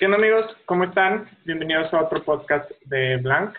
¿Qué 0.00 0.06
onda 0.06 0.16
amigos? 0.16 0.46
¿Cómo 0.64 0.84
están? 0.84 1.28
Bienvenidos 1.44 1.92
a 1.92 2.00
otro 2.00 2.24
podcast 2.24 2.70
de 2.86 3.18
Blanc. 3.18 3.54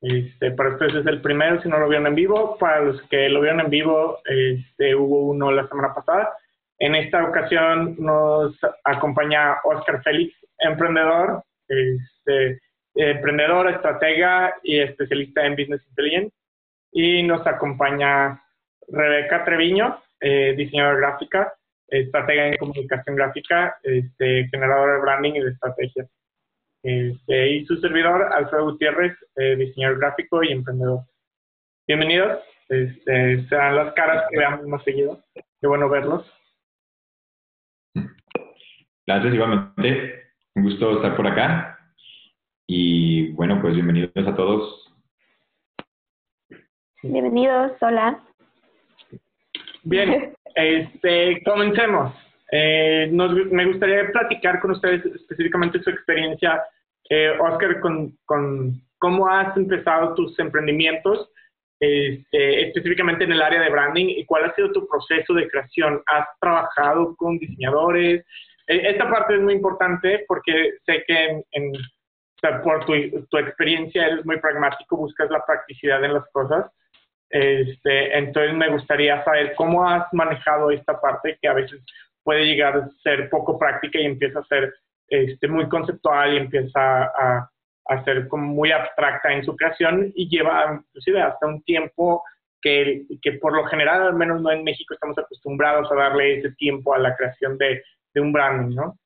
Este, 0.00 0.50
para 0.50 0.70
ustedes 0.70 0.96
es 0.96 1.06
el 1.06 1.20
primero 1.22 1.62
si 1.62 1.68
no 1.68 1.78
lo 1.78 1.88
vieron 1.88 2.08
en 2.08 2.16
vivo. 2.16 2.58
Para 2.58 2.80
los 2.80 3.00
que 3.02 3.28
lo 3.28 3.40
vieron 3.40 3.60
en 3.60 3.70
vivo, 3.70 4.18
este, 4.24 4.96
hubo 4.96 5.28
uno 5.28 5.52
la 5.52 5.68
semana 5.68 5.94
pasada. 5.94 6.32
En 6.80 6.96
esta 6.96 7.22
ocasión 7.22 7.94
nos 8.00 8.58
acompaña 8.82 9.58
Oscar 9.62 10.02
Félix, 10.02 10.34
emprendedor, 10.58 11.44
este, 11.68 12.60
emprendedor, 12.96 13.70
estratega 13.70 14.56
y 14.64 14.80
especialista 14.80 15.46
en 15.46 15.54
Business 15.54 15.86
Intelligence. 15.90 16.36
Y 16.90 17.22
nos 17.22 17.46
acompaña 17.46 18.42
Rebeca 18.88 19.44
Treviño, 19.44 20.02
eh, 20.18 20.52
diseñadora 20.56 20.96
gráfica, 20.96 21.54
estratega 21.88 22.48
en 22.48 22.56
comunicación 22.56 23.16
gráfica, 23.16 23.76
este, 23.82 24.48
generadora 24.50 24.94
de 24.94 25.00
branding 25.00 25.32
y 25.34 25.40
de 25.40 25.50
estrategias. 25.50 26.08
Este, 26.82 27.50
y 27.50 27.66
su 27.66 27.76
servidor, 27.76 28.32
Alfredo 28.32 28.64
Gutiérrez, 28.64 29.16
eh, 29.36 29.56
diseñador 29.56 29.98
gráfico 29.98 30.42
y 30.42 30.52
emprendedor. 30.52 31.00
Bienvenidos, 31.86 32.42
este, 32.68 33.46
serán 33.48 33.76
las 33.76 33.94
caras 33.94 34.26
que 34.30 34.38
veamos 34.38 34.66
más 34.66 34.84
seguido. 34.84 35.22
Qué 35.34 35.66
bueno 35.66 35.88
verlos. 35.88 36.30
Gracias, 39.06 39.34
igualmente. 39.34 40.32
Un 40.54 40.64
gusto 40.64 40.96
estar 40.96 41.16
por 41.16 41.26
acá. 41.26 41.78
Y 42.66 43.32
bueno, 43.32 43.60
pues 43.60 43.74
bienvenidos 43.74 44.26
a 44.26 44.34
todos. 44.34 44.92
Bienvenidos, 47.02 47.72
hola. 47.80 48.20
Bien, 49.84 50.34
este, 50.56 51.42
comencemos. 51.44 52.14
Eh, 52.50 53.10
me 53.12 53.66
gustaría 53.66 54.10
platicar 54.10 54.58
con 54.60 54.70
ustedes 54.70 55.04
específicamente 55.04 55.82
su 55.82 55.90
experiencia, 55.90 56.62
eh, 57.10 57.30
Oscar, 57.38 57.78
con, 57.80 58.16
con, 58.24 58.80
cómo 58.98 59.28
has 59.28 59.54
empezado 59.56 60.14
tus 60.14 60.38
emprendimientos, 60.38 61.30
este, 61.78 62.68
específicamente 62.68 63.24
en 63.24 63.32
el 63.32 63.42
área 63.42 63.60
de 63.60 63.70
branding, 63.70 64.06
y 64.08 64.24
cuál 64.24 64.46
ha 64.46 64.54
sido 64.54 64.72
tu 64.72 64.88
proceso 64.88 65.34
de 65.34 65.48
creación. 65.48 66.02
¿Has 66.06 66.26
trabajado 66.40 67.14
con 67.16 67.38
diseñadores? 67.38 68.24
Eh, 68.66 68.80
esta 68.88 69.10
parte 69.10 69.34
es 69.34 69.42
muy 69.42 69.54
importante 69.54 70.24
porque 70.26 70.78
sé 70.86 71.04
que 71.06 71.42
en, 71.52 71.72
por 72.64 72.86
tu, 72.86 72.92
tu 73.28 73.38
experiencia 73.38 74.06
eres 74.06 74.24
muy 74.24 74.38
pragmático, 74.40 74.96
buscas 74.96 75.30
la 75.30 75.44
practicidad 75.44 76.02
en 76.02 76.14
las 76.14 76.24
cosas. 76.32 76.64
Este, 77.28 78.16
entonces 78.16 78.54
me 78.54 78.68
gustaría 78.68 79.22
saber 79.24 79.54
cómo 79.56 79.88
has 79.88 80.12
manejado 80.12 80.70
esta 80.70 81.00
parte 81.00 81.38
que 81.40 81.48
a 81.48 81.54
veces 81.54 81.82
puede 82.22 82.44
llegar 82.44 82.76
a 82.76 82.88
ser 83.02 83.28
poco 83.30 83.58
práctica 83.58 84.00
y 84.00 84.06
empieza 84.06 84.40
a 84.40 84.44
ser 84.44 84.72
este, 85.08 85.48
muy 85.48 85.68
conceptual 85.68 86.34
y 86.34 86.38
empieza 86.38 87.04
a, 87.04 87.50
a 87.88 88.04
ser 88.04 88.28
como 88.28 88.46
muy 88.46 88.72
abstracta 88.72 89.32
en 89.32 89.44
su 89.44 89.56
creación 89.56 90.12
y 90.14 90.28
lleva 90.28 90.80
inclusive 90.80 91.22
hasta 91.22 91.46
un 91.46 91.62
tiempo 91.62 92.22
que, 92.60 93.06
que 93.22 93.32
por 93.34 93.54
lo 93.54 93.64
general, 93.66 94.02
al 94.02 94.14
menos 94.14 94.40
no 94.40 94.50
en 94.50 94.64
México, 94.64 94.94
estamos 94.94 95.18
acostumbrados 95.18 95.90
a 95.90 95.94
darle 95.94 96.38
ese 96.38 96.50
tiempo 96.52 96.94
a 96.94 96.98
la 96.98 97.14
creación 97.16 97.56
de, 97.58 97.82
de 98.12 98.20
un 98.20 98.32
branding, 98.32 98.74
¿no? 98.74 98.98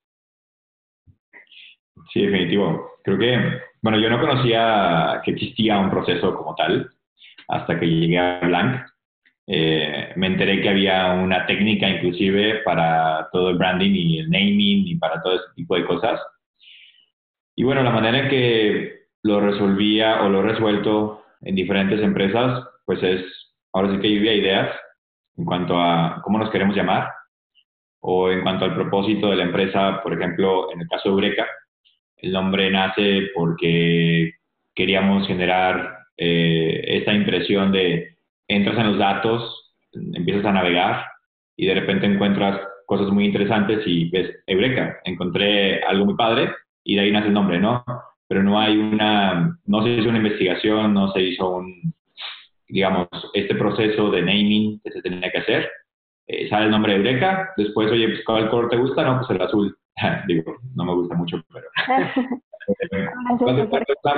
Sí, 2.13 2.25
definitivo. 2.25 2.93
Creo 3.05 3.19
que, 3.19 3.61
bueno, 3.83 3.99
yo 3.99 4.09
no 4.09 4.21
conocía 4.21 5.21
que 5.25 5.33
existía 5.33 5.79
un 5.79 5.91
proceso 5.91 6.35
como 6.35 6.55
tal 6.55 6.91
hasta 7.49 7.79
que 7.79 7.87
llegué 7.87 8.19
a 8.19 8.41
Blanc. 8.41 8.87
Eh, 9.47 10.13
me 10.17 10.29
enteré 10.29 10.63
que 10.63 10.69
había 10.69 11.13
una 11.13 11.45
técnica 11.47 11.89
inclusive 11.89 12.63
para 12.65 13.29
todo 13.33 13.51
el 13.51 13.59
branding 13.59 13.91
y 13.91 14.19
el 14.21 14.31
naming 14.31 14.87
y 14.87 14.97
para 14.97 15.21
todo 15.23 15.35
ese 15.35 15.55
tipo 15.57 15.75
de 15.75 15.85
cosas. 15.85 16.21
Y 17.57 17.65
bueno, 17.65 17.83
la 17.83 17.91
manera 17.91 18.21
en 18.21 18.29
que 18.29 19.01
lo 19.23 19.41
resolvía 19.41 20.23
o 20.23 20.29
lo 20.29 20.41
he 20.41 20.53
resuelto 20.53 21.25
en 21.43 21.55
diferentes 21.55 22.01
empresas, 22.01 22.65
pues 22.87 23.03
es, 23.03 23.23
ahora 23.73 23.93
sí 23.93 24.01
que 24.01 24.15
lluvia 24.15 24.35
ideas 24.35 24.77
en 25.37 25.45
cuanto 25.45 25.81
a 25.81 26.21
cómo 26.23 26.39
nos 26.39 26.51
queremos 26.51 26.77
llamar 26.77 27.09
o 28.01 28.31
en 28.31 28.43
cuanto 28.43 28.65
al 28.65 28.75
propósito 28.75 29.31
de 29.31 29.37
la 29.37 29.45
empresa, 29.45 30.01
por 30.03 30.15
ejemplo, 30.15 30.73
en 30.73 30.81
el 30.81 30.89
caso 30.89 31.09
de 31.09 31.15
Eureka, 31.15 31.47
el 32.17 32.33
nombre 32.33 32.71
nace 32.71 33.31
porque 33.35 34.35
queríamos 34.75 35.27
generar 35.27 36.00
eh, 36.17 36.83
esa 36.87 37.13
impresión 37.13 37.73
de 37.73 38.17
entras 38.49 38.79
en 38.79 38.87
los 38.89 38.99
datos, 38.99 39.73
empiezas 39.93 40.45
a 40.45 40.53
navegar 40.53 41.05
y 41.57 41.67
de 41.67 41.75
repente 41.75 42.07
encuentras 42.07 42.61
cosas 42.87 43.11
muy 43.11 43.27
interesantes 43.27 43.87
y 43.87 44.11
ves, 44.11 44.43
Eureka, 44.47 44.99
encontré 45.05 45.83
algo 45.85 46.07
muy 46.07 46.17
padre 46.17 46.51
y 46.83 46.97
de 46.97 47.03
ahí 47.03 47.13
nace 47.13 47.29
el 47.29 47.35
nombre, 47.35 47.59
¿no? 47.59 47.85
Pero 48.27 48.43
no 48.43 48.59
hay 48.59 48.77
una, 48.77 49.57
no 49.67 49.83
se 49.83 49.91
hizo 49.91 50.09
una 50.09 50.19
investigación, 50.19 50.95
no 50.95 51.13
se 51.13 51.23
hizo 51.23 51.57
un, 51.57 51.95
digamos, 52.69 53.09
este 53.35 53.55
proceso 53.55 54.11
de 54.11 54.23
naming 54.23 54.81
que 54.83 54.91
se 54.91 55.03
tenía 55.03 55.31
que 55.31 55.39
hacer. 55.39 55.71
Eh, 56.27 56.49
sale 56.49 56.67
el 56.67 56.71
nombre 56.71 56.93
de 56.93 56.99
Eureka, 56.99 57.53
después, 57.57 57.91
oye, 57.91 58.09
pues, 58.09 58.25
¿cuál 58.25 58.51
color 58.51 58.71
te 58.71 58.77
gusta? 58.77 59.05
No, 59.05 59.19
pues 59.19 59.31
el 59.31 59.43
azul. 59.43 59.77
Digo, 60.27 60.57
no 60.75 60.85
me 60.85 60.95
gusta 60.95 61.15
mucho, 61.15 61.43
pero... 61.53 61.67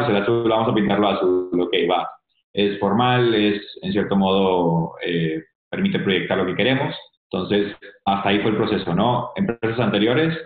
el 0.09 0.17
azul, 0.17 0.49
vamos 0.49 0.69
a 0.69 0.75
pintarlo 0.75 1.09
azul, 1.09 1.69
que 1.71 1.87
va. 1.87 2.09
Es 2.53 2.79
formal, 2.79 3.35
es 3.35 3.63
en 3.83 3.93
cierto 3.93 4.17
modo, 4.17 4.95
eh, 5.05 5.43
permite 5.71 5.99
proyectar 6.01 6.39
lo 6.39 6.47
que 6.47 6.57
queremos. 6.57 6.95
Entonces, 7.31 7.77
hasta 8.05 8.29
ahí 8.29 8.41
fue 8.41 8.51
el 8.51 8.57
proceso, 8.59 8.95
¿no? 8.95 9.31
Empresas 9.37 9.81
anteriores, 9.81 10.37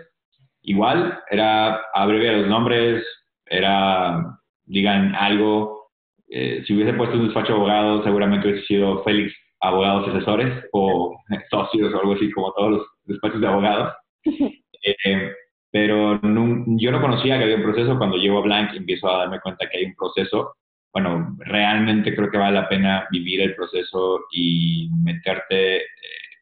igual, 0.61 1.19
era 1.29 1.81
abreviar 1.93 2.35
los 2.35 2.47
nombres, 2.47 3.05
era, 3.45 4.39
digan 4.65 5.15
algo. 5.15 5.89
Eh, 6.29 6.63
si 6.65 6.73
hubiese 6.73 6.93
puesto 6.93 7.17
un 7.17 7.25
despacho 7.25 7.53
de 7.53 7.59
abogados, 7.59 8.03
seguramente 8.05 8.47
hubiese 8.47 8.67
sido 8.67 9.03
Félix 9.03 9.33
Abogados 9.59 10.09
Asesores 10.09 10.65
o 10.71 11.17
socios 11.49 11.93
o 11.93 11.99
algo 11.99 12.13
así 12.13 12.31
como 12.31 12.53
todos 12.53 12.71
los 12.71 12.87
despachos 13.05 13.41
de 13.41 13.47
abogados. 13.47 13.93
Eh, 14.83 15.33
pero 15.79 16.19
yo 16.23 16.91
no 16.91 17.01
conocía 17.01 17.37
que 17.37 17.43
había 17.43 17.57
un 17.57 17.61
proceso. 17.61 17.99
Cuando 17.99 18.17
llego 18.17 18.39
a 18.39 18.41
Blank 18.41 18.73
empiezo 18.73 19.07
a 19.07 19.19
darme 19.19 19.39
cuenta 19.39 19.69
que 19.69 19.77
hay 19.77 19.85
un 19.85 19.93
proceso. 19.93 20.55
Bueno, 20.91 21.35
realmente 21.37 22.15
creo 22.15 22.31
que 22.31 22.37
vale 22.39 22.59
la 22.59 22.67
pena 22.67 23.07
vivir 23.11 23.41
el 23.41 23.55
proceso 23.55 24.21
y 24.31 24.89
meterte 25.03 25.77
eh, 25.77 25.83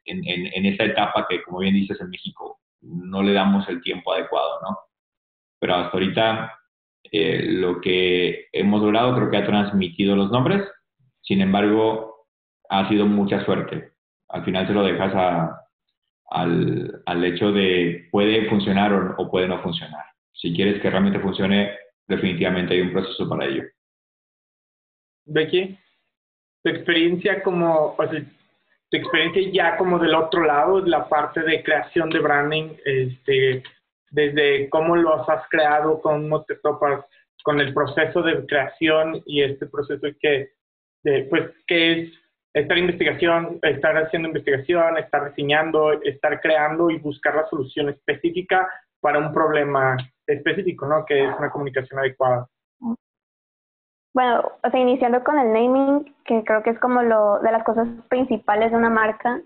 en, 0.06 0.24
en, 0.26 0.64
esta 0.64 0.84
etapa 0.84 1.26
que, 1.28 1.42
como 1.42 1.58
bien 1.58 1.74
dices, 1.74 2.00
en 2.00 2.08
México 2.08 2.60
no 2.80 3.22
le 3.22 3.34
damos 3.34 3.68
el 3.68 3.82
tiempo 3.82 4.14
adecuado, 4.14 4.58
¿no? 4.62 4.78
Pero 5.60 5.74
hasta 5.74 5.92
ahorita 5.92 6.58
eh, 7.12 7.42
lo 7.42 7.82
que 7.82 8.46
hemos 8.52 8.80
logrado 8.80 9.14
creo 9.16 9.30
que 9.30 9.36
ha 9.36 9.46
transmitido 9.46 10.16
los 10.16 10.30
nombres. 10.30 10.66
Sin 11.20 11.42
embargo, 11.42 12.26
ha 12.70 12.88
sido 12.88 13.04
mucha 13.04 13.44
suerte. 13.44 13.92
Al 14.30 14.46
final 14.46 14.66
se 14.66 14.72
lo 14.72 14.82
dejas 14.82 15.14
a, 15.14 15.65
al, 16.30 17.02
al 17.06 17.24
hecho 17.24 17.52
de 17.52 18.08
puede 18.10 18.48
funcionar 18.48 19.14
o, 19.16 19.30
puede 19.30 19.48
no 19.48 19.62
funcionar. 19.62 20.04
Si 20.32 20.54
quieres 20.54 20.80
que 20.80 20.90
realmente 20.90 21.20
funcione, 21.20 21.72
definitivamente 22.06 22.74
hay 22.74 22.80
un 22.82 22.92
proceso 22.92 23.28
para 23.28 23.46
ello. 23.46 23.64
Becky, 25.24 25.78
tu 26.62 26.70
experiencia 26.70 27.42
como, 27.42 27.96
o 27.98 28.08
tu 28.08 28.96
experiencia 28.96 29.50
ya 29.52 29.76
como 29.76 29.98
del 29.98 30.14
otro 30.14 30.44
lado, 30.44 30.80
la 30.84 31.08
parte 31.08 31.40
de 31.42 31.62
creación 31.62 32.10
de 32.10 32.20
branding, 32.20 32.76
este, 32.84 33.62
desde 34.10 34.68
cómo 34.70 34.96
lo 34.96 35.28
has 35.28 35.48
creado, 35.48 36.00
cómo 36.00 36.44
te 36.44 36.56
topas 36.56 37.04
con 37.42 37.60
el 37.60 37.72
proceso 37.72 38.22
de 38.22 38.44
creación 38.46 39.22
y 39.26 39.42
este 39.42 39.66
proceso 39.66 40.06
que, 40.20 40.50
de, 41.02 41.24
pues, 41.24 41.50
que 41.66 41.92
es 41.92 42.12
estar 42.56 42.78
investigación, 42.78 43.58
estar 43.62 43.94
haciendo 43.98 44.28
investigación, 44.28 44.96
estar 44.96 45.28
diseñando, 45.28 45.92
estar 46.02 46.40
creando 46.40 46.90
y 46.90 46.98
buscar 46.98 47.34
la 47.34 47.46
solución 47.48 47.90
específica 47.90 48.66
para 49.00 49.18
un 49.18 49.32
problema 49.32 49.96
específico, 50.26 50.86
¿no? 50.86 51.04
Que 51.04 51.26
es 51.26 51.38
una 51.38 51.50
comunicación 51.50 52.00
adecuada. 52.00 52.48
Bueno, 54.14 54.52
o 54.64 54.70
sea, 54.70 54.80
iniciando 54.80 55.22
con 55.22 55.38
el 55.38 55.52
naming, 55.52 56.14
que 56.24 56.42
creo 56.44 56.62
que 56.62 56.70
es 56.70 56.78
como 56.78 57.02
lo 57.02 57.40
de 57.40 57.52
las 57.52 57.62
cosas 57.62 57.86
principales 58.08 58.70
de 58.70 58.78
una 58.78 58.88
marca, 58.88 59.38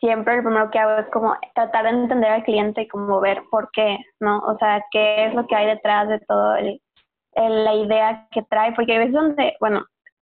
siempre 0.00 0.36
lo 0.36 0.42
primero 0.42 0.70
que 0.72 0.80
hago 0.80 1.00
es 1.00 1.06
como 1.12 1.36
tratar 1.54 1.84
de 1.84 1.90
entender 1.90 2.32
al 2.32 2.42
cliente 2.42 2.82
y 2.82 2.88
como 2.88 3.20
ver 3.20 3.40
por 3.52 3.70
qué, 3.70 3.98
¿no? 4.18 4.40
O 4.40 4.58
sea, 4.58 4.84
qué 4.90 5.26
es 5.26 5.34
lo 5.34 5.46
que 5.46 5.54
hay 5.54 5.66
detrás 5.68 6.08
de 6.08 6.18
todo 6.26 6.56
el, 6.56 6.80
la 7.36 7.74
idea 7.76 8.26
que 8.32 8.42
trae, 8.42 8.72
porque 8.72 8.94
hay 8.94 8.98
veces 8.98 9.14
donde, 9.14 9.54
bueno, 9.60 9.86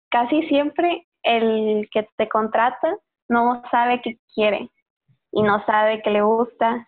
casi 0.10 0.42
siempre 0.48 1.06
el 1.30 1.90
que 1.92 2.08
te 2.18 2.28
contrata 2.28 2.96
no 3.28 3.62
sabe 3.72 4.02
qué 4.02 4.18
quiere 4.34 4.70
y 5.32 5.44
no 5.44 5.64
sabe 5.66 6.02
qué 6.02 6.10
le 6.10 6.22
gusta 6.22 6.88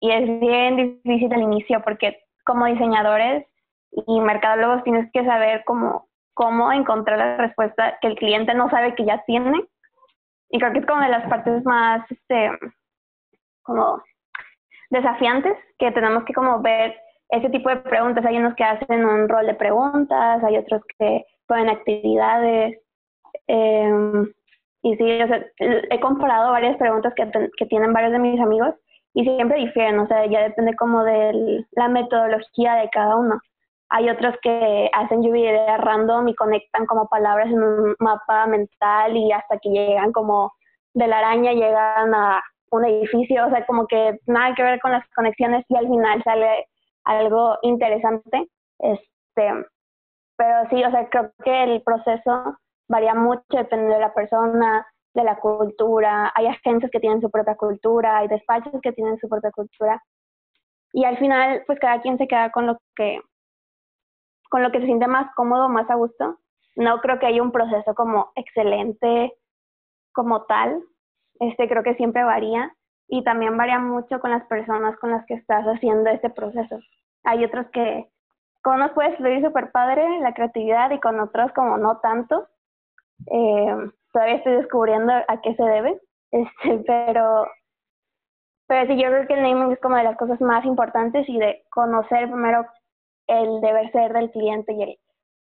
y 0.00 0.10
es 0.10 0.40
bien 0.40 0.76
difícil 0.76 1.32
al 1.32 1.42
inicio 1.42 1.82
porque 1.82 2.18
como 2.44 2.66
diseñadores 2.66 3.46
y 3.90 4.20
mercadólogos 4.20 4.84
tienes 4.84 5.10
que 5.12 5.24
saber 5.24 5.62
cómo, 5.64 6.08
cómo 6.34 6.72
encontrar 6.72 7.18
la 7.18 7.36
respuesta 7.36 7.98
que 8.00 8.08
el 8.08 8.16
cliente 8.16 8.54
no 8.54 8.68
sabe 8.70 8.94
que 8.94 9.04
ya 9.04 9.22
tiene 9.24 9.64
y 10.50 10.58
creo 10.58 10.72
que 10.72 10.80
es 10.80 10.86
como 10.86 11.02
de 11.02 11.08
las 11.08 11.28
partes 11.28 11.64
más 11.64 12.02
este 12.10 12.50
como 13.62 14.02
desafiantes 14.90 15.56
que 15.78 15.90
tenemos 15.92 16.24
que 16.24 16.32
como 16.34 16.60
ver 16.60 16.94
ese 17.30 17.50
tipo 17.50 17.68
de 17.68 17.76
preguntas. 17.76 18.24
Hay 18.24 18.38
unos 18.38 18.54
que 18.54 18.64
hacen 18.64 19.04
un 19.04 19.28
rol 19.28 19.46
de 19.46 19.54
preguntas, 19.54 20.42
hay 20.42 20.56
otros 20.56 20.82
que 20.98 21.24
ponen 21.46 21.68
actividades. 21.68 22.80
Eh, 23.46 23.92
y 24.82 24.96
sí, 24.96 25.22
o 25.22 25.26
sea, 25.26 25.44
he 25.58 26.00
comparado 26.00 26.52
varias 26.52 26.76
preguntas 26.76 27.12
que, 27.14 27.28
que 27.56 27.66
tienen 27.66 27.92
varios 27.92 28.12
de 28.12 28.18
mis 28.18 28.40
amigos 28.40 28.74
y 29.14 29.24
siempre 29.24 29.58
difieren, 29.58 29.98
o 29.98 30.06
sea, 30.06 30.26
ya 30.26 30.42
depende 30.42 30.76
como 30.76 31.02
de 31.02 31.64
la 31.72 31.88
metodología 31.88 32.74
de 32.74 32.88
cada 32.90 33.16
uno. 33.16 33.40
Hay 33.90 34.08
otros 34.10 34.34
que 34.42 34.90
hacen 34.92 35.22
lluvia 35.22 35.50
de 35.50 35.56
ideas 35.56 35.80
random 35.80 36.28
y 36.28 36.34
conectan 36.34 36.86
como 36.86 37.08
palabras 37.08 37.48
en 37.48 37.62
un 37.62 37.96
mapa 37.98 38.46
mental 38.46 39.16
y 39.16 39.32
hasta 39.32 39.58
que 39.58 39.70
llegan 39.70 40.12
como 40.12 40.52
de 40.94 41.06
la 41.08 41.18
araña 41.18 41.52
llegan 41.52 42.14
a 42.14 42.42
un 42.70 42.84
edificio, 42.84 43.46
o 43.46 43.50
sea, 43.50 43.64
como 43.66 43.86
que 43.86 44.18
nada 44.26 44.54
que 44.54 44.62
ver 44.62 44.78
con 44.80 44.92
las 44.92 45.08
conexiones 45.14 45.64
y 45.68 45.76
al 45.76 45.88
final 45.88 46.22
sale 46.22 46.66
algo 47.04 47.56
interesante. 47.62 48.48
Este, 48.78 49.66
pero 50.36 50.68
sí, 50.70 50.84
o 50.84 50.90
sea, 50.90 51.08
creo 51.08 51.32
que 51.42 51.64
el 51.64 51.82
proceso 51.82 52.58
varía 52.88 53.14
mucho 53.14 53.44
dependiendo 53.50 53.94
de 53.94 54.00
la 54.00 54.14
persona, 54.14 54.86
de 55.14 55.24
la 55.24 55.38
cultura. 55.38 56.32
Hay 56.34 56.46
agencias 56.46 56.90
que 56.90 57.00
tienen 57.00 57.20
su 57.20 57.30
propia 57.30 57.56
cultura, 57.56 58.18
hay 58.18 58.28
despachos 58.28 58.80
que 58.82 58.92
tienen 58.92 59.18
su 59.18 59.28
propia 59.28 59.50
cultura. 59.52 60.02
Y 60.92 61.04
al 61.04 61.18
final, 61.18 61.62
pues 61.66 61.78
cada 61.78 62.00
quien 62.00 62.18
se 62.18 62.26
queda 62.26 62.50
con 62.50 62.66
lo 62.66 62.78
que 62.96 63.20
con 64.50 64.62
lo 64.62 64.72
que 64.72 64.80
se 64.80 64.86
siente 64.86 65.06
más 65.06 65.32
cómodo, 65.34 65.68
más 65.68 65.90
a 65.90 65.94
gusto. 65.94 66.38
No 66.74 67.00
creo 67.00 67.18
que 67.18 67.26
haya 67.26 67.42
un 67.42 67.52
proceso 67.52 67.94
como 67.94 68.32
excelente 68.34 69.34
como 70.12 70.44
tal. 70.44 70.82
Este 71.40 71.68
creo 71.68 71.82
que 71.82 71.94
siempre 71.94 72.24
varía 72.24 72.74
y 73.08 73.22
también 73.24 73.56
varía 73.56 73.78
mucho 73.78 74.20
con 74.20 74.30
las 74.30 74.44
personas 74.46 74.96
con 74.98 75.10
las 75.10 75.24
que 75.26 75.34
estás 75.34 75.64
haciendo 75.66 76.10
este 76.10 76.30
proceso. 76.30 76.78
Hay 77.24 77.44
otros 77.44 77.66
que 77.72 78.08
con 78.62 78.76
unos 78.76 78.92
puedes 78.92 79.16
fluir 79.16 79.44
súper 79.44 79.70
padre 79.70 80.20
la 80.20 80.34
creatividad 80.34 80.90
y 80.90 81.00
con 81.00 81.20
otros 81.20 81.52
como 81.52 81.78
no 81.78 81.98
tanto. 81.98 82.48
Eh, 83.26 83.90
todavía 84.12 84.36
estoy 84.36 84.54
descubriendo 84.54 85.12
a 85.12 85.40
qué 85.42 85.54
se 85.54 85.62
debe, 85.62 86.00
este, 86.30 86.84
pero, 86.86 87.46
pero 88.66 88.86
sí, 88.86 89.00
yo 89.00 89.08
creo 89.08 89.26
que 89.26 89.34
el 89.34 89.42
naming 89.42 89.72
es 89.72 89.80
como 89.80 89.96
de 89.96 90.04
las 90.04 90.16
cosas 90.16 90.40
más 90.40 90.64
importantes 90.64 91.28
y 91.28 91.38
de 91.38 91.64
conocer 91.70 92.28
primero 92.28 92.66
el 93.26 93.60
deber 93.60 93.90
ser 93.92 94.12
del 94.12 94.30
cliente 94.30 94.72
y 94.72 94.82
el 94.82 94.98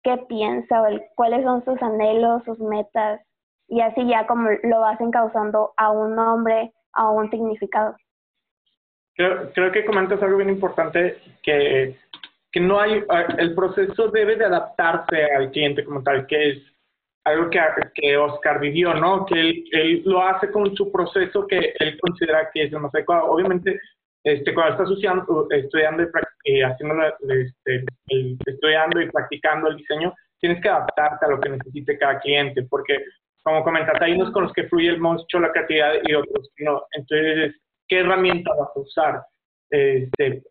qué 0.04 0.18
piensa 0.28 0.82
o 0.82 0.86
el, 0.88 1.04
cuáles 1.16 1.44
son 1.44 1.64
sus 1.64 1.82
anhelos, 1.82 2.44
sus 2.46 2.60
metas, 2.60 3.22
y 3.68 3.82
así 3.82 4.08
ya 4.08 4.28
como 4.28 4.50
lo 4.64 4.80
vas 4.80 5.00
encauzando 5.00 5.74
a 5.78 5.92
un 5.92 6.16
nombre, 6.16 6.74
a 6.94 7.10
un 7.10 7.30
significado. 7.30 7.96
Creo, 9.16 9.52
creo 9.54 9.72
que 9.72 9.86
comentas 9.86 10.22
algo 10.22 10.38
bien 10.38 10.50
importante, 10.50 11.18
que, 11.44 11.96
que 12.52 12.60
no 12.60 12.80
hay, 12.80 13.04
el 13.38 13.56
proceso 13.56 14.10
debe 14.10 14.36
de 14.36 14.46
adaptarse 14.46 15.26
al 15.38 15.52
cliente 15.52 15.86
como 15.86 16.02
tal, 16.02 16.26
que 16.28 16.50
es 16.50 16.58
algo 17.24 17.50
que, 17.50 17.60
que 17.94 18.18
Oscar 18.18 18.60
vivió, 18.60 18.94
¿no? 18.94 19.26
Que 19.26 19.64
él, 19.72 20.02
lo 20.06 20.22
hace 20.22 20.52
con 20.52 20.76
su 20.76 20.92
proceso 20.92 21.46
que 21.48 21.74
él 21.80 22.00
considera 22.00 22.50
que 22.52 22.64
es 22.64 22.74
el 22.74 22.80
más 22.80 22.94
adecuado. 22.94 23.32
Obviamente, 23.32 23.80
este, 24.24 24.54
cuando 24.54 24.74
estás 24.74 24.90
estudiando, 24.90 25.48
estudiando 25.50 26.04
y 26.44 26.62
haciendo 26.62 26.96
este, 27.30 27.86
estudiando 28.46 29.02
y 29.02 29.10
practicando 29.10 29.70
el 29.70 29.78
diseño, 29.78 30.14
tienes 30.40 30.62
que 30.62 30.70
adaptarte 30.70 31.26
a 31.26 31.30
lo 31.30 31.40
que 31.40 31.50
necesite 31.50 31.98
cada 31.98 32.20
cliente, 32.20 32.64
porque 32.64 32.98
como 33.44 33.64
comentaste, 33.64 34.06
hay 34.06 34.14
unos 34.14 34.32
con 34.32 34.44
los 34.44 34.54
que 34.54 34.68
fluye 34.68 34.98
mucho 34.98 35.40
la 35.40 35.52
creatividad 35.52 35.94
y 36.04 36.14
otros 36.14 36.50
no. 36.60 36.84
Entonces, 36.92 37.56
¿qué 37.88 38.00
herramienta 38.00 38.52
vas 38.56 38.70
a 38.76 38.80
usar? 38.80 39.24
Este, 39.70 40.44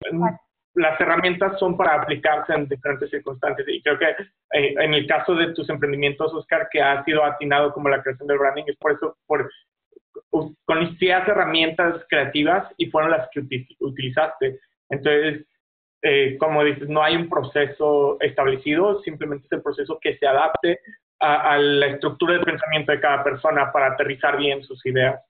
las 0.74 1.00
herramientas 1.00 1.58
son 1.58 1.76
para 1.76 1.94
aplicarse 1.94 2.52
en 2.54 2.68
diferentes 2.68 3.10
circunstancias 3.10 3.66
y 3.68 3.82
creo 3.82 3.98
que 3.98 4.06
eh, 4.06 4.74
en 4.78 4.94
el 4.94 5.06
caso 5.06 5.34
de 5.34 5.52
tus 5.52 5.68
emprendimientos, 5.68 6.32
Oscar, 6.32 6.68
que 6.70 6.80
ha 6.80 7.02
sido 7.04 7.24
atinado 7.24 7.72
como 7.72 7.88
la 7.88 8.02
creación 8.02 8.28
del 8.28 8.38
branding, 8.38 8.64
es 8.66 8.76
por 8.76 8.92
eso, 8.92 9.16
por 9.26 9.50
conocías 10.64 11.26
herramientas 11.26 12.02
creativas 12.08 12.72
y 12.76 12.90
fueron 12.90 13.10
las 13.10 13.28
que 13.30 13.42
utilizaste. 13.80 14.60
Entonces, 14.88 15.46
eh, 16.02 16.36
como 16.38 16.64
dices, 16.64 16.88
no 16.88 17.02
hay 17.02 17.16
un 17.16 17.28
proceso 17.28 18.16
establecido, 18.20 19.00
simplemente 19.02 19.46
es 19.46 19.52
el 19.52 19.62
proceso 19.62 19.98
que 20.00 20.16
se 20.16 20.26
adapte 20.26 20.80
a, 21.18 21.52
a 21.52 21.58
la 21.58 21.86
estructura 21.86 22.34
de 22.34 22.44
pensamiento 22.44 22.92
de 22.92 23.00
cada 23.00 23.22
persona 23.22 23.70
para 23.72 23.88
aterrizar 23.88 24.36
bien 24.36 24.62
sus 24.62 24.84
ideas. 24.86 25.20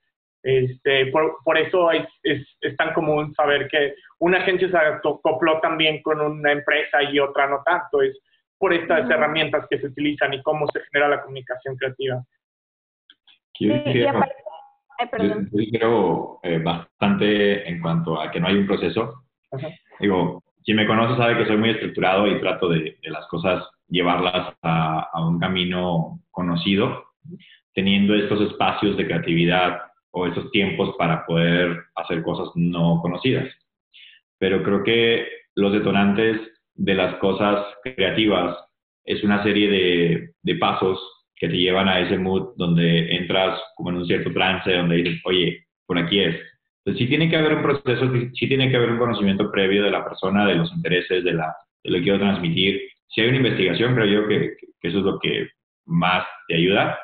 Este, 0.42 1.06
por, 1.06 1.37
por 1.44 1.58
eso 1.58 1.90
es, 1.90 2.06
es, 2.22 2.46
es, 2.62 2.76
tan 2.76 2.94
común 2.94 3.34
saber 3.34 3.69
que 3.69 3.94
una 4.20 4.38
agencia 4.38 4.70
se 4.70 4.76
acopló 4.76 5.60
también 5.60 6.00
con 6.02 6.20
una 6.20 6.52
empresa 6.52 7.02
y 7.02 7.19
otra 7.19 7.46
no 7.46 7.62
tanto. 7.64 8.00
Es 8.00 8.19
por 8.58 8.72
estas 8.72 9.08
herramientas 9.10 9.66
que 9.69 9.78
se 9.78 9.87
utilizan 9.87 10.34
y 10.34 10.42
cómo 10.42 10.66
se 10.69 10.81
genera 10.90 11.08
la 11.08 11.22
comunicación 11.22 11.76
creativa. 11.76 12.22
Yo 13.58 13.75
creo 15.72 16.40
eh, 16.42 16.58
bastante 16.58 17.69
en 17.69 17.81
cuanto 17.81 18.20
a 18.20 18.31
que 18.31 18.40
no 18.40 18.48
hay 18.48 18.56
un 18.56 18.66
proceso. 18.66 19.25
Digo, 19.98 20.42
quien 20.64 20.76
me 20.76 20.87
conoce 20.87 21.16
sabe 21.16 21.38
que 21.38 21.46
soy 21.46 21.56
muy 21.56 21.70
estructurado 21.70 22.26
y 22.26 22.40
trato 22.40 22.69
de, 22.69 22.98
de 23.02 23.10
las 23.10 23.26
cosas 23.28 23.64
llevarlas 23.88 24.54
a, 24.62 25.08
a, 25.12 25.26
un 25.26 25.38
camino 25.38 26.20
conocido, 26.31 27.04
teniendo 27.75 28.14
estos 28.14 28.40
espacios 28.42 28.96
de 28.96 29.06
creatividad 29.06 29.89
o 30.12 30.27
esos 30.27 30.51
tiempos 30.51 30.95
para 30.99 31.25
poder 31.27 31.85
hacer 31.97 32.23
cosas 32.23 32.49
no 32.55 33.01
conocidas. 33.03 33.49
Pero 34.39 34.62
creo 34.62 34.83
que 34.83 35.27
los 35.55 35.73
detonantes 35.73 36.41
de 36.75 36.95
las 36.95 37.17
cosas 37.17 37.67
creativas 37.83 38.57
es 39.05 39.23
una 39.23 39.43
serie 39.43 39.69
de, 39.69 40.31
de 40.43 40.55
pasos 40.57 40.99
que 41.37 41.49
te 41.49 41.57
llevan 41.57 41.89
a 41.89 42.01
ese 42.01 42.19
mood 42.19 42.55
donde 42.57 43.17
entras 43.17 43.61
como 43.75 43.91
en 43.91 43.97
un 43.97 44.07
cierto 44.07 44.33
trance, 44.33 44.73
donde 44.73 44.97
dices, 44.97 45.21
oye, 45.25 45.67
por 45.87 45.99
aquí 45.99 46.21
es. 46.21 46.37
Entonces 46.85 47.03
sí 47.03 47.09
tiene 47.09 47.29
que 47.29 47.37
haber 47.37 47.55
un 47.55 47.62
proceso, 47.62 48.11
sí 48.35 48.49
tiene 48.49 48.71
que 48.71 48.77
haber 48.77 48.91
un 48.91 48.99
conocimiento 48.99 49.51
previo 49.51 49.83
de 49.83 49.91
la 49.91 50.05
persona, 50.05 50.47
de 50.47 50.55
los 50.55 50.73
intereses, 50.73 51.25
de, 51.25 51.33
la, 51.33 51.55
de 51.83 51.91
lo 51.91 51.97
que 51.97 52.03
quiero 52.03 52.19
transmitir. 52.19 52.81
Si 53.09 53.21
hay 53.21 53.29
una 53.29 53.39
investigación, 53.39 53.95
creo 53.95 54.07
yo 54.07 54.29
que, 54.29 54.57
que 54.81 54.89
eso 54.89 54.99
es 54.99 55.05
lo 55.05 55.19
que 55.19 55.49
más 55.87 56.27
te 56.47 56.57
ayuda. 56.57 56.99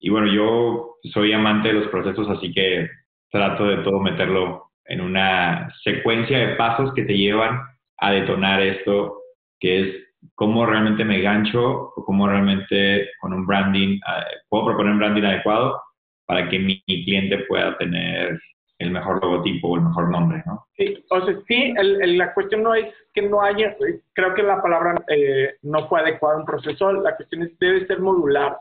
Y 0.00 0.08
bueno, 0.08 0.32
yo 0.32 0.96
soy 1.12 1.32
amante 1.32 1.68
de 1.68 1.74
los 1.74 1.88
procesos, 1.88 2.28
así 2.30 2.52
que 2.52 2.88
trato 3.30 3.64
de 3.66 3.78
todo 3.78 4.00
meterlo 4.00 4.70
en 4.86 5.02
una 5.02 5.72
secuencia 5.84 6.38
de 6.38 6.56
pasos 6.56 6.92
que 6.94 7.04
te 7.04 7.16
llevan 7.16 7.60
a 7.98 8.10
detonar 8.10 8.60
esto, 8.62 9.20
que 9.60 9.80
es 9.80 9.96
cómo 10.34 10.66
realmente 10.66 11.04
me 11.04 11.20
gancho 11.20 11.92
o 11.94 12.04
cómo 12.04 12.26
realmente 12.26 13.10
con 13.20 13.34
un 13.34 13.46
branding, 13.46 13.96
eh, 13.96 14.36
puedo 14.48 14.66
proponer 14.66 14.94
un 14.94 14.98
branding 14.98 15.22
adecuado 15.22 15.80
para 16.26 16.48
que 16.48 16.58
mi, 16.58 16.82
cliente 16.86 17.38
pueda 17.48 17.76
tener 17.76 18.40
el 18.78 18.90
mejor 18.90 19.22
logotipo 19.22 19.68
o 19.68 19.76
el 19.76 19.82
mejor 19.82 20.10
nombre, 20.10 20.42
¿no? 20.46 20.66
Sí, 20.76 21.04
o 21.10 21.24
sea, 21.26 21.34
sí, 21.46 21.74
la 21.76 22.32
cuestión 22.32 22.62
no 22.62 22.74
es 22.74 22.86
que 23.12 23.20
no 23.20 23.42
haya, 23.42 23.76
creo 24.14 24.34
que 24.34 24.42
la 24.42 24.62
palabra 24.62 24.94
eh, 25.08 25.56
no 25.62 25.86
fue 25.88 26.00
adecuada 26.00 26.38
un 26.38 26.46
proceso, 26.46 26.90
la 26.92 27.14
cuestión 27.16 27.42
es 27.42 27.58
debe 27.58 27.86
ser 27.86 28.00
modular 28.00 28.56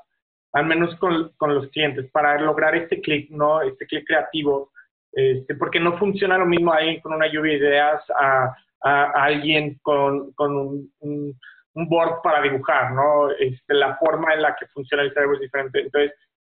al 0.54 0.66
menos 0.66 0.96
con, 0.96 1.32
con 1.38 1.54
los 1.54 1.68
clientes, 1.70 2.10
para 2.12 2.40
lograr 2.40 2.76
este 2.76 3.02
clic, 3.02 3.30
¿no? 3.30 3.62
Este 3.62 3.86
clic 3.86 4.06
creativo, 4.06 4.72
este, 5.12 5.56
porque 5.56 5.80
no 5.80 5.98
funciona 5.98 6.38
lo 6.38 6.46
mismo 6.46 6.74
ahí 6.74 7.00
con 7.02 7.14
una 7.14 7.28
lluvia 7.28 7.54
de 7.54 7.60
ideas 7.60 8.04
a, 8.20 8.56
a, 8.82 9.12
alguien 9.24 9.80
con, 9.82 10.32
con 10.34 10.56
un, 10.56 10.92
un, 11.02 11.36
board 11.88 12.22
para 12.22 12.42
dibujar, 12.42 12.92
¿no? 12.94 13.32
Este, 13.32 13.74
la 13.74 13.96
forma 13.98 14.34
en 14.34 14.42
la 14.42 14.56
que 14.56 14.68
funciona 14.68 15.04
el 15.04 15.14
cerebro 15.14 15.36
es 15.36 15.42
diferente. 15.42 15.80
Entonces, 15.80 16.14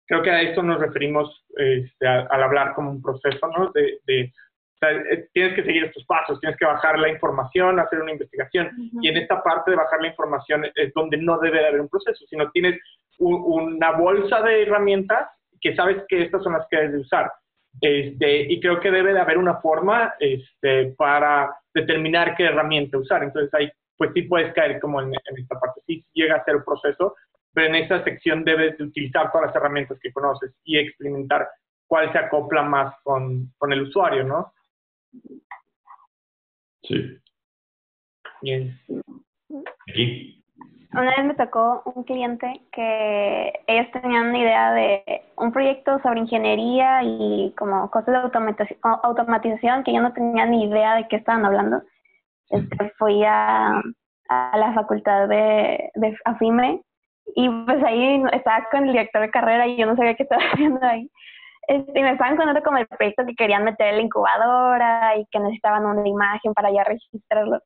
creo 0.06 0.22
que 0.22 0.30
a 0.30 0.42
esto 0.42 0.62
nos 0.62 0.80
referimos 0.80 1.44
este, 1.56 2.06
al 2.06 2.42
hablar 2.42 2.74
como 2.74 2.90
un 2.90 3.02
proceso, 3.02 3.46
¿no? 3.48 3.70
De, 3.72 4.00
de 4.06 4.32
o 4.74 4.78
sea, 4.78 4.90
eh, 4.90 5.28
tienes 5.32 5.54
que 5.54 5.64
seguir 5.64 5.84
estos 5.84 6.04
pasos, 6.06 6.40
tienes 6.40 6.58
que 6.58 6.66
bajar 6.66 6.98
la 6.98 7.08
información, 7.08 7.78
hacer 7.78 8.00
una 8.00 8.12
investigación. 8.12 8.70
Y 9.00 9.08
en 9.08 9.16
esta 9.16 9.42
parte 9.42 9.70
de 9.70 9.76
bajar 9.76 10.00
la 10.00 10.08
información 10.08 10.64
es 10.74 10.92
donde 10.92 11.18
no 11.18 11.38
debe 11.38 11.60
de 11.60 11.68
haber 11.68 11.80
un 11.82 11.88
proceso, 11.88 12.24
sino 12.28 12.50
tienes 12.50 12.80
una 13.18 13.92
bolsa 13.92 14.42
de 14.42 14.62
herramientas 14.62 15.28
que 15.60 15.74
sabes 15.76 16.02
que 16.08 16.22
estas 16.22 16.42
son 16.42 16.54
las 16.54 16.66
que 16.68 16.76
debes 16.76 16.92
de 16.92 16.98
usar. 17.00 17.32
Este, 17.80 18.52
y 18.52 18.60
creo 18.60 18.80
que 18.80 18.90
debe 18.90 19.14
de 19.14 19.20
haber 19.20 19.38
una 19.38 19.56
forma 19.56 20.14
este, 20.18 20.94
para 20.96 21.56
determinar 21.72 22.36
qué 22.36 22.44
herramienta 22.44 22.98
usar. 22.98 23.22
Entonces 23.22 23.52
ahí, 23.54 23.70
pues 23.96 24.10
sí 24.14 24.22
puedes 24.22 24.52
caer 24.52 24.80
como 24.80 25.00
en, 25.00 25.12
esta 25.14 25.58
parte. 25.58 25.80
Sí 25.86 26.04
llega 26.12 26.36
a 26.36 26.44
ser 26.44 26.56
un 26.56 26.64
proceso, 26.64 27.14
pero 27.52 27.68
en 27.68 27.76
esta 27.76 28.02
sección 28.04 28.44
debes 28.44 28.76
de 28.76 28.84
utilizar 28.84 29.30
todas 29.30 29.48
las 29.48 29.56
herramientas 29.56 29.98
que 30.00 30.12
conoces 30.12 30.52
y 30.64 30.78
experimentar 30.78 31.48
cuál 31.86 32.10
se 32.12 32.18
acopla 32.18 32.62
más 32.62 32.94
con, 33.02 33.52
con 33.56 33.72
el 33.72 33.82
usuario, 33.82 34.24
¿no? 34.24 34.52
Sí. 36.82 37.18
Bien. 38.42 38.78
Aquí. 39.88 40.41
Una 40.92 41.16
vez 41.16 41.24
me 41.24 41.34
tocó 41.34 41.82
un 41.86 42.04
cliente 42.04 42.60
que 42.70 43.52
ellos 43.66 43.90
tenían 43.92 44.28
una 44.28 44.38
idea 44.38 44.72
de 44.72 45.22
un 45.36 45.50
proyecto 45.50 45.98
sobre 46.00 46.20
ingeniería 46.20 47.02
y 47.02 47.54
como 47.56 47.90
cosas 47.90 48.30
de 48.32 48.40
automatización, 49.02 49.84
que 49.84 49.94
yo 49.94 50.02
no 50.02 50.12
tenía 50.12 50.44
ni 50.44 50.64
idea 50.64 50.96
de 50.96 51.08
qué 51.08 51.16
estaban 51.16 51.46
hablando. 51.46 51.82
este, 52.50 52.90
fui 52.98 53.24
a, 53.24 53.80
a 54.28 54.58
la 54.58 54.74
facultad 54.74 55.28
de, 55.28 55.90
de 55.94 56.16
AFIME 56.26 56.82
y 57.36 57.48
pues 57.64 57.82
ahí 57.84 58.22
estaba 58.32 58.66
con 58.70 58.84
el 58.84 58.92
director 58.92 59.22
de 59.22 59.30
carrera 59.30 59.66
y 59.66 59.76
yo 59.76 59.86
no 59.86 59.96
sabía 59.96 60.14
qué 60.14 60.24
estaba 60.24 60.42
haciendo 60.52 60.84
ahí. 60.86 61.10
Este, 61.68 62.00
y 62.00 62.02
me 62.02 62.12
estaban 62.12 62.36
contando 62.36 62.62
como 62.62 62.78
el 62.78 62.86
proyecto 62.88 63.24
que 63.24 63.34
querían 63.34 63.64
meter 63.64 63.88
en 63.88 63.96
la 63.96 64.02
incubadora 64.02 65.16
y 65.16 65.26
que 65.30 65.38
necesitaban 65.38 65.86
una 65.86 66.06
imagen 66.06 66.52
para 66.54 66.70
ya 66.72 66.84
registrarlo. 66.84 67.60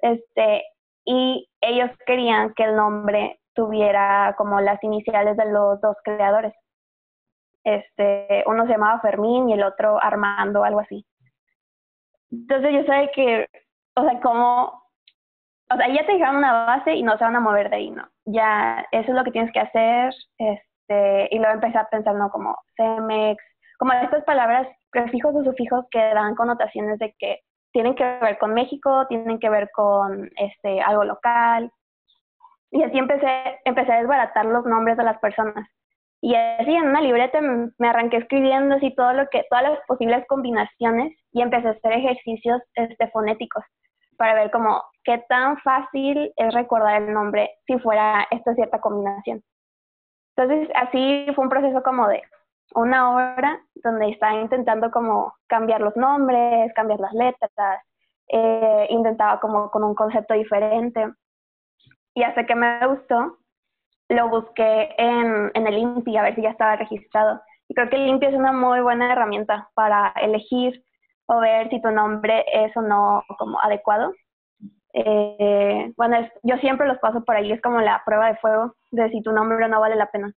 Este, 0.00 0.64
y 1.06 1.48
ellos 1.60 1.90
querían 2.04 2.52
que 2.54 2.64
el 2.64 2.76
nombre 2.76 3.40
tuviera 3.54 4.34
como 4.36 4.60
las 4.60 4.82
iniciales 4.82 5.36
de 5.36 5.50
los 5.50 5.80
dos 5.80 5.96
creadores. 6.04 6.52
Este, 7.64 8.44
uno 8.46 8.64
se 8.66 8.72
llamaba 8.72 9.00
Fermín 9.00 9.48
y 9.48 9.54
el 9.54 9.62
otro 9.62 10.02
Armando, 10.02 10.64
algo 10.64 10.80
así. 10.80 11.06
Entonces 12.30 12.72
yo 12.72 12.92
sé 12.92 13.10
que, 13.14 13.48
o 13.94 14.02
sea, 14.02 14.20
como, 14.20 14.82
o 15.70 15.76
sea, 15.76 15.88
ya 15.88 16.04
te 16.04 16.12
dijeron 16.12 16.36
una 16.36 16.66
base 16.66 16.94
y 16.94 17.02
no 17.02 17.16
se 17.16 17.24
van 17.24 17.36
a 17.36 17.40
mover 17.40 17.70
de 17.70 17.76
ahí, 17.76 17.90
¿no? 17.90 18.06
Ya, 18.24 18.84
eso 18.90 19.08
es 19.08 19.14
lo 19.14 19.24
que 19.24 19.30
tienes 19.30 19.52
que 19.52 19.60
hacer, 19.60 20.12
este, 20.38 21.28
y 21.30 21.38
luego 21.38 21.54
empecé 21.54 21.78
a 21.78 21.88
pensar, 21.88 22.14
¿no? 22.16 22.30
Como 22.30 22.56
CEMEX, 22.76 23.42
como 23.78 23.92
estas 23.92 24.24
palabras 24.24 24.66
prefijos 24.90 25.34
o 25.34 25.44
sufijos 25.44 25.84
que 25.90 25.98
dan 25.98 26.34
connotaciones 26.34 26.98
de 26.98 27.14
que 27.18 27.40
tienen 27.76 27.94
que 27.94 28.04
ver 28.04 28.38
con 28.38 28.54
México, 28.54 29.06
tienen 29.06 29.38
que 29.38 29.50
ver 29.50 29.68
con 29.70 30.30
este, 30.36 30.80
algo 30.80 31.04
local. 31.04 31.70
Y 32.70 32.82
así 32.82 32.96
empecé, 32.96 33.60
empecé 33.66 33.92
a 33.92 33.98
desbaratar 33.98 34.46
los 34.46 34.64
nombres 34.64 34.96
de 34.96 35.04
las 35.04 35.18
personas. 35.18 35.68
Y 36.22 36.34
así 36.34 36.74
en 36.74 36.88
una 36.88 37.02
libreta 37.02 37.38
me 37.42 37.88
arranqué 37.88 38.16
escribiendo 38.16 38.76
así 38.76 38.94
todo 38.94 39.12
lo 39.12 39.28
que, 39.28 39.44
todas 39.50 39.64
las 39.64 39.78
posibles 39.86 40.24
combinaciones 40.26 41.12
y 41.32 41.42
empecé 41.42 41.68
a 41.68 41.72
hacer 41.72 41.92
ejercicios 41.92 42.62
este, 42.76 43.10
fonéticos 43.10 43.62
para 44.16 44.32
ver 44.32 44.50
como 44.50 44.82
qué 45.04 45.22
tan 45.28 45.58
fácil 45.58 46.32
es 46.34 46.54
recordar 46.54 47.02
el 47.02 47.12
nombre 47.12 47.50
si 47.66 47.78
fuera 47.80 48.26
esta 48.30 48.54
cierta 48.54 48.80
combinación. 48.80 49.42
Entonces 50.34 50.70
así 50.76 51.26
fue 51.34 51.44
un 51.44 51.50
proceso 51.50 51.82
como 51.82 52.08
de 52.08 52.22
una 52.76 53.10
hora 53.14 53.60
donde 53.74 54.10
estaba 54.10 54.34
intentando 54.34 54.90
como 54.90 55.34
cambiar 55.46 55.80
los 55.80 55.96
nombres, 55.96 56.72
cambiar 56.74 57.00
las 57.00 57.12
letras, 57.14 57.50
eh, 58.28 58.86
intentaba 58.90 59.40
como 59.40 59.70
con 59.70 59.82
un 59.82 59.94
concepto 59.94 60.34
diferente. 60.34 61.06
Y 62.14 62.22
hasta 62.22 62.44
que 62.44 62.54
me 62.54 62.86
gustó, 62.86 63.38
lo 64.08 64.28
busqué 64.28 64.94
en, 64.98 65.50
en 65.54 65.66
el 65.66 65.78
INPI 65.78 66.16
a 66.16 66.22
ver 66.22 66.34
si 66.34 66.42
ya 66.42 66.50
estaba 66.50 66.76
registrado. 66.76 67.40
Y 67.68 67.74
creo 67.74 67.88
que 67.88 67.96
el 67.96 68.08
INPI 68.08 68.26
es 68.26 68.34
una 68.34 68.52
muy 68.52 68.80
buena 68.80 69.12
herramienta 69.12 69.68
para 69.74 70.12
elegir 70.16 70.84
o 71.26 71.40
ver 71.40 71.68
si 71.70 71.80
tu 71.80 71.90
nombre 71.90 72.44
es 72.52 72.76
o 72.76 72.82
no 72.82 73.24
como 73.38 73.60
adecuado. 73.60 74.12
Eh, 74.92 75.92
bueno, 75.96 76.16
yo 76.42 76.56
siempre 76.58 76.86
los 76.86 76.98
paso 76.98 77.24
por 77.24 77.36
ahí, 77.36 77.52
es 77.52 77.60
como 77.60 77.80
la 77.80 78.02
prueba 78.04 78.28
de 78.28 78.36
fuego 78.36 78.74
de 78.90 79.10
si 79.10 79.22
tu 79.22 79.32
nombre 79.32 79.68
no 79.68 79.80
vale 79.80 79.96
la 79.96 80.10
pena. 80.10 80.32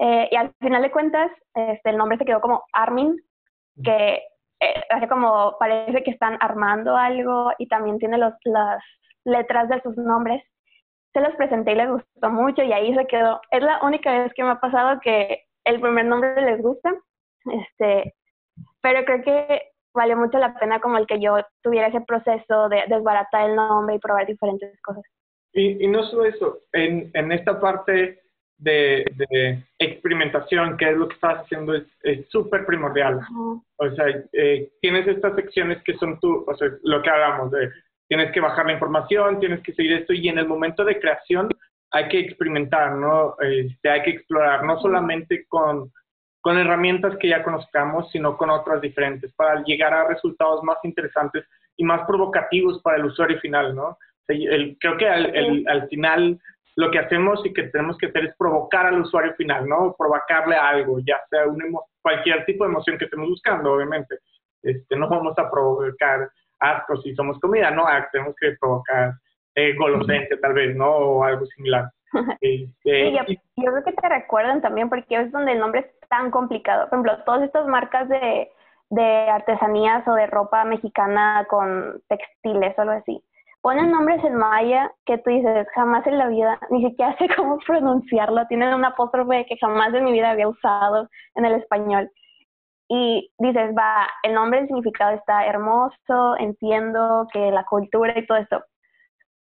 Eh, 0.00 0.28
y 0.30 0.36
al 0.36 0.52
final 0.60 0.82
de 0.82 0.90
cuentas, 0.90 1.30
este, 1.54 1.90
el 1.90 1.96
nombre 1.96 2.18
se 2.18 2.24
quedó 2.24 2.40
como 2.40 2.64
Armin, 2.72 3.16
que 3.84 4.22
eh, 4.60 4.82
hace 4.90 5.08
como 5.08 5.56
parece 5.58 6.02
que 6.02 6.10
están 6.10 6.38
armando 6.40 6.96
algo 6.96 7.52
y 7.58 7.68
también 7.68 7.98
tiene 7.98 8.18
los, 8.18 8.32
las 8.44 8.82
letras 9.24 9.68
de 9.68 9.80
sus 9.82 9.96
nombres 9.96 10.42
se 11.12 11.20
los 11.20 11.34
presenté 11.36 11.72
y 11.72 11.76
les 11.76 11.88
gustó 11.88 12.30
mucho 12.30 12.62
y 12.62 12.72
ahí 12.72 12.94
se 12.94 13.06
quedó. 13.06 13.40
Es 13.50 13.62
la 13.62 13.80
única 13.82 14.22
vez 14.22 14.32
que 14.34 14.44
me 14.44 14.50
ha 14.50 14.60
pasado 14.60 15.00
que 15.00 15.44
el 15.64 15.80
primer 15.80 16.04
nombre 16.06 16.40
les 16.42 16.62
gusta, 16.62 16.92
este, 17.44 18.14
pero 18.80 19.04
creo 19.04 19.22
que 19.22 19.62
vale 19.92 20.14
mucho 20.14 20.38
la 20.38 20.54
pena 20.54 20.80
como 20.80 20.98
el 20.98 21.06
que 21.06 21.20
yo 21.20 21.36
tuviera 21.62 21.88
ese 21.88 22.00
proceso 22.02 22.68
de 22.68 22.84
desbaratar 22.88 23.50
el 23.50 23.56
nombre 23.56 23.96
y 23.96 23.98
probar 23.98 24.26
diferentes 24.26 24.80
cosas. 24.82 25.02
Y, 25.52 25.84
y 25.84 25.88
no 25.88 26.04
solo 26.04 26.26
eso, 26.26 26.58
en, 26.72 27.10
en 27.14 27.32
esta 27.32 27.58
parte 27.58 28.20
de, 28.60 29.04
de, 29.16 29.62
experimentación, 29.78 30.76
que 30.76 30.90
es 30.90 30.96
lo 30.96 31.08
que 31.08 31.14
estás 31.14 31.38
haciendo, 31.38 31.74
es 31.74 32.28
súper 32.28 32.66
primordial. 32.66 33.20
O 33.76 33.90
sea, 33.90 34.06
eh, 34.32 34.70
tienes 34.80 35.08
estas 35.08 35.34
secciones 35.34 35.82
que 35.84 35.96
son 35.96 36.18
tú, 36.20 36.44
o 36.46 36.54
sea, 36.54 36.68
lo 36.82 37.02
que 37.02 37.10
hablamos 37.10 37.50
de 37.50 37.70
tienes 38.08 38.32
que 38.32 38.40
bajar 38.40 38.66
la 38.66 38.72
información, 38.72 39.38
tienes 39.38 39.62
que 39.62 39.72
seguir 39.72 39.92
esto 39.92 40.12
y 40.12 40.28
en 40.28 40.38
el 40.38 40.48
momento 40.48 40.84
de 40.84 40.98
creación 40.98 41.48
hay 41.92 42.08
que 42.08 42.18
experimentar, 42.18 42.96
¿no? 42.96 43.36
Este, 43.40 43.88
hay 43.88 44.02
que 44.02 44.10
explorar, 44.10 44.64
no 44.64 44.80
solamente 44.80 45.46
con, 45.48 45.92
con 46.40 46.58
herramientas 46.58 47.16
que 47.18 47.28
ya 47.28 47.44
conozcamos, 47.44 48.10
sino 48.10 48.36
con 48.36 48.50
otras 48.50 48.80
diferentes 48.80 49.32
para 49.34 49.62
llegar 49.62 49.94
a 49.94 50.08
resultados 50.08 50.62
más 50.64 50.78
interesantes 50.82 51.44
y 51.76 51.84
más 51.84 52.04
provocativos 52.06 52.82
para 52.82 52.96
el 52.96 53.06
usuario 53.06 53.38
final, 53.38 53.74
¿no? 53.76 53.96
El, 54.26 54.76
creo 54.80 54.96
que 54.96 55.08
al, 55.08 55.64
al 55.66 55.88
final 55.88 56.40
lo 56.76 56.90
que 56.90 56.98
hacemos 56.98 57.44
y 57.44 57.52
que 57.52 57.64
tenemos 57.64 57.98
que 57.98 58.06
hacer 58.06 58.26
es 58.26 58.36
provocar 58.36 58.86
al 58.86 59.00
usuario 59.00 59.34
final, 59.34 59.68
¿no? 59.68 59.94
Provocarle 59.98 60.56
algo, 60.56 60.98
ya 61.00 61.20
sea 61.28 61.46
una 61.46 61.64
cualquier 62.02 62.44
tipo 62.44 62.64
de 62.64 62.70
emoción 62.70 62.98
que 62.98 63.04
estemos 63.04 63.28
buscando, 63.28 63.72
obviamente. 63.74 64.18
Este, 64.62 64.96
no 64.96 65.08
vamos 65.08 65.38
a 65.38 65.50
provocar 65.50 66.30
asco 66.58 66.96
si 66.98 67.14
somos 67.14 67.38
comida, 67.40 67.70
¿no? 67.70 67.86
Ah, 67.86 68.06
tenemos 68.12 68.34
que 68.38 68.52
provocar 68.60 69.14
eh, 69.54 69.74
tal 70.40 70.52
vez, 70.52 70.76
¿no? 70.76 70.90
O 70.90 71.24
algo 71.24 71.46
similar. 71.46 71.90
Este, 72.40 73.12
yo, 73.12 73.22
creo 73.54 73.84
que 73.84 73.92
te 73.92 74.08
recuerdan 74.08 74.60
también 74.60 74.88
porque 74.88 75.14
es 75.14 75.30
donde 75.30 75.52
el 75.52 75.60
nombre 75.60 75.80
es 75.80 76.08
tan 76.08 76.32
complicado. 76.32 76.88
Por 76.88 76.98
ejemplo, 76.98 77.24
todas 77.24 77.42
estas 77.42 77.68
marcas 77.68 78.08
de, 78.08 78.50
de 78.90 79.28
artesanías 79.30 80.06
o 80.08 80.14
de 80.14 80.26
ropa 80.26 80.64
mexicana 80.64 81.46
con 81.48 82.02
textiles 82.08 82.76
o 82.76 82.82
algo 82.82 82.94
así. 82.94 83.22
Ponen 83.62 83.90
nombres 83.90 84.24
en 84.24 84.36
maya 84.36 84.90
que 85.04 85.18
tú 85.18 85.30
dices, 85.30 85.66
jamás 85.74 86.06
en 86.06 86.18
la 86.18 86.28
vida, 86.28 86.58
ni 86.70 86.84
siquiera 86.84 87.16
sé 87.18 87.28
cómo 87.36 87.58
pronunciarlo. 87.66 88.46
Tienen 88.46 88.74
una 88.74 88.88
apóstrofe 88.88 89.46
que 89.46 89.58
jamás 89.58 89.92
en 89.94 90.04
mi 90.04 90.12
vida 90.12 90.30
había 90.30 90.48
usado 90.48 91.08
en 91.34 91.44
el 91.44 91.54
español 91.54 92.10
y 92.88 93.30
dices, 93.38 93.72
va, 93.76 94.08
el 94.24 94.34
nombre, 94.34 94.60
el 94.60 94.66
significado 94.66 95.12
está 95.12 95.46
hermoso, 95.46 96.36
entiendo 96.38 97.28
que 97.32 97.52
la 97.52 97.64
cultura 97.64 98.18
y 98.18 98.26
todo 98.26 98.38
esto, 98.38 98.64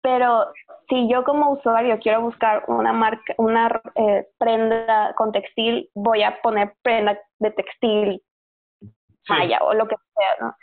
pero 0.05 0.45
si 0.87 1.09
yo 1.09 1.23
como 1.23 1.51
usuario 1.51 1.97
quiero 1.99 2.21
buscar 2.21 2.63
una 2.67 2.93
marca, 2.93 3.33
una 3.37 3.81
eh, 3.95 4.27
prenda 4.37 5.13
con 5.15 5.31
textil, 5.31 5.89
voy 5.95 6.21
a 6.21 6.39
poner 6.43 6.75
prenda 6.83 7.19
de 7.39 7.49
textil 7.49 8.21
maya 9.27 9.57
o 9.63 9.73
lo 9.73 9.87
que 9.87 9.95
sea, 10.15 10.47
¿no? 10.47 10.55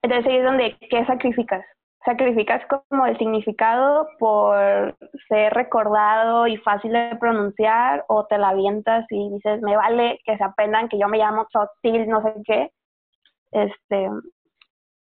Entonces 0.00 0.26
ahí 0.26 0.38
es 0.38 0.44
donde, 0.44 0.78
¿qué 0.88 1.04
sacrificas? 1.04 1.62
Sacrificas 2.04 2.62
como 2.66 3.06
el 3.06 3.16
significado 3.18 4.08
por 4.18 4.94
ser 5.28 5.52
recordado 5.54 6.46
y 6.46 6.56
fácil 6.58 6.92
de 6.92 7.16
pronunciar 7.18 8.04
o 8.08 8.26
te 8.26 8.38
la 8.38 8.50
avientas 8.50 9.06
y 9.10 9.30
dices, 9.30 9.62
me 9.62 9.76
vale 9.76 10.20
que 10.24 10.36
se 10.36 10.44
aprendan 10.44 10.88
que 10.88 10.98
yo 10.98 11.08
me 11.08 11.18
llamo 11.18 11.46
Trotil, 11.50 12.06
no 12.08 12.22
sé 12.22 12.34
qué. 12.44 12.70
Este, 13.52 14.10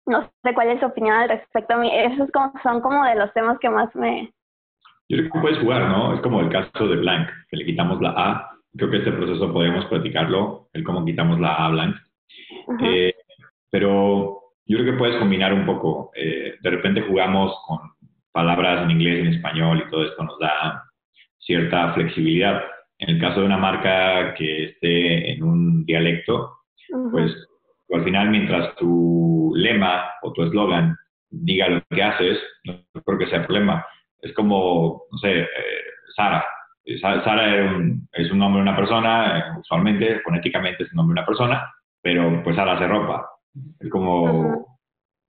no 0.05 0.29
sé 0.43 0.53
cuál 0.53 0.69
es 0.69 0.79
su 0.79 0.87
opinión 0.87 1.15
al 1.15 1.29
respecto 1.29 1.73
a 1.73 1.77
mí. 1.77 1.89
Esos 1.93 2.29
como, 2.31 2.51
son 2.63 2.81
como 2.81 3.05
de 3.05 3.15
los 3.15 3.31
temas 3.33 3.57
que 3.59 3.69
más 3.69 3.93
me... 3.95 4.31
Yo 5.07 5.17
creo 5.17 5.31
que 5.31 5.39
puedes 5.39 5.59
jugar, 5.59 5.87
¿no? 5.89 6.13
Es 6.13 6.21
como 6.21 6.41
el 6.41 6.49
caso 6.49 6.87
de 6.87 6.97
Blank, 6.97 7.29
que 7.49 7.57
le 7.57 7.65
quitamos 7.65 8.01
la 8.01 8.13
A. 8.15 8.51
Creo 8.75 8.91
que 8.91 8.97
este 8.97 9.11
proceso 9.11 9.51
podemos 9.51 9.85
platicarlo, 9.85 10.69
el 10.73 10.83
cómo 10.83 11.05
quitamos 11.05 11.39
la 11.39 11.55
A 11.55 11.69
Blank. 11.69 11.95
Eh, 12.81 13.13
pero 13.71 14.38
yo 14.69 14.77
creo 14.77 14.93
que 14.93 14.99
puedes 14.99 15.17
combinar 15.17 15.51
un 15.51 15.65
poco. 15.65 16.11
Eh, 16.15 16.55
de 16.61 16.69
repente 16.69 17.01
jugamos 17.01 17.51
con 17.65 17.79
palabras 18.31 18.83
en 18.83 18.91
inglés, 18.91 19.19
en 19.19 19.33
español 19.33 19.83
y 19.83 19.89
todo 19.89 20.05
esto 20.05 20.23
nos 20.23 20.37
da 20.37 20.83
cierta 21.39 21.91
flexibilidad. 21.93 22.61
En 22.99 23.15
el 23.15 23.19
caso 23.19 23.39
de 23.39 23.47
una 23.47 23.57
marca 23.57 24.35
que 24.35 24.65
esté 24.65 25.31
en 25.31 25.43
un 25.43 25.85
dialecto, 25.85 26.57
pues 27.11 27.35
al 27.91 28.03
final 28.03 28.29
mientras 28.29 28.75
tu 28.75 29.51
lema 29.55 30.11
o 30.21 30.31
tu 30.33 30.43
eslogan 30.43 30.95
diga 31.31 31.67
lo 31.67 31.81
que 31.89 32.03
haces, 32.03 32.37
no 32.65 32.79
creo 33.03 33.17
que 33.17 33.27
sea 33.27 33.47
problema. 33.47 33.83
Es 34.21 34.33
como, 34.33 35.03
no 35.11 35.17
sé, 35.17 35.41
eh, 35.41 35.47
Sara. 36.15 36.45
Sara 37.01 37.57
es 38.13 38.31
un 38.31 38.37
nombre 38.37 38.61
de 38.61 38.69
una 38.69 38.75
persona, 38.75 39.39
eh, 39.39 39.43
usualmente, 39.59 40.19
fonéticamente 40.19 40.83
es 40.83 40.91
un 40.91 40.97
nombre 40.97 41.15
de 41.15 41.21
una 41.21 41.25
persona, 41.25 41.73
pero 42.03 42.43
pues 42.43 42.55
Sara 42.55 42.73
hace 42.73 42.87
ropa. 42.87 43.25
Es 43.79 43.89
como, 43.89 44.79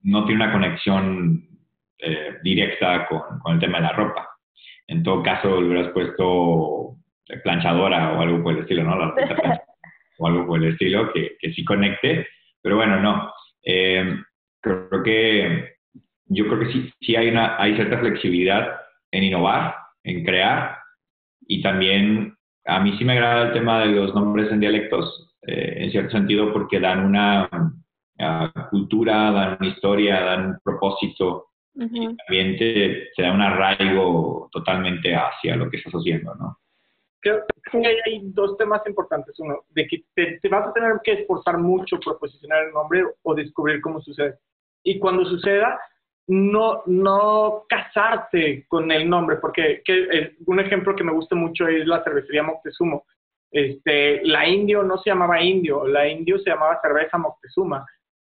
no 0.02 0.24
tiene 0.26 0.44
una 0.44 0.52
conexión 0.52 1.48
eh, 1.98 2.36
directa 2.42 3.06
con, 3.08 3.38
con, 3.40 3.54
el 3.54 3.60
tema 3.60 3.78
de 3.78 3.84
la 3.84 3.92
ropa. 3.92 4.28
En 4.86 5.02
todo 5.02 5.22
caso, 5.22 5.60
le 5.60 5.68
hubieras 5.68 5.92
puesto 5.92 6.96
planchadora 7.42 8.12
o 8.12 8.20
algo 8.20 8.42
por 8.42 8.54
el 8.54 8.60
estilo, 8.60 8.84
¿no? 8.84 8.96
La 8.96 9.14
o 10.18 10.26
algo 10.26 10.46
por 10.46 10.62
el 10.62 10.72
estilo 10.72 11.12
que, 11.12 11.36
que 11.38 11.52
sí 11.52 11.64
conecte, 11.64 12.26
pero 12.62 12.76
bueno, 12.76 13.00
no. 13.00 13.32
Eh, 13.62 14.16
creo 14.60 15.02
que 15.02 15.74
yo 16.26 16.46
creo 16.46 16.60
que 16.60 16.72
sí, 16.72 16.92
sí 17.00 17.16
hay, 17.16 17.28
una, 17.28 17.60
hay 17.60 17.74
cierta 17.74 17.98
flexibilidad 17.98 18.76
en 19.10 19.24
innovar, 19.24 19.74
en 20.04 20.24
crear, 20.24 20.76
y 21.46 21.62
también 21.62 22.36
a 22.66 22.80
mí 22.80 22.96
sí 22.96 23.04
me 23.04 23.14
agrada 23.14 23.48
el 23.48 23.52
tema 23.52 23.80
de 23.80 23.86
los 23.86 24.14
nombres 24.14 24.50
en 24.52 24.60
dialectos, 24.60 25.34
eh, 25.46 25.74
en 25.78 25.90
cierto 25.90 26.12
sentido, 26.12 26.52
porque 26.52 26.78
dan 26.78 27.04
una, 27.04 27.48
cultura, 28.70 29.30
dan 29.30 29.56
una 29.60 29.68
historia, 29.68 30.20
dan 30.20 30.46
un 30.46 30.58
propósito 30.62 31.50
también 31.74 32.58
te, 32.58 33.10
da 33.16 33.32
un 33.32 33.40
arraigo 33.40 34.48
totalmente 34.52 35.14
hacia 35.14 35.56
lo 35.56 35.70
que 35.70 35.78
estás 35.78 35.92
haciendo, 35.92 36.34
¿no? 36.34 36.58
Creo, 37.22 37.44
que 37.70 37.86
hay 38.06 38.20
dos 38.32 38.56
temas 38.56 38.80
importantes. 38.86 39.38
Uno, 39.38 39.60
de 39.68 39.86
que 39.86 40.04
te, 40.14 40.48
vas 40.48 40.68
a 40.68 40.72
tener 40.72 41.00
que 41.04 41.12
esforzar 41.12 41.58
mucho 41.58 42.00
por 42.00 42.18
posicionar 42.18 42.64
el 42.64 42.72
nombre 42.72 43.04
o 43.22 43.34
descubrir 43.34 43.80
cómo 43.82 44.00
sucede. 44.00 44.38
Y 44.82 44.98
cuando 44.98 45.24
suceda, 45.26 45.78
no, 46.28 46.82
no 46.86 47.64
casarte 47.68 48.66
con 48.68 48.90
el 48.90 49.08
nombre, 49.08 49.36
porque 49.36 49.82
que, 49.84 50.36
un 50.46 50.60
ejemplo 50.60 50.96
que 50.96 51.04
me 51.04 51.12
gusta 51.12 51.36
mucho 51.36 51.68
es 51.68 51.86
la 51.86 52.02
cervecería 52.02 52.42
Moctezuma. 52.42 53.00
Este, 53.50 54.24
la 54.24 54.48
Indio 54.48 54.82
no 54.82 54.96
se 54.98 55.10
llamaba 55.10 55.42
Indio, 55.42 55.86
la 55.86 56.08
Indio 56.08 56.38
se 56.38 56.50
llamaba 56.50 56.80
cerveza 56.80 57.18
Moctezuma, 57.18 57.84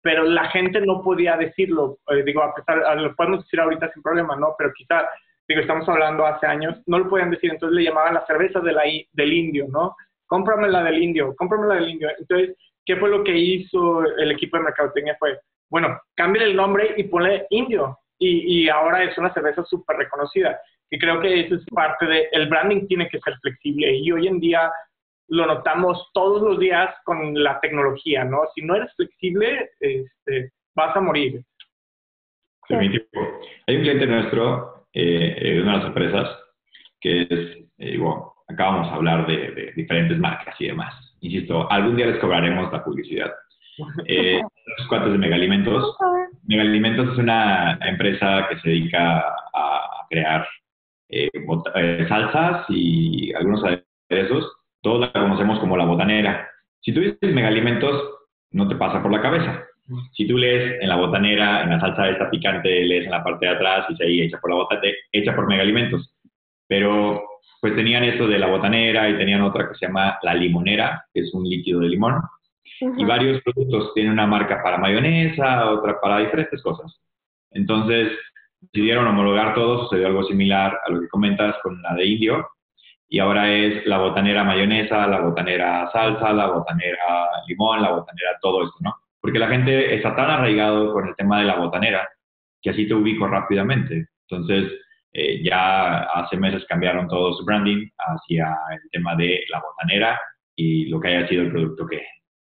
pero 0.05 0.23
la 0.23 0.47
gente 0.51 0.81
no 0.81 1.01
podía 1.01 1.35
decirlo. 1.35 1.97
Eh, 2.11 2.21
digo, 2.23 2.43
a 2.43 2.53
pesar, 2.53 2.77
lo 2.95 3.15
podemos 3.15 3.43
decir 3.43 3.59
ahorita 3.59 3.91
sin 3.91 4.03
problema, 4.03 4.35
¿no? 4.35 4.53
Pero 4.55 4.71
quizá, 4.71 5.03
digo, 5.47 5.61
estamos 5.61 5.89
hablando 5.89 6.27
hace 6.27 6.45
años, 6.45 6.79
no 6.85 6.99
lo 6.99 7.09
podían 7.09 7.31
decir, 7.31 7.49
entonces 7.49 7.75
le 7.75 7.85
llamaban 7.85 8.13
la 8.13 8.25
cerveza 8.27 8.59
de 8.59 8.71
la, 8.71 8.83
del 9.13 9.33
Indio, 9.33 9.65
¿no? 9.67 9.95
Cómprame 10.27 10.67
la 10.67 10.83
del 10.83 11.01
Indio, 11.01 11.35
cómprame 11.35 11.65
la 11.65 11.75
del 11.75 11.89
Indio. 11.89 12.09
Entonces, 12.19 12.55
¿qué 12.85 12.97
fue 12.97 13.09
lo 13.09 13.23
que 13.23 13.35
hizo 13.35 14.05
el 14.05 14.29
equipo 14.29 14.57
de 14.57 14.65
mercadotecnia? 14.65 15.15
Fue, 15.17 15.39
bueno, 15.71 15.99
cambien 16.13 16.45
el 16.45 16.55
nombre 16.55 16.93
y 16.97 17.05
ponle 17.05 17.47
Indio. 17.49 17.97
Y, 18.19 18.61
y 18.65 18.69
ahora 18.69 19.03
es 19.03 19.17
una 19.17 19.33
cerveza 19.33 19.63
súper 19.63 19.97
reconocida. 19.97 20.61
Y 20.91 20.99
creo 20.99 21.19
que 21.19 21.39
eso 21.39 21.55
es 21.55 21.65
parte 21.73 22.05
de, 22.05 22.29
el 22.31 22.47
branding 22.47 22.85
tiene 22.85 23.09
que 23.09 23.19
ser 23.21 23.33
flexible. 23.41 23.91
Y 23.91 24.11
hoy 24.11 24.27
en 24.27 24.39
día 24.39 24.71
lo 25.27 25.45
notamos 25.45 26.09
todos 26.13 26.41
los 26.41 26.59
días 26.59 26.93
con 27.03 27.33
la 27.41 27.59
tecnología, 27.59 28.23
¿no? 28.23 28.41
Si 28.53 28.61
no 28.61 28.75
eres 28.75 28.93
flexible, 28.95 29.71
este, 29.79 30.51
vas 30.75 30.95
a 30.95 31.01
morir. 31.01 31.41
Hay 32.69 33.75
un 33.75 33.81
cliente 33.81 34.07
nuestro, 34.07 34.87
eh, 34.93 35.59
una 35.61 35.73
de 35.73 35.77
las 35.77 35.87
empresas, 35.87 36.39
que 36.99 37.21
es, 37.21 37.29
eh, 37.77 37.97
bueno, 37.97 38.33
acabamos 38.47 38.89
de 38.89 38.95
hablar 38.95 39.27
de, 39.27 39.73
diferentes 39.75 40.17
marcas 40.17 40.55
y 40.59 40.67
demás. 40.67 40.93
Insisto, 41.21 41.71
algún 41.71 41.95
día 41.95 42.07
les 42.07 42.19
cobraremos 42.19 42.71
la 42.71 42.83
publicidad. 42.83 43.31
Eh, 44.07 44.41
los 44.77 44.87
cuates 44.87 45.11
de 45.11 45.17
Megalimentos. 45.17 45.97
Megalimentos 46.47 47.11
es 47.11 47.17
una 47.17 47.77
empresa 47.81 48.47
que 48.49 48.57
se 48.59 48.69
dedica 48.69 49.19
a 49.53 50.07
crear 50.09 50.47
eh, 51.09 51.29
eh, 51.75 52.05
salsas 52.07 52.65
y 52.69 53.33
algunos 53.33 53.63
aderezos 53.63 54.51
todos 54.85 54.99
la 55.01 55.11
conocemos 55.11 55.57
como 55.57 55.75
la 55.75 55.85
botanera. 55.85 56.47
Si 56.79 56.93
tú 56.93 56.99
dices 56.99 57.33
megalimentos, 57.33 58.19
no 58.51 58.67
te 58.67 58.75
pasa 58.75 59.01
por 59.01 59.11
la 59.11 59.19
cabeza. 59.19 59.65
Si 60.13 60.27
tú 60.27 60.37
lees 60.37 60.79
en 60.79 60.87
la 60.87 60.95
botanera, 60.95 61.63
en 61.63 61.71
la 61.71 61.79
salsa 61.79 62.07
esta 62.07 62.29
picante, 62.29 62.85
lees 62.85 63.05
en 63.05 63.11
la 63.11 63.23
parte 63.23 63.47
de 63.47 63.53
atrás 63.53 63.87
y 63.89 63.95
se 63.95 64.03
ahí 64.03 64.21
hecha 64.21 64.37
por 64.39 64.51
la 64.51 64.57
botanera, 64.57 64.95
hecha 65.11 65.35
por 65.35 65.47
megalimentos. 65.47 66.15
Pero 66.67 67.23
pues 67.61 67.75
tenían 67.75 68.03
esto 68.03 68.27
de 68.27 68.37
la 68.37 68.45
botanera 68.45 69.09
y 69.09 69.17
tenían 69.17 69.41
otra 69.41 69.67
que 69.67 69.73
se 69.73 69.87
llama 69.87 70.19
la 70.21 70.35
limonera, 70.35 71.03
que 71.11 71.21
es 71.21 71.33
un 71.33 71.49
líquido 71.49 71.79
de 71.79 71.89
limón. 71.89 72.21
Y 72.79 73.05
varios 73.05 73.41
productos 73.41 73.91
tienen 73.95 74.13
una 74.13 74.27
marca 74.27 74.61
para 74.61 74.77
mayonesa, 74.77 75.71
otra 75.71 75.99
para 75.99 76.19
diferentes 76.19 76.61
cosas. 76.61 76.95
Entonces, 77.49 78.11
decidieron 78.61 79.07
homologar 79.07 79.55
todo, 79.55 79.83
sucedió 79.83 80.05
algo 80.07 80.25
similar 80.25 80.77
a 80.85 80.91
lo 80.91 81.01
que 81.01 81.07
comentas 81.07 81.55
con 81.63 81.81
la 81.81 81.95
de 81.95 82.05
Indio, 82.05 82.45
y 83.07 83.19
ahora 83.19 83.51
es 83.51 83.85
la 83.85 83.99
botanera 83.99 84.43
mayonesa, 84.43 85.07
la 85.07 85.21
botanera 85.21 85.89
salsa, 85.91 86.33
la 86.33 86.47
botanera 86.47 87.29
limón, 87.47 87.81
la 87.81 87.91
botanera 87.91 88.37
todo 88.41 88.63
esto, 88.63 88.77
¿no? 88.81 88.95
Porque 89.21 89.39
la 89.39 89.47
gente 89.47 89.95
está 89.95 90.15
tan 90.15 90.29
arraigado 90.29 90.93
con 90.93 91.07
el 91.07 91.15
tema 91.15 91.39
de 91.39 91.45
la 91.45 91.55
botanera 91.55 92.07
que 92.61 92.71
así 92.71 92.87
te 92.87 92.93
ubico 92.93 93.27
rápidamente. 93.27 94.07
Entonces, 94.27 94.71
eh, 95.13 95.43
ya 95.43 95.99
hace 95.99 96.35
meses 96.35 96.65
cambiaron 96.67 97.07
todo 97.07 97.33
su 97.33 97.45
branding 97.45 97.87
hacia 97.97 98.57
el 98.71 98.89
tema 98.91 99.15
de 99.15 99.41
la 99.49 99.61
botanera 99.61 100.19
y 100.55 100.87
lo 100.87 100.99
que 100.99 101.09
haya 101.09 101.27
sido 101.27 101.43
el 101.43 101.51
producto 101.51 101.85
que, 101.85 102.03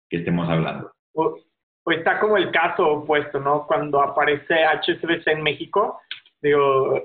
que 0.09 0.17
estemos 0.17 0.49
hablando. 0.49 0.91
Pues 1.13 1.99
está 1.99 2.19
como 2.19 2.37
el 2.37 2.49
caso 2.51 2.87
opuesto, 2.87 3.39
¿no? 3.39 3.67
Cuando 3.67 4.01
aparece 4.01 4.55
HSBC 4.65 5.27
en 5.27 5.43
México, 5.43 5.99
digo, 6.41 6.99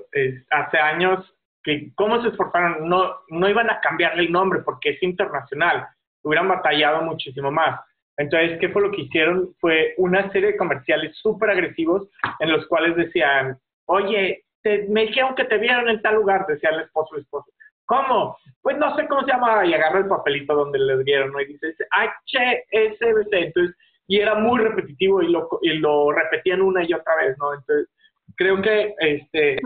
hace 0.49 0.77
años 0.77 1.19
que 1.63 1.91
cómo 1.95 2.21
se 2.21 2.29
esforzaron, 2.29 2.87
no, 2.89 3.15
no 3.29 3.49
iban 3.49 3.69
a 3.69 3.79
cambiarle 3.79 4.23
el 4.23 4.31
nombre 4.31 4.61
porque 4.61 4.91
es 4.91 5.03
internacional, 5.03 5.87
hubieran 6.23 6.47
batallado 6.47 7.01
muchísimo 7.03 7.51
más. 7.51 7.79
Entonces, 8.17 8.59
¿qué 8.59 8.69
fue 8.69 8.81
lo 8.81 8.91
que 8.91 9.01
hicieron? 9.01 9.53
Fue 9.59 9.93
una 9.97 10.31
serie 10.31 10.51
de 10.51 10.57
comerciales 10.57 11.15
súper 11.17 11.49
agresivos 11.51 12.09
en 12.39 12.51
los 12.51 12.67
cuales 12.67 12.95
decían, 12.95 13.57
oye, 13.85 14.43
me 14.89 15.07
dijeron 15.07 15.35
que 15.35 15.45
te 15.45 15.57
vieron 15.57 15.89
en 15.89 16.01
tal 16.01 16.15
lugar, 16.15 16.45
decía 16.47 16.69
el 16.69 16.81
esposo 16.81 17.15
el 17.15 17.21
esposo. 17.21 17.51
¿Cómo? 17.85 18.37
Pues 18.61 18.77
no 18.77 18.95
sé 18.95 19.07
cómo 19.07 19.21
se 19.21 19.31
llama, 19.31 19.65
y 19.65 19.73
agarra 19.73 19.99
el 19.99 20.07
papelito 20.07 20.53
donde 20.53 20.79
le 20.79 21.03
dieron, 21.03 21.31
¿no? 21.31 21.41
Y 21.41 21.45
dice, 21.45 21.75
HSBC, 21.91 23.33
entonces, 23.33 23.75
y 24.07 24.19
era 24.19 24.35
muy 24.35 24.59
repetitivo 24.61 25.21
y 25.21 25.29
lo, 25.29 25.49
y 25.61 25.73
lo 25.79 26.11
repetían 26.11 26.61
una 26.61 26.83
y 26.83 26.93
otra 26.93 27.15
vez, 27.17 27.37
¿no? 27.37 27.53
Entonces, 27.53 27.89
creo 28.35 28.61
que 28.61 28.93
este, 28.99 29.57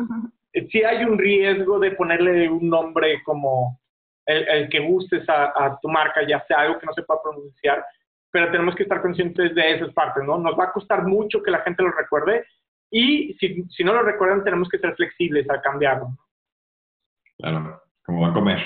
sí 0.71 0.83
hay 0.83 1.03
un 1.03 1.17
riesgo 1.17 1.79
de 1.79 1.91
ponerle 1.91 2.49
un 2.49 2.69
nombre 2.69 3.21
como 3.23 3.79
el, 4.25 4.69
que 4.69 4.79
gustes 4.79 5.23
a, 5.29 5.77
tu 5.81 5.89
marca, 5.89 6.25
ya 6.27 6.43
sea 6.45 6.61
algo 6.61 6.79
que 6.79 6.85
no 6.85 6.93
se 6.93 7.03
pueda 7.03 7.21
pronunciar, 7.21 7.85
pero 8.31 8.51
tenemos 8.51 8.75
que 8.75 8.83
estar 8.83 9.01
conscientes 9.01 9.53
de 9.53 9.71
esas 9.75 9.93
partes, 9.93 10.23
¿no? 10.23 10.37
Nos 10.37 10.57
va 10.57 10.65
a 10.65 10.71
costar 10.71 11.03
mucho 11.03 11.43
que 11.43 11.51
la 11.51 11.59
gente 11.59 11.83
lo 11.83 11.91
recuerde 11.91 12.45
y 12.91 13.33
si, 13.35 13.63
si 13.69 13.83
no 13.83 13.93
lo 13.93 14.01
recuerdan 14.01 14.43
tenemos 14.43 14.69
que 14.69 14.79
ser 14.79 14.95
flexibles 14.95 15.49
al 15.49 15.61
cambiarlo. 15.61 16.09
Claro, 17.37 17.81
como 18.05 18.21
Vancomer, 18.21 18.59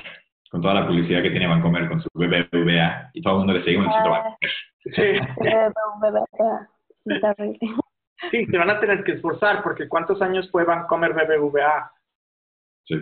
con 0.52 0.62
toda 0.62 0.76
la 0.76 0.88
publicidad 0.88 1.22
que 1.22 1.32
tiene 1.32 1.48
Vancomer 1.48 1.88
con 1.88 2.02
su 2.02 2.10
BBVA 2.14 3.12
y 3.14 3.22
todo 3.22 3.34
el 3.34 3.40
mundo 3.40 3.54
le 3.54 3.64
sigue 3.64 3.78
un 3.78 3.88
ah, 3.88 4.38
Sí. 4.84 5.20
BBVA, 6.00 6.70
Sí, 8.32 8.46
se 8.46 8.58
van 8.58 8.70
a 8.70 8.80
tener 8.80 9.04
que 9.04 9.14
esforzar 9.14 9.64
porque 9.64 9.88
¿cuántos 9.88 10.22
años 10.22 10.50
fue 10.52 10.66
Vancomer 10.66 11.14
BBVA? 11.14 11.92
Sí. 12.86 12.96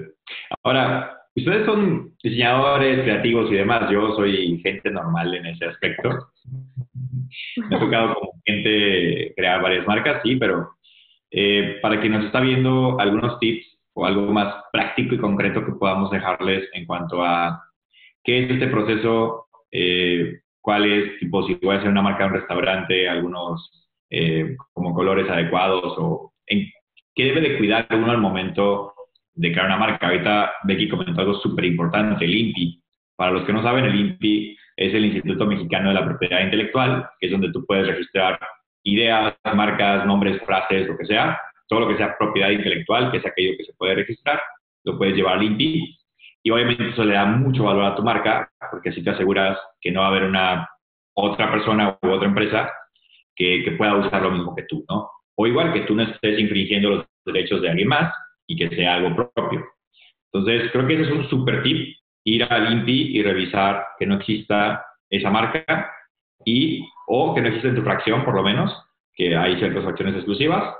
Ahora, 0.63 1.17
ustedes 1.35 1.65
son 1.65 2.15
diseñadores, 2.21 3.01
creativos 3.01 3.51
y 3.51 3.55
demás. 3.55 3.89
Yo 3.89 4.15
soy 4.15 4.59
gente 4.61 4.91
normal 4.91 5.33
en 5.33 5.47
ese 5.47 5.65
aspecto. 5.65 6.29
Me 7.69 7.75
ha 7.75 7.79
tocado 7.79 8.13
como 8.13 8.33
gente 8.45 9.33
crear 9.35 9.61
varias 9.61 9.87
marcas, 9.87 10.21
sí, 10.23 10.35
pero 10.35 10.71
eh, 11.31 11.79
para 11.81 11.99
quien 11.99 12.13
nos 12.13 12.25
está 12.25 12.39
viendo, 12.39 12.99
algunos 12.99 13.39
tips 13.39 13.65
o 13.93 14.05
algo 14.05 14.31
más 14.31 14.63
práctico 14.71 15.15
y 15.15 15.19
concreto 15.19 15.65
que 15.65 15.73
podamos 15.73 16.11
dejarles 16.11 16.69
en 16.73 16.85
cuanto 16.85 17.23
a 17.23 17.63
qué 18.23 18.43
es 18.43 18.51
este 18.51 18.67
proceso, 18.67 19.47
eh, 19.71 20.41
cuál 20.61 20.85
es, 20.85 21.19
tipo, 21.19 21.45
si 21.47 21.55
voy 21.55 21.75
a 21.75 21.79
hacer 21.79 21.89
una 21.89 22.01
marca 22.01 22.23
de 22.23 22.29
un 22.29 22.35
restaurante, 22.35 23.09
algunos 23.09 23.86
eh, 24.09 24.55
como 24.73 24.93
colores 24.93 25.29
adecuados 25.29 25.95
o 25.97 26.33
en, 26.45 26.67
qué 27.17 27.25
debe 27.25 27.41
de 27.41 27.57
cuidar 27.57 27.87
uno 27.91 28.11
al 28.11 28.19
momento 28.19 28.93
de 29.33 29.51
crear 29.51 29.65
una 29.65 29.77
marca. 29.77 30.07
Ahorita 30.07 30.53
Becky 30.63 30.87
comentó 30.87 31.21
algo 31.21 31.33
súper 31.35 31.65
importante, 31.65 32.25
el 32.25 32.35
INPI. 32.35 32.81
Para 33.15 33.31
los 33.31 33.43
que 33.45 33.53
no 33.53 33.63
saben, 33.63 33.85
el 33.85 33.99
INPI 33.99 34.57
es 34.77 34.93
el 34.93 35.05
Instituto 35.05 35.45
Mexicano 35.45 35.89
de 35.89 35.95
la 35.95 36.05
Propiedad 36.05 36.43
Intelectual, 36.43 37.09
que 37.19 37.25
es 37.25 37.31
donde 37.31 37.51
tú 37.51 37.65
puedes 37.65 37.87
registrar 37.87 38.39
ideas, 38.83 39.35
marcas, 39.53 40.05
nombres, 40.05 40.41
frases, 40.45 40.87
lo 40.87 40.97
que 40.97 41.05
sea, 41.05 41.39
todo 41.67 41.81
lo 41.81 41.87
que 41.89 41.97
sea 41.97 42.15
propiedad 42.17 42.51
intelectual, 42.51 43.11
que 43.11 43.17
es 43.17 43.25
aquello 43.25 43.57
que 43.57 43.65
se 43.65 43.73
puede 43.73 43.95
registrar, 43.95 44.41
lo 44.83 44.97
puedes 44.97 45.15
llevar 45.15 45.37
al 45.37 45.43
INPI. 45.43 45.97
Y 46.43 46.51
obviamente 46.51 46.89
eso 46.89 47.03
le 47.03 47.15
da 47.15 47.25
mucho 47.25 47.63
valor 47.63 47.83
a 47.83 47.95
tu 47.95 48.03
marca, 48.03 48.49
porque 48.71 48.89
así 48.89 49.03
te 49.03 49.09
aseguras 49.09 49.57
que 49.81 49.91
no 49.91 50.01
va 50.01 50.07
a 50.07 50.09
haber 50.09 50.23
una 50.23 50.69
otra 51.15 51.51
persona 51.51 51.97
u 52.01 52.07
otra 52.09 52.27
empresa 52.27 52.71
que, 53.37 53.75
pueda 53.77 53.95
usar 53.95 54.21
lo 54.23 54.31
mismo 54.31 54.55
que 54.55 54.63
tú, 54.63 54.83
¿no? 54.89 55.09
O 55.35 55.47
igual 55.47 55.71
que 55.71 55.81
tú 55.81 55.95
no 55.95 56.03
estés 56.03 56.39
infringiendo 56.39 56.89
los 56.89 57.05
derechos 57.23 57.61
de 57.61 57.69
alguien 57.69 57.87
más 57.87 58.13
y 58.47 58.57
que 58.57 58.75
sea 58.75 58.95
algo 58.95 59.29
propio. 59.33 59.65
Entonces, 60.33 60.71
creo 60.71 60.87
que 60.87 60.95
ese 60.95 61.03
es 61.03 61.11
un 61.11 61.29
super 61.29 61.63
tip, 61.63 61.95
ir 62.23 62.43
al 62.43 62.73
INPI 62.73 63.17
y 63.17 63.23
revisar 63.23 63.85
que 63.99 64.07
no 64.07 64.15
exista 64.15 64.83
esa 65.09 65.29
marca 65.29 65.91
y, 66.43 66.83
o 67.07 67.33
que 67.35 67.41
no 67.41 67.47
exista 67.47 67.69
en 67.69 67.75
tu 67.75 67.83
fracción, 67.83 68.25
por 68.25 68.35
lo 68.35 68.43
menos, 68.43 68.75
que 69.13 69.35
hay 69.35 69.57
ciertas 69.57 69.83
fracciones 69.83 70.15
exclusivas. 70.15 70.75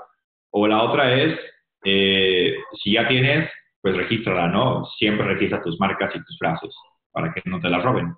O 0.50 0.66
la 0.66 0.82
otra 0.82 1.14
es, 1.14 1.38
eh, 1.84 2.56
si 2.82 2.92
ya 2.92 3.06
tienes, 3.06 3.50
pues 3.80 3.96
regístrala, 3.96 4.48
¿no? 4.48 4.84
Siempre 4.98 5.26
registra 5.26 5.62
tus 5.62 5.78
marcas 5.78 6.14
y 6.14 6.24
tus 6.24 6.36
frases 6.38 6.74
para 7.12 7.32
que 7.32 7.42
no 7.44 7.60
te 7.60 7.70
las 7.70 7.82
roben. 7.82 8.14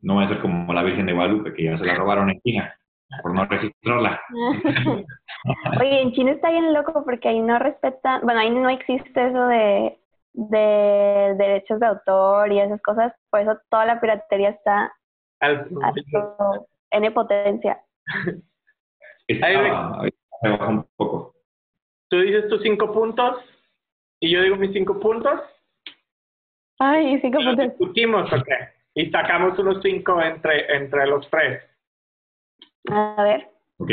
No 0.00 0.16
va 0.16 0.24
a 0.24 0.28
ser 0.28 0.40
como 0.40 0.72
la 0.72 0.82
Virgen 0.82 1.06
de 1.06 1.12
Guadalupe, 1.12 1.52
que 1.54 1.64
ya 1.64 1.78
se 1.78 1.84
la 1.84 1.94
robaron 1.94 2.30
en 2.30 2.40
China 2.40 2.74
por 3.22 3.34
no 3.34 3.44
registrarla. 3.46 4.20
Oye, 5.80 6.02
en 6.02 6.12
China 6.12 6.32
está 6.32 6.50
bien 6.50 6.72
loco 6.72 7.04
porque 7.04 7.28
ahí 7.28 7.40
no 7.40 7.58
respetan, 7.58 8.22
bueno, 8.22 8.40
ahí 8.40 8.50
no 8.50 8.68
existe 8.68 9.28
eso 9.28 9.46
de, 9.46 9.98
de 10.32 11.34
derechos 11.36 11.80
de 11.80 11.86
autor 11.86 12.52
y 12.52 12.60
esas 12.60 12.80
cosas, 12.82 13.12
por 13.30 13.40
eso 13.40 13.58
toda 13.68 13.86
la 13.86 14.00
piratería 14.00 14.50
está 14.50 14.92
en 16.90 17.14
potencia. 17.14 17.80
Está, 19.28 19.46
un 20.42 20.84
poco. 20.96 21.34
tú 22.08 22.18
dices 22.20 22.48
tus 22.48 22.62
cinco 22.62 22.92
puntos 22.92 23.36
y 24.18 24.30
yo 24.30 24.42
digo 24.42 24.56
mis 24.56 24.72
cinco 24.72 24.98
puntos. 24.98 25.40
Ay, 26.80 27.20
cinco 27.20 27.38
puntos. 27.38 27.68
discutimos, 27.68 28.32
¿ok? 28.32 28.48
Y 28.94 29.08
sacamos 29.10 29.56
unos 29.60 29.80
cinco 29.82 30.20
entre, 30.20 30.74
entre 30.74 31.06
los 31.06 31.30
tres. 31.30 31.62
A 32.88 33.22
ver. 33.22 33.48
¿Ok? 33.78 33.90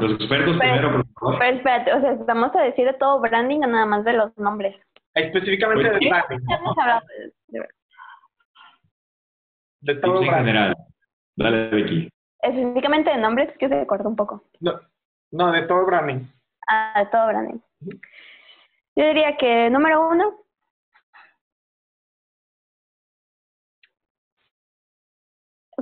Los 0.00 0.12
expertos 0.12 0.28
Pero- 0.28 0.58
primero, 0.58 0.92
por 0.92 1.06
favor. 1.20 1.38
Pero 1.38 1.56
espérate, 1.56 1.92
o 1.92 2.00
sea, 2.00 2.16
¿vamos 2.26 2.54
a 2.56 2.62
decir 2.62 2.86
de 2.86 2.94
todo 2.94 3.20
branding 3.20 3.60
o 3.62 3.66
nada 3.66 3.86
más 3.86 4.04
de 4.04 4.12
los 4.14 4.36
nombres? 4.38 4.76
Específicamente 5.14 5.82
Pues, 5.88 5.94
de 5.94 6.00
¿qué? 6.00 6.08
branding. 6.08 6.38
De- 7.48 7.68
de- 9.80 9.94
todo 10.00 10.20
Tips 10.20 10.22
en 10.24 10.28
branding. 10.30 10.46
general. 10.52 10.74
Dale, 11.36 11.68
Vicky. 11.70 12.08
específicamente 12.42 13.10
de 13.10 13.16
nombres, 13.18 13.56
que 13.58 13.68
se 13.68 13.86
corta 13.86 14.08
un 14.08 14.16
poco. 14.16 14.44
No, 14.60 14.80
no, 15.32 15.52
de 15.52 15.62
todo 15.62 15.84
branding. 15.86 16.24
Ah, 16.68 17.00
de 17.04 17.06
todo 17.10 17.26
branding. 17.26 17.58
Yo 18.96 19.06
diría 19.06 19.36
que 19.36 19.68
número 19.70 20.08
uno, 20.08 20.34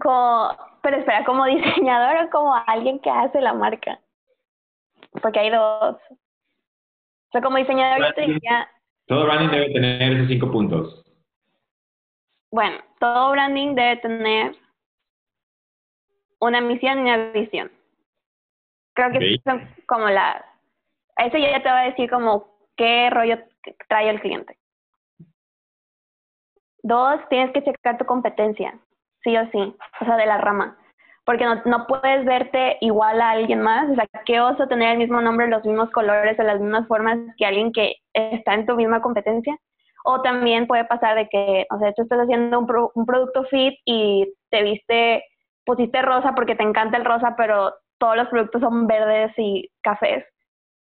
como, 0.01 0.51
pero 0.83 0.97
espera, 0.97 1.25
como 1.25 1.45
diseñador 1.47 2.25
o 2.25 2.31
como 2.31 2.55
alguien 2.67 2.99
que 3.01 3.11
hace 3.11 3.41
la 3.41 3.55
marca. 3.55 4.01
Porque 5.23 5.39
hay 5.39 5.51
dos. 5.51 5.97
O 6.11 7.31
sea, 7.33 7.43
como 7.43 7.59
diseñador 7.59 8.07
yo 8.09 8.15
te 8.15 8.21
diría, 8.23 8.69
Todo 9.07 9.25
branding 9.25 9.51
debe 9.51 9.73
tener 9.73 10.13
esos 10.13 10.29
cinco 10.29 10.51
puntos. 10.51 11.05
bueno, 12.51 12.79
todo 12.99 13.33
branding 13.33 13.75
debe 13.75 13.97
tener 13.99 14.57
una 16.41 16.61
misión 16.61 16.99
y 16.99 17.03
una 17.03 17.17
visión. 17.33 17.71
Creo 18.95 19.13
que 19.13 19.39
son 19.45 19.69
como 19.87 20.09
las... 20.09 20.43
Eso 21.17 21.37
ya 21.37 21.63
te 21.63 21.69
va 21.69 21.81
a 21.81 21.91
decir 21.91 22.11
como 22.11 22.49
qué 22.77 23.11
rollo 23.11 23.39
trae 23.89 24.09
el 24.09 24.21
cliente. 24.21 24.57
Dos, 26.83 27.21
tienes 27.29 27.53
que 27.53 27.63
checar 27.63 27.99
tu 27.99 28.05
competencia, 28.05 28.79
sí 29.23 29.37
o 29.37 29.51
sí, 29.51 29.77
o 30.01 30.05
sea, 30.05 30.17
de 30.17 30.27
la 30.27 30.39
rama. 30.39 30.77
Porque 31.25 31.45
no, 31.45 31.57
no 31.67 31.87
puedes 31.87 32.25
verte 32.25 32.79
igual 32.81 33.21
a 33.21 33.31
alguien 33.33 33.61
más. 33.61 33.91
O 33.91 33.95
sea, 33.95 34.07
qué 34.25 34.41
oso 34.41 34.67
tener 34.67 34.93
el 34.93 34.99
mismo 34.99 35.21
nombre, 35.21 35.47
los 35.49 35.65
mismos 35.65 35.91
colores 35.91 36.39
o 36.39 36.43
las 36.43 36.59
mismas 36.61 36.87
formas 36.89 37.19
que 37.37 37.45
alguien 37.47 37.73
que 37.73 37.97
está 38.15 38.55
en 38.55 38.65
tu 38.67 38.77
misma 38.77 39.03
competencia. 39.03 39.55
O 40.05 40.23
también 40.23 40.67
puede 40.67 40.85
pasar 40.87 41.17
de 41.17 41.29
que, 41.29 41.67
o 41.71 41.79
sea, 41.79 41.93
tú 41.93 42.03
estás 42.03 42.21
haciendo 42.21 42.59
un, 42.59 42.67
pro- 42.67 42.93
un 42.95 43.05
producto 43.05 43.45
fit 43.45 43.75
y 43.85 44.33
te 44.51 44.63
viste, 44.63 45.25
pusiste 45.67 46.01
rosa 46.01 46.33
porque 46.35 46.55
te 46.57 46.63
encanta 46.63 46.97
el 46.97 47.05
rosa, 47.05 47.35
pero 47.37 47.75
todos 47.99 48.17
los 48.17 48.29
productos 48.29 48.63
son 48.63 48.87
verdes 48.87 49.33
y 49.37 49.69
cafés. 49.83 50.25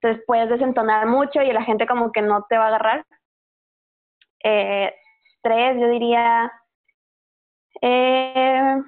Entonces 0.00 0.24
puedes 0.26 0.48
desentonar 0.50 1.06
mucho 1.06 1.42
y 1.42 1.52
la 1.52 1.62
gente 1.64 1.86
como 1.86 2.12
que 2.12 2.22
no 2.22 2.44
te 2.48 2.58
va 2.58 2.64
a 2.64 2.68
agarrar. 2.68 3.04
Eh, 4.42 4.92
tres, 5.42 5.80
yo 5.80 5.88
diría, 5.88 6.52
eh, 7.82 8.82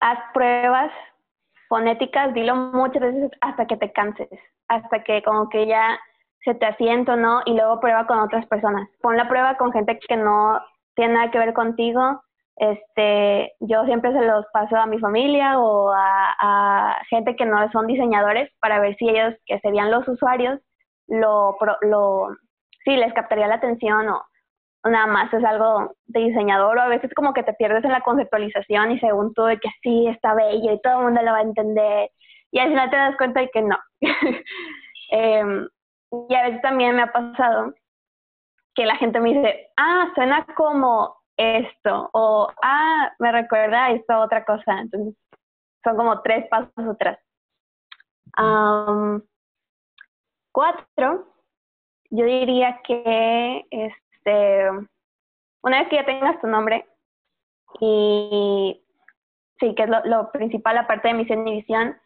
haz 0.00 0.18
pruebas 0.32 0.92
fonéticas, 1.68 2.32
dilo 2.34 2.54
muchas 2.54 3.02
veces 3.02 3.30
hasta 3.40 3.66
que 3.66 3.76
te 3.76 3.92
canses, 3.92 4.28
hasta 4.68 5.02
que 5.04 5.22
como 5.22 5.48
que 5.48 5.66
ya 5.66 5.98
se 6.44 6.54
te 6.54 6.66
asiento, 6.66 7.16
¿no? 7.16 7.42
Y 7.44 7.54
luego 7.54 7.80
prueba 7.80 8.06
con 8.06 8.18
otras 8.18 8.46
personas. 8.46 8.88
Pon 9.02 9.16
la 9.16 9.28
prueba 9.28 9.56
con 9.56 9.72
gente 9.72 9.98
que 9.98 10.16
no 10.16 10.60
tiene 10.94 11.14
nada 11.14 11.30
que 11.30 11.38
ver 11.38 11.52
contigo. 11.52 12.22
Este, 12.56 13.52
yo 13.60 13.84
siempre 13.84 14.12
se 14.12 14.24
los 14.24 14.44
paso 14.52 14.76
a 14.76 14.86
mi 14.86 14.98
familia 14.98 15.60
o 15.60 15.92
a, 15.94 16.96
gente 17.08 17.36
que 17.36 17.46
no 17.46 17.70
son 17.70 17.86
diseñadores 17.86 18.50
para 18.60 18.80
ver 18.80 18.96
si 18.96 19.08
ellos, 19.08 19.34
que 19.46 19.60
serían 19.60 19.90
los 19.90 20.06
usuarios, 20.08 20.60
lo, 21.06 21.56
lo, 21.82 22.28
sí, 22.84 22.96
les 22.96 23.12
captaría 23.14 23.46
la 23.46 23.56
atención 23.56 24.08
o 24.08 24.22
nada 24.84 25.06
más 25.06 25.32
es 25.32 25.44
algo 25.44 25.92
de 26.06 26.20
diseñador 26.20 26.78
o 26.78 26.80
a 26.80 26.88
veces 26.88 27.12
como 27.14 27.34
que 27.34 27.42
te 27.42 27.52
pierdes 27.54 27.84
en 27.84 27.92
la 27.92 28.00
conceptualización 28.00 28.92
y 28.92 29.00
según 29.00 29.34
tú 29.34 29.44
de 29.44 29.58
que 29.58 29.68
sí, 29.82 30.06
está 30.08 30.34
bello 30.34 30.72
y 30.72 30.80
todo 30.80 30.98
el 30.98 31.04
mundo 31.06 31.22
lo 31.22 31.32
va 31.32 31.38
a 31.38 31.42
entender 31.42 32.10
y 32.50 32.58
al 32.58 32.68
final 32.68 32.90
te 32.90 32.96
das 32.96 33.16
cuenta 33.16 33.40
de 33.40 33.50
que 33.50 33.62
no. 33.62 33.78
Em, 35.10 35.66
y 36.28 36.34
a 36.34 36.42
veces 36.42 36.60
también 36.60 36.94
me 36.94 37.00
ha 37.02 37.10
pasado 37.10 37.72
que 38.74 38.84
la 38.84 38.96
gente 38.96 39.20
me 39.20 39.32
dice, 39.32 39.70
ah, 39.78 40.12
suena 40.14 40.44
como 40.54 41.16
esto, 41.36 42.10
o 42.12 42.52
ah, 42.62 43.10
me 43.18 43.32
recuerda 43.32 43.86
a 43.86 43.92
esto 43.92 44.18
otra 44.18 44.44
cosa. 44.44 44.80
Entonces, 44.80 45.14
son 45.82 45.96
como 45.96 46.20
tres 46.20 46.46
pasos 46.48 46.72
atrás. 46.76 47.18
Am, 48.34 49.22
cuatro, 50.52 51.34
yo 52.10 52.24
diría 52.24 52.80
que 52.84 53.66
este, 54.28 54.88
una 55.62 55.80
vez 55.80 55.88
que 55.88 55.96
ya 55.96 56.04
tengas 56.04 56.40
tu 56.40 56.46
nombre 56.46 56.86
y 57.80 58.82
sí, 59.60 59.74
que 59.74 59.82
es 59.82 59.88
lo, 59.88 60.04
lo 60.04 60.30
principal 60.30 60.78
aparte 60.78 61.08
de 61.08 61.14
misión 61.14 61.46
y 61.46 61.56
visión, 61.56 61.96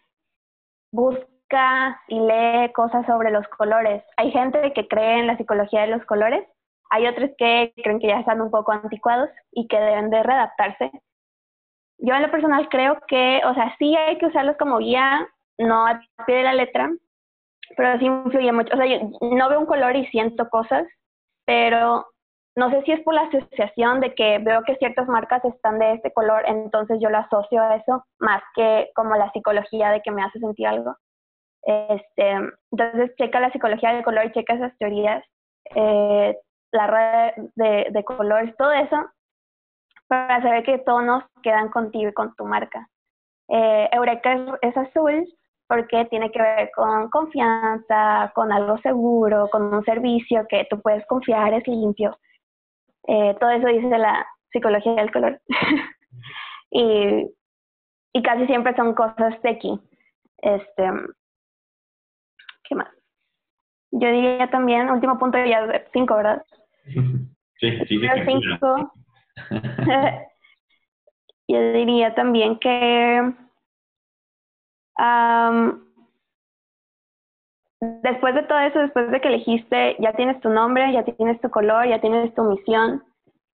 busca 0.93 2.01
y 2.09 2.19
lee 2.19 2.73
cosas 2.73 3.07
sobre 3.07 3.31
los 3.31 3.47
colores. 3.49 4.03
Hay 4.17 4.31
gente 4.31 4.73
que 4.73 4.89
cree 4.89 5.21
en 5.21 5.27
la 5.27 5.37
psicología 5.37 5.83
de 5.83 5.89
los 5.89 6.05
colores, 6.07 6.47
hay 6.91 7.07
otros 7.07 7.31
que 7.39 7.73
creen 7.83 8.01
que 8.01 8.09
ya 8.09 8.21
están 8.21 8.41
un 8.41 8.51
poco 8.51 8.73
anticuados 8.73 9.31
y 9.51 9.67
que 9.69 9.79
deben 9.79 10.11
de 10.11 10.23
readaptarse. 10.23 10.91
Yo 11.99 12.15
en 12.15 12.23
lo 12.23 12.31
personal 12.31 12.69
creo 12.69 12.99
que, 13.07 13.41
o 13.45 13.55
sea, 13.55 13.75
sí 13.79 13.95
hay 13.97 14.19
que 14.19 14.27
usarlos 14.27 14.57
como 14.57 14.79
guía, 14.79 15.29
no 15.59 15.87
a 15.87 16.03
pie 16.27 16.37
de 16.37 16.43
la 16.43 16.55
letra, 16.55 16.91
pero 17.77 17.99
sí 17.99 18.07
influye 18.07 18.53
mucho. 18.53 18.75
O 18.75 18.77
sea, 18.77 18.87
yo 18.87 19.11
no 19.21 19.49
veo 19.49 19.61
un 19.61 19.67
color 19.67 19.95
y 19.95 20.07
siento 20.07 20.49
cosas, 20.51 20.87
pero 21.47 22.12
no 22.55 22.71
sé 22.71 22.83
si 22.83 22.93
es 22.93 23.01
por 23.01 23.15
la 23.15 23.23
asociación 23.23 24.01
de 24.01 24.15
que 24.15 24.39
veo 24.39 24.63
que 24.65 24.77
ciertas 24.77 25.09
marcas 25.09 25.45
están 25.45 25.79
de 25.79 25.95
este 25.95 26.13
color, 26.13 26.43
entonces 26.47 26.99
yo 27.01 27.09
lo 27.09 27.19
asocio 27.19 27.63
a 27.63 27.77
eso, 27.77 28.05
más 28.19 28.43
que 28.55 28.91
como 28.95 29.17
la 29.17 29.31
psicología 29.33 29.91
de 29.91 30.03
que 30.03 30.11
me 30.11 30.23
hace 30.23 30.39
sentir 30.39 30.67
algo. 30.67 30.97
Este, 31.63 32.31
entonces, 32.71 33.15
checa 33.17 33.41
la 33.41 33.53
psicología 33.53 33.95
del 33.95 34.05
color, 34.05 34.33
checa 34.33 34.55
esas 34.55 34.77
teorías, 34.79 35.25
eh, 35.75 36.37
la 36.73 36.87
red 36.87 37.45
de, 37.55 37.87
de 37.91 38.05
colores, 38.05 38.55
todo 38.57 38.73
eso, 38.73 38.97
para 40.09 40.43
saber 40.43 40.65
qué 40.65 40.79
tonos 40.79 41.25
quedan 41.43 41.71
contigo 41.71 42.11
y 42.11 42.15
con 42.15 42.35
tu 42.35 42.45
marca. 42.45 42.89
Eh, 43.49 43.89
Eureka 43.93 44.35
es, 44.35 44.43
es 44.63 44.77
azul 44.77 45.27
porque 45.69 46.05
tiene 46.07 46.31
que 46.31 46.43
ver 46.43 46.71
con 46.75 47.09
confianza, 47.09 48.31
con 48.35 48.53
algo 48.53 48.77
seguro, 48.79 49.49
con 49.51 49.73
un 49.73 49.83
servicio 49.85 50.47
que 50.49 50.67
tú 50.69 50.81
puedes 50.83 51.07
confiar, 51.07 51.55
es 51.55 51.67
limpio. 51.67 52.19
Eh, 53.09 53.37
todo 53.41 53.51
eso 53.51 53.67
dice 53.69 53.99
la 53.99 54.27
psicología 54.53 54.95
del 54.95 55.11
color. 55.11 55.41
y, 56.71 57.31
y 58.13 58.23
casi 58.23 58.47
siempre 58.47 58.75
son 58.77 58.95
cosas 58.95 59.35
aquí. 59.45 59.81
Este, 60.39 60.91
¿Qué 62.65 62.75
más? 62.75 62.89
Yo 63.93 64.11
diría 64.11 64.49
también, 64.51 64.91
último 64.91 65.19
punto, 65.19 65.39
ya 65.45 65.85
cinco, 65.93 66.17
¿verdad? 66.17 66.45
Sí, 67.61 67.71
sí, 67.87 68.01
cinco. 68.27 68.93
Yo 71.47 71.73
diría 71.73 72.13
también 72.13 72.59
que 72.59 73.33
am, 74.97 75.92
después 77.83 78.35
de 78.35 78.45
todo 78.45 78.61
eso, 78.61 78.79
después 78.79 79.11
de 79.11 79.21
que 79.21 79.29
elegiste, 79.29 79.97
ya 79.99 80.13
tienes 80.13 80.41
tu 80.41 80.49
nombre, 80.51 80.93
ya 80.93 81.03
tienes 81.05 81.41
tu 81.41 81.51
color, 81.51 81.89
ya 81.89 82.01
tienes 82.01 82.33
tu 82.35 82.45
misión, 82.45 83.03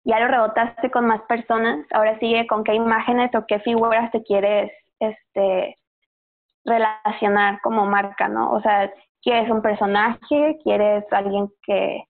ya 0.04 0.18
lo 0.18 0.26
rebotaste 0.26 0.90
con 0.90 1.06
más 1.06 1.22
personas, 1.22 1.86
ahora 1.92 2.18
sigue 2.18 2.46
con 2.48 2.64
qué 2.64 2.74
imágenes 2.74 3.32
o 3.36 3.46
qué 3.46 3.60
figuras 3.60 4.10
te 4.10 4.22
quieres 4.24 4.72
este, 4.98 5.78
relacionar 6.64 7.60
como 7.62 7.86
marca, 7.86 8.28
¿no? 8.28 8.50
O 8.50 8.60
sea, 8.62 8.92
¿quieres 9.22 9.48
un 9.48 9.62
personaje? 9.62 10.58
¿Quieres 10.64 11.04
alguien 11.12 11.48
que, 11.62 12.02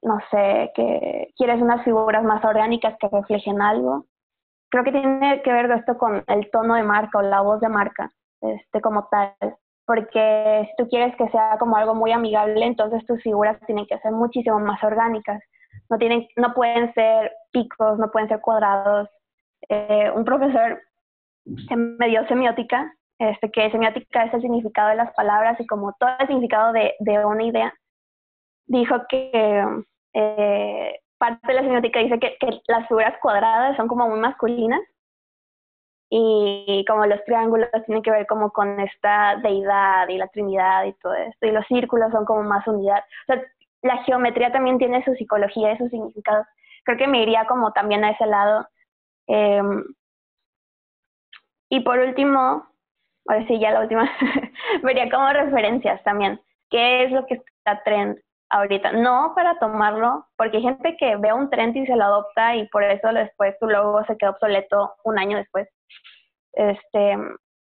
no 0.00 0.18
sé, 0.30 0.72
que 0.74 1.28
quieres 1.36 1.60
unas 1.60 1.84
figuras 1.84 2.24
más 2.24 2.42
orgánicas 2.44 2.96
que 2.98 3.08
reflejen 3.08 3.60
algo? 3.60 4.06
Creo 4.70 4.84
que 4.84 4.92
tiene 4.92 5.42
que 5.42 5.52
ver 5.52 5.70
esto 5.70 5.98
con 5.98 6.24
el 6.26 6.50
tono 6.50 6.76
de 6.76 6.82
marca 6.82 7.18
o 7.18 7.22
la 7.22 7.42
voz 7.42 7.60
de 7.60 7.68
marca, 7.68 8.10
este, 8.40 8.80
como 8.80 9.06
tal. 9.08 9.34
Porque 9.88 10.68
si 10.68 10.76
tú 10.76 10.86
quieres 10.90 11.16
que 11.16 11.30
sea 11.30 11.56
como 11.58 11.74
algo 11.74 11.94
muy 11.94 12.12
amigable, 12.12 12.62
entonces 12.62 13.06
tus 13.06 13.22
figuras 13.22 13.58
tienen 13.64 13.86
que 13.86 13.98
ser 14.00 14.12
muchísimo 14.12 14.60
más 14.60 14.84
orgánicas. 14.84 15.42
No, 15.88 15.96
tienen, 15.96 16.28
no 16.36 16.52
pueden 16.52 16.92
ser 16.92 17.32
picos, 17.52 17.98
no 17.98 18.10
pueden 18.10 18.28
ser 18.28 18.42
cuadrados. 18.42 19.08
Eh, 19.70 20.10
un 20.14 20.26
profesor 20.26 20.82
que 21.70 21.74
me 21.74 22.08
dio 22.08 22.26
semiótica, 22.28 22.92
este, 23.18 23.50
que 23.50 23.70
semiótica 23.70 24.24
es 24.24 24.34
el 24.34 24.42
significado 24.42 24.90
de 24.90 24.96
las 24.96 25.10
palabras 25.14 25.58
y 25.58 25.66
como 25.66 25.94
todo 25.98 26.10
el 26.20 26.26
significado 26.26 26.74
de, 26.74 27.24
una 27.24 27.44
idea, 27.44 27.72
dijo 28.66 28.94
que 29.08 29.64
eh, 30.12 31.00
parte 31.16 31.46
de 31.46 31.54
la 31.54 31.62
semiótica 31.62 32.00
dice 32.00 32.18
que 32.18 32.36
las 32.66 32.86
figuras 32.88 33.14
cuadradas 33.22 33.74
son 33.78 33.88
como 33.88 34.06
muy 34.06 34.20
masculinas 34.20 34.82
y 36.10 36.84
como 36.88 37.04
los 37.06 37.22
triángulos 37.24 37.68
tienen 37.84 38.02
que 38.02 38.10
ver 38.10 38.26
como 38.26 38.50
con 38.50 38.80
esta 38.80 39.36
deidad 39.42 40.08
y 40.08 40.16
la 40.16 40.28
trinidad 40.28 40.84
y 40.84 40.94
todo 40.94 41.14
esto, 41.14 41.46
y 41.46 41.50
los 41.50 41.66
círculos 41.66 42.10
son 42.12 42.24
como 42.24 42.42
más 42.42 42.66
unidad. 42.66 42.98
O 42.98 43.34
sea, 43.34 43.42
la 43.82 44.02
geometría 44.04 44.50
también 44.52 44.78
tiene 44.78 45.04
su 45.04 45.14
psicología 45.14 45.72
y 45.72 45.78
sus 45.78 45.90
significados. 45.90 46.46
Creo 46.84 46.98
que 46.98 47.06
me 47.06 47.22
iría 47.22 47.46
como 47.46 47.72
también 47.72 48.04
a 48.04 48.10
ese 48.10 48.26
lado. 48.26 48.66
Em, 49.26 49.84
y 51.70 51.80
por 51.80 51.98
último, 51.98 52.66
ahora 53.28 53.46
sí, 53.46 53.58
ya 53.60 53.72
la 53.72 53.80
última, 53.80 54.10
vería 54.82 55.10
como 55.10 55.30
referencias 55.32 56.02
también. 56.04 56.40
¿Qué 56.70 57.04
es 57.04 57.12
lo 57.12 57.26
que 57.26 57.34
está 57.34 57.82
trend 57.84 58.18
ahorita? 58.50 58.92
No 58.92 59.32
para 59.34 59.58
tomarlo, 59.58 60.26
porque 60.36 60.58
hay 60.58 60.62
gente 60.62 60.96
que 60.98 61.16
ve 61.16 61.32
un 61.32 61.50
trend 61.50 61.76
y 61.76 61.86
se 61.86 61.96
lo 61.96 62.04
adopta 62.04 62.56
y 62.56 62.68
por 62.68 62.84
eso 62.84 63.08
después 63.12 63.58
tu 63.60 63.66
logo 63.66 64.04
se 64.04 64.16
queda 64.16 64.30
obsoleto 64.30 64.94
un 65.04 65.18
año 65.18 65.36
después. 65.38 65.68
Este, 66.52 67.16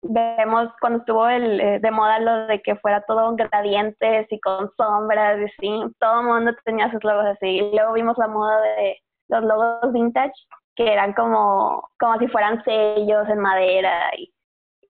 vemos 0.04 0.70
cuando 0.82 1.00
estuvo 1.00 1.28
el, 1.28 1.60
eh, 1.60 1.80
de 1.80 1.92
moda 1.92 2.20
lo 2.20 2.48
de 2.48 2.62
que 2.62 2.76
fuera 2.76 3.02
todo 3.08 3.36
gradientes 3.36 4.28
y 4.30 4.40
con 4.40 4.70
sombras 4.78 5.40
y 5.40 5.46
así, 5.46 5.94
todo 6.00 6.22
el 6.22 6.28
mundo 6.28 6.52
tenía 6.66 6.92
sus 6.92 7.04
logos 7.04 7.26
así. 7.26 7.48
Y 7.48 7.76
luego 7.76 7.94
vimos 7.94 8.18
la 8.18 8.28
moda 8.28 8.62
de 8.62 8.98
los 9.30 9.44
logos 9.44 9.94
vintage, 9.94 10.34
que 10.76 10.92
eran 10.92 11.14
como, 11.14 11.90
como 12.00 12.18
si 12.20 12.28
fueran 12.28 12.64
sellos 12.64 13.28
en 13.30 13.40
madera. 13.40 14.12
Y, 14.18 14.34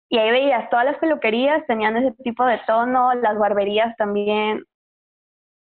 y 0.09 0.17
ahí 0.17 0.31
veías, 0.31 0.69
todas 0.69 0.85
las 0.85 0.97
peluquerías 0.97 1.65
tenían 1.67 1.97
ese 1.97 2.11
tipo 2.23 2.45
de 2.45 2.59
tono, 2.65 3.13
las 3.15 3.37
barberías 3.37 3.95
también. 3.97 4.63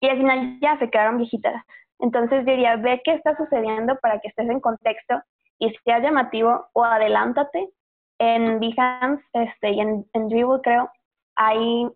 Y 0.00 0.08
al 0.08 0.16
final 0.16 0.58
ya 0.60 0.78
se 0.78 0.90
quedaron 0.90 1.18
viejitas. 1.18 1.62
Entonces 1.98 2.44
diría, 2.46 2.76
ve 2.76 3.00
qué 3.04 3.12
está 3.14 3.36
sucediendo 3.36 3.96
para 4.00 4.18
que 4.20 4.28
estés 4.28 4.48
en 4.48 4.60
contexto 4.60 5.20
y 5.58 5.70
sea 5.84 5.98
llamativo 5.98 6.68
o 6.72 6.84
adelántate 6.84 7.68
en 8.18 8.60
Behance 8.60 9.22
este, 9.32 9.70
y 9.70 9.80
en, 9.80 10.06
en 10.12 10.28
Dribble, 10.28 10.60
creo, 10.62 10.90
hay 11.36 11.88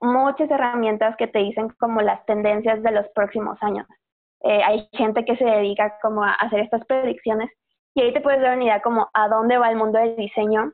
muchas 0.00 0.50
herramientas 0.50 1.16
que 1.16 1.26
te 1.26 1.38
dicen 1.40 1.68
como 1.78 2.00
las 2.00 2.24
tendencias 2.26 2.82
de 2.82 2.92
los 2.92 3.06
próximos 3.14 3.56
años. 3.62 3.86
Eh, 4.42 4.62
hay 4.62 4.88
gente 4.92 5.24
que 5.24 5.36
se 5.36 5.44
dedica 5.44 5.98
como 6.02 6.22
a 6.22 6.32
hacer 6.32 6.60
estas 6.60 6.84
predicciones 6.84 7.50
y 7.94 8.02
ahí 8.02 8.12
te 8.12 8.20
puedes 8.20 8.40
dar 8.40 8.54
una 8.56 8.64
idea 8.64 8.82
como 8.82 9.08
a 9.14 9.28
dónde 9.28 9.56
va 9.56 9.70
el 9.70 9.76
mundo 9.76 9.98
del 9.98 10.16
diseño 10.16 10.72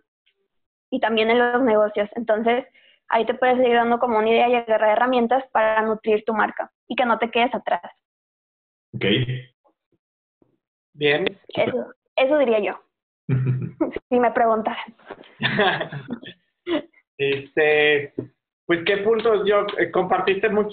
y 0.90 1.01
también 1.01 1.31
en 1.31 1.38
los 1.38 1.62
negocios. 1.62 2.09
Entonces, 2.16 2.66
ahí 3.11 3.27
te 3.27 3.35
puedes 3.35 3.59
ir 3.59 3.75
dando 3.75 3.99
como 3.99 4.18
una 4.18 4.31
idea 4.31 4.49
y 4.49 4.55
agarrar 4.55 4.96
herramientas 4.96 5.44
para 5.53 5.83
nutrir 5.83 6.25
tu 6.25 6.33
marca 6.33 6.70
y 6.88 6.96
que 6.96 7.05
no 7.05 7.18
te 7.18 7.31
quedes 7.31 7.55
atrás. 7.55 7.83
Ok. 8.94 9.05
Bien. 10.94 11.27
Eso, 11.49 11.92
eso 12.16 12.38
diría 12.38 12.61
yo. 12.61 12.81
si 14.09 14.18
me 14.18 14.31
preguntaran. 14.31 14.94
este, 17.18 18.14
pues 18.66 18.81
qué 18.85 18.99
puntos 18.99 19.46
yo 19.46 19.66
eh, 19.79 19.90
compartiste 19.90 20.49
muy, 20.49 20.66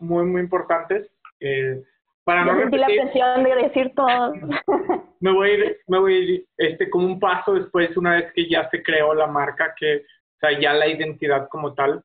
muy, 0.00 0.24
muy, 0.24 0.40
importantes. 0.40 1.10
Eh, 1.40 1.82
para 2.24 2.44
no 2.44 2.58
sentí 2.58 2.76
la 2.76 2.86
presión 2.86 3.44
de 3.44 3.54
decir 3.54 3.92
todo. 3.94 4.32
me 5.20 5.32
voy 5.32 5.50
a 5.50 5.54
ir, 5.54 5.78
me 5.86 5.98
voy 5.98 6.14
a 6.14 6.18
ir 6.18 6.46
este, 6.56 6.90
como 6.90 7.06
un 7.06 7.20
paso 7.20 7.54
después, 7.54 7.96
una 7.96 8.16
vez 8.16 8.32
que 8.32 8.48
ya 8.48 8.68
se 8.70 8.82
creó 8.82 9.14
la 9.14 9.26
marca, 9.26 9.74
que, 9.78 10.02
o 10.36 10.38
sea, 10.40 10.58
ya 10.58 10.72
la 10.72 10.86
identidad 10.86 11.48
como 11.48 11.74
tal. 11.74 12.02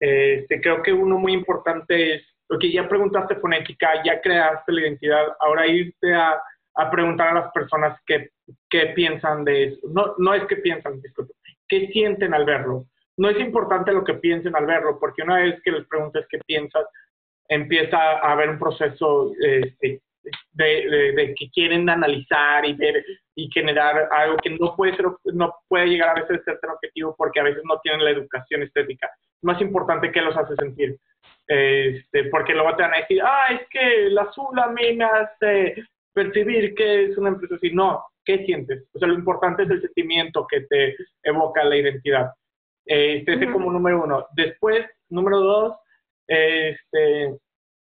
Este, 0.00 0.60
creo 0.60 0.82
que 0.82 0.92
uno 0.92 1.18
muy 1.18 1.32
importante 1.32 2.14
es, 2.14 2.22
que 2.60 2.70
ya 2.70 2.88
preguntaste 2.88 3.36
fonética, 3.36 4.02
ya 4.04 4.20
creaste 4.20 4.72
la 4.72 4.80
identidad, 4.82 5.26
ahora 5.40 5.66
irte 5.66 6.14
a 6.14 6.40
a 6.74 6.90
preguntar 6.90 7.28
a 7.28 7.34
las 7.34 7.52
personas 7.52 7.98
qué, 8.06 8.30
qué 8.68 8.86
piensan 8.94 9.44
de 9.44 9.64
eso. 9.64 9.80
No, 9.90 10.14
no 10.18 10.34
es 10.34 10.44
que 10.44 10.56
piensan, 10.56 11.00
disculpe, 11.00 11.34
qué 11.68 11.88
sienten 11.88 12.34
al 12.34 12.44
verlo. 12.44 12.86
No 13.16 13.30
es 13.30 13.38
importante 13.38 13.92
lo 13.92 14.02
que 14.02 14.14
piensen 14.14 14.56
al 14.56 14.66
verlo, 14.66 14.98
porque 14.98 15.22
una 15.22 15.36
vez 15.36 15.60
que 15.62 15.70
les 15.70 15.86
preguntes 15.86 16.26
qué 16.28 16.38
piensas, 16.46 16.84
empieza 17.48 17.96
a 17.96 18.32
haber 18.32 18.50
un 18.50 18.58
proceso 18.58 19.32
este, 19.40 20.00
de, 20.52 21.12
de, 21.16 21.34
que 21.34 21.50
quieren 21.50 21.88
analizar 21.88 22.64
y 22.64 22.72
ver 22.74 23.04
y 23.34 23.50
generar 23.52 24.08
algo 24.12 24.36
que 24.38 24.50
no 24.50 24.74
puede 24.76 24.96
ser, 24.96 25.06
no 25.32 25.54
puede 25.68 25.86
llegar 25.86 26.10
a 26.10 26.20
veces 26.20 26.40
a 26.46 26.58
ser 26.58 26.70
objetivo 26.70 27.14
porque 27.16 27.40
a 27.40 27.44
veces 27.44 27.62
no 27.64 27.78
tienen 27.80 28.04
la 28.04 28.10
educación 28.10 28.62
estética. 28.62 29.10
Es 29.22 29.44
más 29.44 29.60
importante 29.60 30.12
que 30.12 30.20
los 30.20 30.36
hace 30.36 30.54
sentir. 30.56 30.96
Este, 31.46 32.24
porque 32.24 32.54
luego 32.54 32.74
te 32.76 32.82
van 32.82 32.94
a 32.94 32.98
decir, 32.98 33.20
ah, 33.22 33.46
es 33.50 33.68
que 33.68 34.06
el 34.06 34.18
azul 34.18 34.58
a 34.58 34.68
mí 34.68 34.94
me 34.94 35.04
hace 35.04 35.74
percibir 36.12 36.74
qué 36.74 37.06
es 37.06 37.18
una 37.18 37.30
empresa 37.30 37.56
así, 37.56 37.70
no, 37.70 38.04
¿qué 38.24 38.44
sientes? 38.46 38.84
O 38.94 38.98
sea, 38.98 39.08
lo 39.08 39.14
importante 39.14 39.64
es 39.64 39.70
el 39.70 39.82
sentimiento 39.82 40.46
que 40.48 40.62
te 40.62 40.96
evoca 41.22 41.64
la 41.64 41.76
identidad. 41.76 42.32
Este 42.86 43.32
es 43.32 43.50
como 43.50 43.72
número 43.72 44.04
uno. 44.04 44.26
Después, 44.34 44.86
número 45.08 45.40
dos, 45.40 45.76
este, 46.26 47.36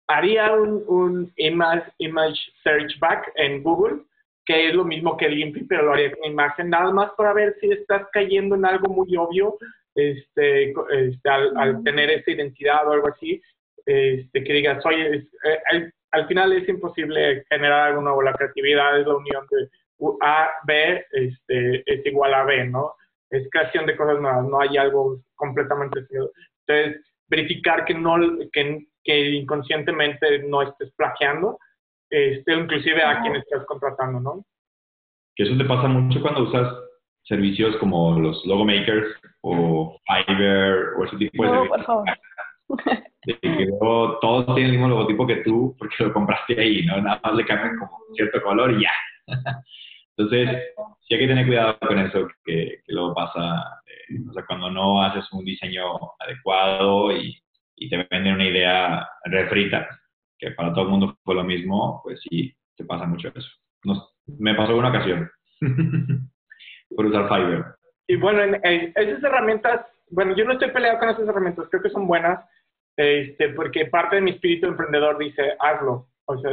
haría 0.09 0.53
un, 0.53 0.85
un 0.87 1.33
image, 1.37 1.85
image 1.99 2.38
search 2.62 2.99
back 3.01 3.31
en 3.37 3.62
Google, 3.62 4.03
que 4.45 4.69
es 4.69 4.75
lo 4.75 4.85
mismo 4.85 5.16
que 5.16 5.27
el 5.27 5.66
pero 5.69 5.83
lo 5.83 5.92
haría 5.92 6.12
con 6.12 6.31
imagen, 6.31 6.71
nada 6.71 6.92
más 6.92 7.11
para 7.16 7.33
ver 7.33 7.57
si 7.61 7.71
estás 7.71 8.03
cayendo 8.12 8.55
en 8.55 8.64
algo 8.64 8.92
muy 8.92 9.16
obvio 9.16 9.59
este, 9.97 10.71
este 10.71 11.29
al, 11.29 11.83
tener 11.83 12.11
esa 12.11 12.31
identidad 12.31 12.87
o 12.87 12.92
algo 12.92 13.09
así, 13.09 13.42
este, 13.85 14.45
que 14.45 14.53
digas, 14.53 14.85
oye, 14.85 15.16
eh, 15.16 15.90
al 16.12 16.27
final 16.29 16.53
es 16.53 16.69
imposible 16.69 17.45
generar 17.49 17.88
algo 17.88 18.03
nuevo. 18.03 18.23
La 18.23 18.35
creatividad 18.35 19.01
es 19.01 19.07
la 19.07 19.16
unión 19.16 19.47
de 19.51 19.69
A, 20.23 20.51
B, 20.66 21.05
este, 21.12 21.83
es 21.87 22.07
igual 22.07 22.35
a 22.35 22.45
B, 22.45 22.64
¿no? 22.66 22.95
Es 23.31 23.49
creación 23.51 23.87
de 23.87 23.97
cosas 23.97 24.21
nuevas, 24.21 24.45
no 24.45 24.61
hay 24.61 24.77
algo 24.77 25.21
completamente 25.35 26.01
Entonces, 26.66 27.03
verificar 27.29 27.85
que 27.85 27.95
no, 27.95 28.16
que, 28.53 28.87
que 29.07 29.31
inconscientemente 29.31 30.42
no 30.49 30.62
estés 30.62 30.92
plagiando, 30.97 31.59
este, 32.11 32.55
inclusive 32.55 33.03
a 33.03 33.23
quien 33.23 33.37
estás 33.37 33.64
contratando, 33.66 34.21
¿no? 34.21 34.45
Que 35.35 35.45
eso 35.45 35.57
te 35.57 35.64
pasa 35.64 35.87
mucho 35.88 36.21
cuando 36.21 36.42
usas 36.42 36.75
servicios 37.25 37.77
como 37.77 38.19
los 38.19 38.45
logo 38.47 38.64
makers 38.64 39.09
o 39.42 39.99
Fiverr 40.07 40.95
o 40.99 41.05
ese 41.05 41.16
tipo 41.16 41.45
de 41.45 41.51
servicios 41.51 42.05
de 43.27 43.40
que 43.40 43.69
todos 43.81 44.47
tienen 44.55 44.66
el 44.66 44.73
mismo 44.73 44.88
logotipo 44.88 45.27
que 45.27 45.37
tú 45.37 45.75
porque 45.79 46.05
lo 46.05 46.12
compraste 46.12 46.61
ahí, 46.61 46.85
¿no? 46.85 47.01
Nada 47.01 47.21
más 47.23 47.35
le 47.35 47.45
cambian 47.45 47.79
como 47.79 47.99
cierto 48.14 48.42
color 48.42 48.73
y 48.73 48.83
ya. 48.83 48.92
Entonces, 50.16 50.73
sí 51.07 51.14
hay 51.14 51.21
que 51.21 51.27
tener 51.27 51.47
cuidado 51.47 51.79
con 51.79 51.99
eso, 51.99 52.27
que, 52.45 52.81
que 52.87 52.92
luego 52.92 53.14
pasa, 53.14 53.83
eh, 53.87 54.16
o 54.29 54.33
sea, 54.33 54.47
cuando 54.47 54.71
no 54.71 55.03
haces 55.03 55.31
un 55.33 55.45
diseño 55.45 55.85
adecuado 56.19 57.12
y, 57.12 57.38
y, 57.77 57.89
te 57.89 58.07
venden 58.11 58.35
una 58.35 58.47
idea 58.47 59.09
refrita, 59.25 59.89
que 60.39 60.51
para 60.53 60.73
todo 60.73 60.85
el 60.85 60.91
mundo 60.91 61.19
fue 61.25 61.35
lo 61.35 61.45
mismo, 61.45 62.01
pues 62.03 62.21
sí, 62.29 62.55
te 62.77 62.85
pasa 62.85 63.07
mucho 63.07 63.29
eso. 63.35 63.49
me 64.39 64.55
pasó 64.55 64.77
una 64.77 64.91
ocasión 64.91 65.31
por 66.97 67.07
usar 67.07 67.29
Fiverr. 67.29 67.77
Y 68.09 68.17
bueno, 68.17 68.43
en, 68.43 68.93
esas 68.95 69.23
herramientas, 69.23 69.87
bueno, 70.11 70.37
yo 70.37 70.45
no 70.45 70.53
estoy 70.53 70.71
peleado 70.71 70.99
con 70.99 71.09
esas 71.09 71.29
herramientas, 71.29 71.69
creo 71.71 71.83
que 71.83 71.91
son 71.91 72.07
buenas, 72.07 72.45
este, 72.97 73.51
porque 73.51 73.87
parte 73.87 74.17
de 74.17 74.23
mi 74.23 74.31
espíritu 74.33 74.67
emprendedor 74.67 75.19
dice, 75.19 75.55
hazlo. 75.59 76.09
O 76.29 76.37
sea, 76.39 76.51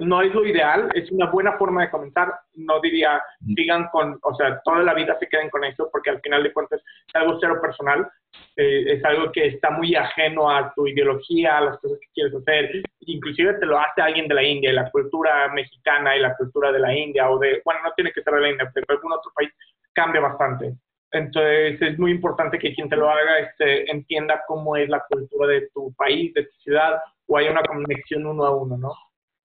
no 0.00 0.22
es 0.22 0.34
lo 0.34 0.44
ideal, 0.44 0.88
es 0.92 1.10
una 1.12 1.30
buena 1.30 1.52
forma 1.52 1.82
de 1.82 1.90
comenzar. 1.90 2.34
No 2.54 2.80
diría, 2.80 3.22
digan 3.40 3.88
con, 3.92 4.18
o 4.22 4.34
sea, 4.34 4.60
toda 4.64 4.82
la 4.82 4.92
vida 4.92 5.16
se 5.20 5.28
queden 5.28 5.50
con 5.50 5.64
eso, 5.64 5.88
porque 5.92 6.10
al 6.10 6.20
final 6.20 6.42
de 6.42 6.52
cuentas 6.52 6.80
es 6.80 7.14
algo 7.14 7.38
cero 7.40 7.60
personal, 7.60 8.08
eh, 8.56 8.94
es 8.94 9.04
algo 9.04 9.30
que 9.30 9.46
está 9.46 9.70
muy 9.70 9.94
ajeno 9.94 10.50
a 10.50 10.72
tu 10.74 10.88
ideología, 10.88 11.58
a 11.58 11.60
las 11.60 11.78
cosas 11.78 11.98
que 12.00 12.08
quieres 12.12 12.34
hacer. 12.34 12.82
Inclusive 13.00 13.54
te 13.54 13.66
lo 13.66 13.78
hace 13.78 14.02
alguien 14.02 14.26
de 14.26 14.34
la 14.34 14.42
India, 14.42 14.70
y 14.70 14.74
la 14.74 14.90
cultura 14.90 15.48
mexicana 15.52 16.16
y 16.16 16.20
la 16.20 16.36
cultura 16.36 16.72
de 16.72 16.80
la 16.80 16.92
India, 16.92 17.30
o 17.30 17.38
de, 17.38 17.62
bueno, 17.64 17.80
no 17.84 17.92
tiene 17.92 18.12
que 18.12 18.22
ser 18.22 18.34
de 18.34 18.40
la 18.40 18.50
India, 18.50 18.70
pero 18.74 18.86
algún 18.88 19.12
otro 19.12 19.30
país 19.32 19.50
cambia 19.92 20.20
bastante. 20.22 20.74
Entonces 21.14 21.80
es 21.80 21.96
muy 21.96 22.10
importante 22.10 22.58
que 22.58 22.74
quien 22.74 22.88
te 22.88 22.96
lo 22.96 23.08
haga 23.08 23.38
este, 23.38 23.88
entienda 23.88 24.42
cómo 24.48 24.76
es 24.76 24.88
la 24.88 25.00
cultura 25.08 25.46
de 25.46 25.68
tu 25.72 25.94
país, 25.94 26.34
de 26.34 26.42
tu 26.42 26.56
ciudad, 26.58 27.00
o 27.28 27.38
haya 27.38 27.52
una 27.52 27.62
conexión 27.62 28.26
uno 28.26 28.44
a 28.44 28.56
uno, 28.56 28.76
¿no? 28.76 28.92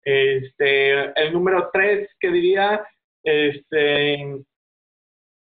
Este, 0.04 1.18
el 1.18 1.32
número 1.32 1.70
tres 1.72 2.10
que 2.20 2.30
diría, 2.30 2.86
este, 3.24 4.44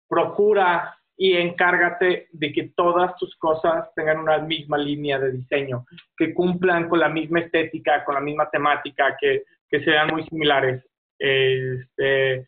procura 0.06 0.94
y 1.16 1.32
encárgate 1.34 2.28
de 2.30 2.52
que 2.52 2.72
todas 2.76 3.16
tus 3.16 3.34
cosas 3.36 3.88
tengan 3.94 4.18
una 4.18 4.36
misma 4.38 4.76
línea 4.76 5.18
de 5.18 5.32
diseño, 5.32 5.86
que 6.14 6.34
cumplan 6.34 6.90
con 6.90 7.00
la 7.00 7.08
misma 7.08 7.40
estética, 7.40 8.04
con 8.04 8.16
la 8.16 8.20
misma 8.20 8.50
temática, 8.50 9.16
que, 9.18 9.44
que 9.66 9.82
sean 9.82 10.08
muy 10.08 10.24
similares 10.24 10.84
este, 11.18 12.46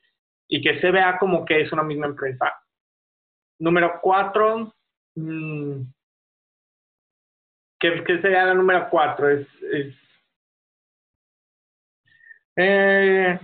y 0.49 0.61
que 0.61 0.81
se 0.81 0.91
vea 0.91 1.17
como 1.19 1.47
que 1.47 1.63
es 1.63 1.73
una 1.73 1.83
misma 1.83 2.07
empresa. 2.07 2.53
Número 3.65 3.99
cuatro, 4.03 4.75
mmm, 5.17 5.81
¿qué, 7.81 8.05
sería 8.21 8.45
la 8.45 8.53
número 8.53 8.89
cuatro? 8.91 9.31
Es, 9.31 9.47
es 9.73 9.95
eh, 12.57 13.41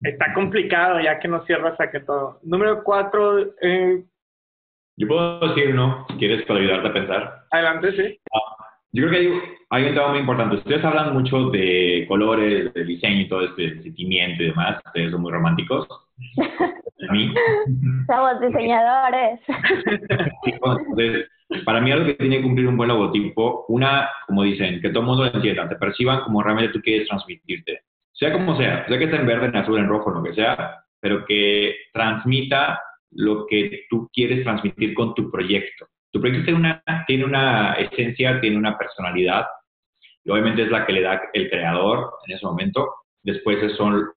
Está 0.00 0.32
complicado 0.32 1.00
ya 1.00 1.18
que 1.18 1.26
no 1.26 1.44
cierras 1.44 1.76
que 1.90 1.98
todo. 1.98 2.38
Número 2.44 2.84
cuatro. 2.84 3.52
Eh, 3.60 4.04
Yo 4.96 5.08
puedo 5.08 5.40
decir 5.40 5.72
uno, 5.72 6.06
si 6.08 6.18
quieres, 6.18 6.46
para 6.46 6.60
ayudarte 6.60 6.88
a 6.88 6.92
pensar. 6.92 7.44
Adelante, 7.50 7.92
sí. 7.96 8.20
Ah, 8.32 8.64
yo 8.92 9.08
creo 9.08 9.10
que 9.10 9.18
hay, 9.18 9.40
hay, 9.70 9.88
un 9.88 9.94
tema 9.94 10.08
muy 10.10 10.20
importante. 10.20 10.54
Ustedes 10.54 10.84
hablan 10.84 11.14
mucho 11.14 11.50
de 11.50 12.04
colores, 12.06 12.72
de 12.74 12.84
diseño 12.84 13.22
y 13.22 13.28
todo 13.28 13.44
este 13.44 13.82
sentimiento 13.82 14.40
y 14.40 14.50
demás. 14.50 14.80
Ustedes 14.86 15.10
son 15.10 15.22
muy 15.22 15.32
románticos. 15.32 15.88
A 17.10 17.12
mí. 17.12 17.34
Somos 18.06 18.40
diseñadores. 18.40 19.40
Entonces, 20.44 21.28
para 21.64 21.80
mí 21.80 21.90
algo 21.90 22.06
que 22.06 22.14
tiene 22.14 22.36
que 22.36 22.42
cumplir 22.42 22.68
un 22.68 22.76
buen 22.76 22.88
logotipo, 22.88 23.64
una, 23.68 24.08
como 24.26 24.42
dicen, 24.42 24.80
que 24.80 24.90
todo 24.90 25.00
el 25.00 25.06
mundo 25.06 25.24
lo 25.24 25.34
entienda, 25.34 25.68
te 25.68 25.76
perciban 25.76 26.20
como 26.20 26.42
realmente 26.42 26.72
tú 26.72 26.80
quieres 26.80 27.08
transmitirte. 27.08 27.80
Sea 28.12 28.32
como 28.32 28.56
sea, 28.56 28.86
sea 28.86 28.98
que 28.98 29.04
esté 29.04 29.16
en 29.16 29.26
verde, 29.26 29.46
en 29.46 29.56
azul, 29.56 29.78
en 29.78 29.88
rojo, 29.88 30.10
lo 30.10 30.22
que 30.22 30.34
sea, 30.34 30.84
pero 31.00 31.24
que 31.24 31.76
transmita 31.92 32.80
lo 33.12 33.46
que 33.46 33.84
tú 33.88 34.08
quieres 34.12 34.42
transmitir 34.44 34.92
con 34.94 35.14
tu 35.14 35.30
proyecto. 35.30 35.86
Tu 36.10 36.20
proyecto 36.20 36.44
tiene 36.44 36.58
una, 36.58 36.82
tiene 37.06 37.24
una 37.24 37.74
esencia, 37.74 38.40
tiene 38.40 38.56
una 38.56 38.76
personalidad, 38.76 39.46
y 40.24 40.30
obviamente 40.30 40.62
es 40.62 40.70
la 40.70 40.84
que 40.84 40.92
le 40.92 41.02
da 41.02 41.22
el 41.32 41.48
creador 41.48 42.10
en 42.26 42.34
ese 42.34 42.44
momento. 42.44 42.88
Después, 43.22 43.72
son, 43.76 44.10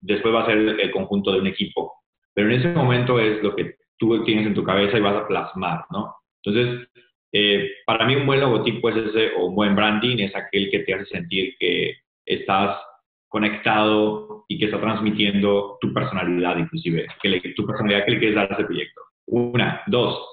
después 0.00 0.34
va 0.34 0.42
a 0.44 0.46
ser 0.46 0.58
el 0.58 0.90
conjunto 0.90 1.32
de 1.32 1.40
un 1.40 1.46
equipo, 1.48 1.92
pero 2.38 2.52
en 2.52 2.60
ese 2.60 2.68
momento 2.68 3.18
es 3.18 3.42
lo 3.42 3.56
que 3.56 3.74
tú 3.98 4.22
tienes 4.22 4.46
en 4.46 4.54
tu 4.54 4.62
cabeza 4.62 4.96
y 4.96 5.00
vas 5.00 5.16
a 5.16 5.26
plasmar, 5.26 5.86
¿no? 5.90 6.14
Entonces, 6.40 6.88
eh, 7.32 7.68
para 7.84 8.06
mí 8.06 8.14
un 8.14 8.26
buen 8.26 8.38
logotipo 8.38 8.90
es 8.90 8.96
ese, 9.08 9.32
o 9.36 9.46
un 9.46 9.56
buen 9.56 9.74
branding 9.74 10.18
es 10.20 10.36
aquel 10.36 10.70
que 10.70 10.78
te 10.78 10.94
hace 10.94 11.06
sentir 11.06 11.56
que 11.58 11.96
estás 12.24 12.80
conectado 13.26 14.44
y 14.46 14.56
que 14.56 14.66
está 14.66 14.80
transmitiendo 14.80 15.78
tu 15.80 15.92
personalidad 15.92 16.58
inclusive, 16.58 17.08
que 17.20 17.54
tu 17.56 17.66
personalidad 17.66 18.04
que 18.04 18.12
le 18.12 18.18
quieres 18.20 18.36
dar 18.36 18.52
a 18.52 18.54
ese 18.54 18.66
proyecto. 18.66 19.00
Una. 19.26 19.82
Dos, 19.88 20.24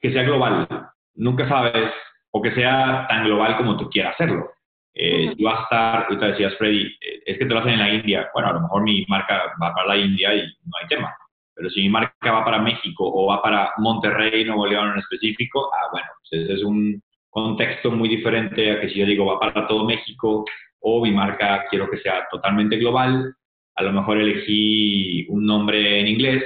que 0.00 0.14
sea 0.14 0.22
global. 0.22 0.66
Nunca 1.14 1.46
sabes, 1.46 1.92
o 2.30 2.40
que 2.40 2.52
sea 2.52 3.04
tan 3.06 3.26
global 3.26 3.58
como 3.58 3.76
tú 3.76 3.90
quieras 3.90 4.14
hacerlo. 4.14 4.50
Eh, 4.94 5.34
Si 5.36 5.44
vas 5.44 5.58
a 5.58 5.62
estar, 5.64 6.04
ahorita 6.04 6.26
decías, 6.28 6.56
Freddy, 6.56 6.86
eh, 7.02 7.22
es 7.26 7.36
que 7.36 7.44
te 7.44 7.52
lo 7.52 7.60
hacen 7.60 7.74
en 7.74 7.80
la 7.80 7.92
India. 7.92 8.30
Bueno, 8.32 8.48
a 8.48 8.52
lo 8.54 8.60
mejor 8.62 8.82
mi 8.82 9.04
marca 9.08 9.52
va 9.62 9.74
para 9.74 9.88
la 9.88 9.96
India 9.98 10.34
y 10.34 10.40
no 10.40 10.72
hay 10.80 10.88
tema. 10.88 11.14
Pero 11.54 11.70
si 11.70 11.82
mi 11.82 11.88
marca 11.88 12.32
va 12.32 12.44
para 12.44 12.58
México 12.58 13.04
o 13.04 13.26
va 13.26 13.40
para 13.42 13.72
Monterrey, 13.78 14.44
Nuevo 14.44 14.66
León 14.66 14.92
en 14.92 14.98
específico, 14.98 15.70
ah, 15.72 15.88
bueno, 15.92 16.08
pues 16.20 16.42
ese 16.42 16.54
es 16.54 16.64
un 16.64 17.00
contexto 17.30 17.90
muy 17.90 18.08
diferente 18.08 18.72
a 18.72 18.80
que 18.80 18.88
si 18.88 18.98
yo 18.98 19.06
digo 19.06 19.26
va 19.26 19.38
para 19.38 19.66
todo 19.66 19.84
México 19.84 20.44
o 20.80 21.02
mi 21.02 21.12
marca 21.12 21.64
quiero 21.70 21.88
que 21.90 21.98
sea 21.98 22.26
totalmente 22.30 22.76
global, 22.76 23.34
a 23.76 23.82
lo 23.82 23.92
mejor 23.92 24.18
elegí 24.18 25.26
un 25.28 25.46
nombre 25.46 26.00
en 26.00 26.08
inglés, 26.08 26.42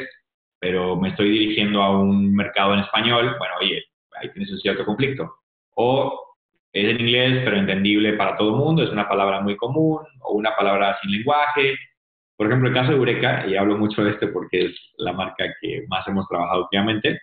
pero 0.58 0.96
me 0.96 1.10
estoy 1.10 1.30
dirigiendo 1.30 1.82
a 1.82 2.00
un 2.00 2.34
mercado 2.34 2.74
en 2.74 2.80
español, 2.80 3.36
bueno, 3.38 3.54
oye, 3.60 3.84
ahí 4.20 4.30
tienes 4.32 4.50
un 4.50 4.58
cierto 4.58 4.84
conflicto. 4.84 5.30
O 5.74 6.36
es 6.72 6.84
en 6.84 7.00
inglés, 7.00 7.42
pero 7.44 7.56
entendible 7.56 8.14
para 8.14 8.36
todo 8.36 8.50
el 8.50 8.56
mundo, 8.56 8.82
es 8.82 8.90
una 8.90 9.08
palabra 9.08 9.40
muy 9.40 9.56
común, 9.56 10.00
o 10.20 10.32
una 10.32 10.54
palabra 10.56 10.98
sin 11.00 11.10
lenguaje, 11.12 11.76
por 12.38 12.46
ejemplo, 12.46 12.68
el 12.68 12.74
caso 12.74 12.92
de 12.92 12.96
Eureka, 12.98 13.46
y 13.48 13.56
hablo 13.56 13.76
mucho 13.76 14.04
de 14.04 14.12
este 14.12 14.28
porque 14.28 14.66
es 14.66 14.92
la 14.98 15.12
marca 15.12 15.44
que 15.60 15.84
más 15.88 16.06
hemos 16.06 16.28
trabajado 16.28 16.62
últimamente, 16.62 17.20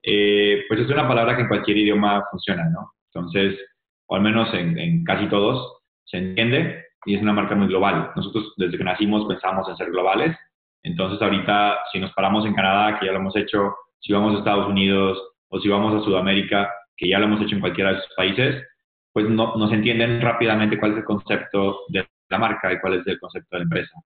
eh, 0.00 0.64
pues 0.68 0.78
es 0.78 0.88
una 0.88 1.08
palabra 1.08 1.34
que 1.34 1.42
en 1.42 1.48
cualquier 1.48 1.76
idioma 1.78 2.24
funciona, 2.30 2.70
¿no? 2.70 2.92
Entonces, 3.12 3.58
o 4.06 4.14
al 4.14 4.22
menos 4.22 4.54
en, 4.54 5.02
casi 5.02 5.26
todos, 5.26 5.80
se 6.04 6.18
entiende 6.18 6.84
y 7.04 7.16
es 7.16 7.22
una 7.22 7.32
marca 7.32 7.56
muy 7.56 7.66
global. 7.66 8.12
Nosotros 8.14 8.54
desde 8.56 8.78
que 8.78 8.84
nacimos 8.84 9.26
pensamos 9.26 9.68
en 9.68 9.76
ser 9.76 9.90
globales, 9.90 10.36
entonces 10.84 11.20
ahorita 11.20 11.80
si 11.90 11.98
nos 11.98 12.12
paramos 12.12 12.46
en 12.46 12.54
Canadá, 12.54 12.96
que 13.00 13.06
ya 13.06 13.12
lo 13.12 13.18
hemos 13.18 13.34
hecho, 13.34 13.74
si 13.98 14.12
vamos 14.12 14.36
a 14.36 14.38
Estados 14.38 14.68
Unidos 14.68 15.20
o 15.48 15.58
si 15.58 15.68
vamos 15.68 16.00
a 16.00 16.04
Sudamérica, 16.04 16.72
que 16.96 17.08
ya 17.08 17.18
lo 17.18 17.24
hemos 17.24 17.42
hecho 17.42 17.56
en 17.56 17.60
cualquiera 17.60 17.90
de 17.90 17.98
esos 17.98 18.14
países, 18.16 18.64
pues 19.12 19.28
no, 19.28 19.56
nos 19.56 19.72
entienden 19.72 20.20
rápidamente 20.20 20.78
cuál 20.78 20.92
es 20.92 20.98
el 20.98 21.04
concepto 21.04 21.80
de 21.88 22.06
la 22.28 22.38
marca 22.38 22.72
y 22.72 22.78
cuál 22.78 23.00
es 23.00 23.06
el 23.08 23.18
concepto 23.18 23.48
de 23.50 23.58
la 23.58 23.64
empresa 23.64 24.00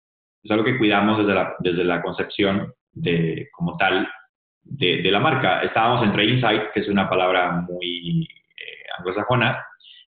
es 0.43 0.51
algo 0.51 0.63
que 0.63 0.77
cuidamos 0.77 1.19
desde 1.19 1.33
la, 1.33 1.55
desde 1.59 1.83
la 1.83 2.01
concepción 2.01 2.73
de, 2.93 3.47
como 3.51 3.77
tal 3.77 4.07
de, 4.63 5.01
de 5.01 5.11
la 5.11 5.19
marca. 5.19 5.61
Estábamos 5.61 6.03
entre 6.03 6.25
Insight, 6.25 6.71
que 6.73 6.81
es 6.81 6.87
una 6.87 7.09
palabra 7.09 7.51
muy 7.51 8.23
eh, 8.23 8.83
anglosajona, 8.97 9.63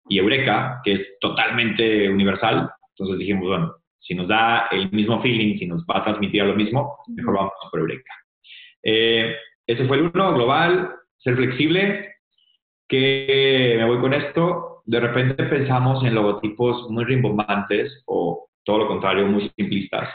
y 0.08 0.18
Eureka, 0.18 0.82
que 0.84 0.94
es 0.94 1.20
totalmente 1.20 2.10
universal. 2.10 2.70
Entonces 2.90 3.20
dijimos, 3.20 3.48
bueno, 3.48 3.76
si 4.00 4.16
nos 4.16 4.28
da 4.28 4.68
el 4.72 4.92
mismo 4.92 5.22
feeling, 5.22 5.58
si 5.58 5.68
nos 5.68 5.84
va 5.84 6.00
a 6.00 6.04
transmitir 6.04 6.44
lo 6.44 6.56
mismo, 6.56 6.98
mejor 7.08 7.36
vamos 7.36 7.54
por 7.70 7.80
Eureka. 7.80 8.14
Eh, 8.84 9.36
ese 9.68 9.86
fue 9.86 9.98
el 9.98 10.12
uno, 10.14 10.34
global, 10.34 10.96
ser 11.18 11.36
flexible. 11.36 12.16
Que 12.88 13.76
me 13.78 13.86
voy 13.86 14.00
con 14.00 14.14
esto. 14.14 14.82
De 14.86 15.00
repente 15.00 15.44
pensamos 15.44 16.04
en 16.04 16.16
logotipos 16.16 16.90
muy 16.90 17.06
rimbombantes 17.06 18.04
o 18.06 18.50
todo 18.64 18.80
lo 18.80 18.88
contrario, 18.88 19.26
muy 19.28 19.52
simplistas, 19.56 20.10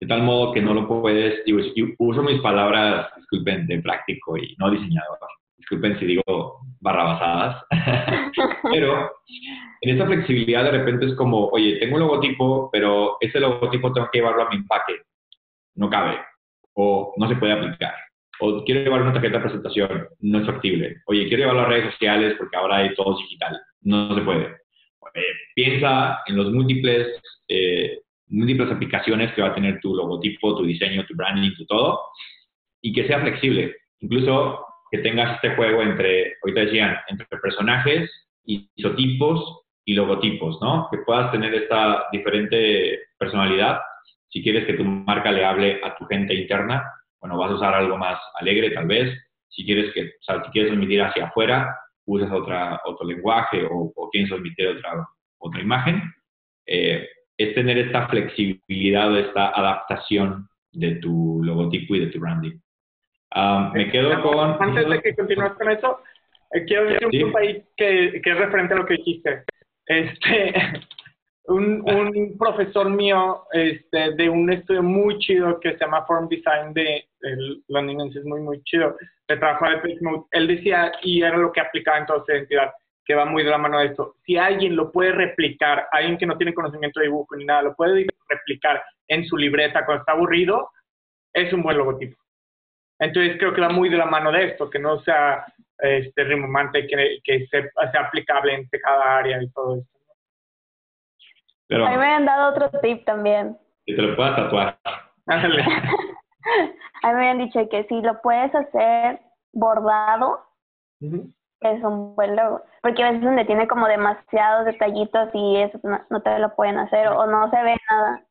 de 0.00 0.06
tal 0.06 0.22
modo 0.22 0.52
que 0.52 0.60
no 0.60 0.74
lo 0.74 0.86
puedes, 0.86 1.44
digo, 1.44 1.60
uso 1.98 2.22
mis 2.22 2.40
palabras, 2.40 3.08
disculpen, 3.16 3.66
de 3.66 3.80
práctico 3.80 4.36
y 4.36 4.54
no 4.58 4.70
diseñador, 4.70 5.18
disculpen 5.56 5.98
si 5.98 6.06
digo 6.06 6.60
barrabasadas, 6.80 7.64
pero 8.70 9.10
en 9.80 9.90
esta 9.90 10.06
flexibilidad 10.06 10.64
de 10.64 10.72
repente 10.72 11.06
es 11.06 11.14
como, 11.14 11.46
oye, 11.46 11.78
tengo 11.78 11.94
un 11.96 12.02
logotipo, 12.02 12.68
pero 12.70 13.16
ese 13.20 13.40
logotipo 13.40 13.92
tengo 13.92 14.08
que 14.12 14.18
llevarlo 14.18 14.42
a 14.42 14.50
mi 14.50 14.56
empaque, 14.56 15.00
no 15.76 15.88
cabe, 15.88 16.18
o 16.74 17.14
no 17.16 17.28
se 17.28 17.36
puede 17.36 17.54
aplicar, 17.54 17.94
o 18.40 18.62
quiero 18.64 18.82
llevar 18.82 19.02
una 19.02 19.14
tarjeta 19.14 19.38
de 19.38 19.44
presentación, 19.44 20.08
no 20.20 20.40
es 20.40 20.46
factible, 20.46 21.02
oye, 21.06 21.26
quiero 21.26 21.42
llevarlo 21.42 21.62
a 21.62 21.68
redes 21.68 21.92
sociales 21.92 22.34
porque 22.36 22.56
ahora 22.56 22.76
hay 22.76 22.94
todo 22.94 23.16
digital, 23.16 23.58
no 23.80 24.14
se 24.14 24.20
puede. 24.20 24.65
Piensa 25.54 26.20
en 26.26 26.36
los 26.36 26.52
múltiples 26.52 27.20
eh, 27.48 28.00
múltiples 28.28 28.70
aplicaciones 28.70 29.32
que 29.32 29.42
va 29.42 29.48
a 29.48 29.54
tener 29.54 29.80
tu 29.80 29.94
logotipo, 29.94 30.56
tu 30.56 30.64
diseño, 30.64 31.04
tu 31.06 31.14
branding, 31.14 31.54
tu 31.54 31.64
todo, 31.66 32.00
y 32.80 32.92
que 32.92 33.06
sea 33.06 33.20
flexible. 33.20 33.74
Incluso 34.00 34.64
que 34.90 34.98
tengas 34.98 35.36
este 35.36 35.54
juego 35.54 35.82
entre, 35.82 36.34
ahorita 36.42 36.60
decían, 36.60 36.96
entre 37.08 37.26
personajes, 37.38 38.10
isotipos 38.44 39.62
y 39.84 39.94
logotipos, 39.94 40.58
¿no? 40.60 40.88
Que 40.90 40.98
puedas 40.98 41.32
tener 41.32 41.54
esta 41.54 42.06
diferente 42.12 43.00
personalidad. 43.18 43.80
Si 44.28 44.42
quieres 44.42 44.66
que 44.66 44.74
tu 44.74 44.84
marca 44.84 45.32
le 45.32 45.44
hable 45.44 45.80
a 45.82 45.96
tu 45.96 46.04
gente 46.06 46.34
interna, 46.34 46.84
bueno, 47.20 47.38
vas 47.38 47.50
a 47.50 47.54
usar 47.54 47.74
algo 47.74 47.96
más 47.96 48.18
alegre 48.40 48.70
tal 48.70 48.86
vez. 48.86 49.16
Si 49.48 49.64
quieres 49.64 49.92
que, 49.94 50.02
o 50.02 50.22
sea, 50.22 50.44
si 50.44 50.50
quieres 50.50 50.70
transmitir 50.70 51.02
hacia 51.02 51.26
afuera, 51.26 51.76
usas 52.06 52.30
otra, 52.30 52.80
otro 52.84 53.06
lenguaje 53.06 53.64
o, 53.64 53.92
o 53.94 54.10
quieres 54.10 54.30
transmitir 54.30 54.68
otra, 54.68 55.06
otra 55.38 55.60
imagen. 55.60 56.02
Eh, 56.66 57.06
es 57.38 57.54
tener 57.54 57.78
esta 57.78 58.08
flexibilidad 58.08 59.12
o 59.12 59.18
esta 59.18 59.50
adaptación 59.50 60.48
de 60.72 60.96
tu 60.96 61.40
logotipo 61.42 61.94
y 61.94 62.00
de 62.00 62.06
tu 62.06 62.20
branding. 62.20 62.58
Um, 63.34 63.72
me 63.72 63.90
quedo 63.90 64.22
con... 64.22 64.56
Antes 64.60 64.88
de 64.88 65.00
que 65.02 65.14
continúes 65.14 65.52
con 65.52 65.70
eso, 65.70 65.98
eh, 66.52 66.64
quiero 66.64 66.86
decir 66.86 67.24
un 67.24 67.32
país 67.32 67.62
que, 67.76 68.20
que, 68.22 68.30
es 68.30 68.38
referente 68.38 68.74
a 68.74 68.78
lo 68.78 68.86
que 68.86 68.94
dijiste. 68.94 69.44
Este, 69.86 70.54
un, 71.48 71.82
un 71.88 72.36
profesor 72.38 72.90
mío 72.90 73.44
este, 73.52 74.12
de 74.14 74.28
un 74.28 74.50
estudio 74.52 74.82
muy 74.82 75.18
chido 75.18 75.60
que 75.60 75.72
se 75.72 75.78
llama 75.78 76.04
Form 76.06 76.28
Design 76.28 76.72
de 76.74 77.04
el 77.20 77.62
londinense, 77.68 78.18
es 78.18 78.24
muy, 78.24 78.40
muy 78.40 78.62
chido, 78.62 78.96
de 79.28 79.36
trabajo 79.36 79.68
de 79.68 79.80
Facebook, 79.80 80.28
él 80.30 80.46
decía, 80.46 80.92
y 81.02 81.22
era 81.22 81.36
lo 81.36 81.52
que 81.52 81.60
aplicaba 81.60 81.98
en 81.98 82.06
toda 82.06 82.24
su 82.24 82.32
identidad, 82.32 82.72
que 83.04 83.14
va 83.14 83.24
muy 83.24 83.42
de 83.42 83.50
la 83.50 83.58
mano 83.58 83.78
de 83.78 83.86
esto. 83.86 84.16
Si 84.24 84.36
alguien 84.36 84.76
lo 84.76 84.92
puede 84.92 85.12
replicar, 85.12 85.88
alguien 85.92 86.18
que 86.18 86.26
no 86.26 86.36
tiene 86.36 86.54
conocimiento 86.54 87.00
de 87.00 87.06
dibujo 87.06 87.36
ni 87.36 87.44
nada, 87.44 87.62
lo 87.62 87.74
puede 87.74 88.06
replicar 88.28 88.82
en 89.08 89.24
su 89.26 89.36
libreta 89.36 89.84
cuando 89.84 90.02
está 90.02 90.12
aburrido, 90.12 90.70
es 91.32 91.52
un 91.52 91.62
buen 91.62 91.78
logotipo. 91.78 92.16
Entonces 92.98 93.36
creo 93.38 93.52
que 93.54 93.60
va 93.60 93.68
muy 93.68 93.88
de 93.88 93.98
la 93.98 94.06
mano 94.06 94.32
de 94.32 94.46
esto, 94.46 94.70
que 94.70 94.78
no 94.78 95.00
sea 95.02 95.44
este, 95.78 96.24
rimomante, 96.24 96.86
que, 96.86 97.18
que 97.22 97.46
sea, 97.46 97.68
aplicable 98.00 98.54
en 98.54 98.68
cada 98.82 99.18
área 99.18 99.42
y 99.42 99.50
todo 99.50 99.78
esto. 99.78 99.95
A 101.70 101.90
mí 101.90 101.96
me 101.96 102.06
han 102.06 102.26
dado 102.26 102.50
otro 102.50 102.70
tip 102.80 103.04
también. 103.04 103.58
Si 103.84 103.94
te 103.94 104.02
lo 104.02 104.16
puedes 104.16 104.36
tatuar. 104.36 104.78
a 105.26 107.12
mí 107.12 107.14
me 107.14 107.28
han 107.28 107.38
dicho 107.38 107.68
que 107.68 107.84
si 107.84 108.00
lo 108.02 108.20
puedes 108.22 108.54
hacer 108.54 109.20
bordado, 109.52 110.44
es 111.00 111.82
un 111.82 112.14
buen 112.14 112.36
logo. 112.36 112.62
Porque 112.82 113.02
a 113.02 113.10
veces 113.10 113.24
donde 113.24 113.44
tiene 113.44 113.66
como 113.66 113.86
demasiados 113.88 114.66
detallitos 114.66 115.30
y 115.34 115.56
eso 115.56 115.80
no, 116.10 116.22
te 116.22 116.38
lo 116.38 116.54
pueden 116.54 116.78
hacer 116.78 117.08
o 117.08 117.26
no 117.26 117.50
se 117.50 117.62
ve 117.62 117.76
nada. 117.90 118.24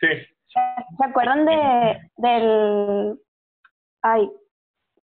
Sí. 0.00 0.08
¿Se 0.48 1.04
acuerdan 1.04 1.46
de 1.46 1.98
del 2.18 3.18
ay 4.02 4.30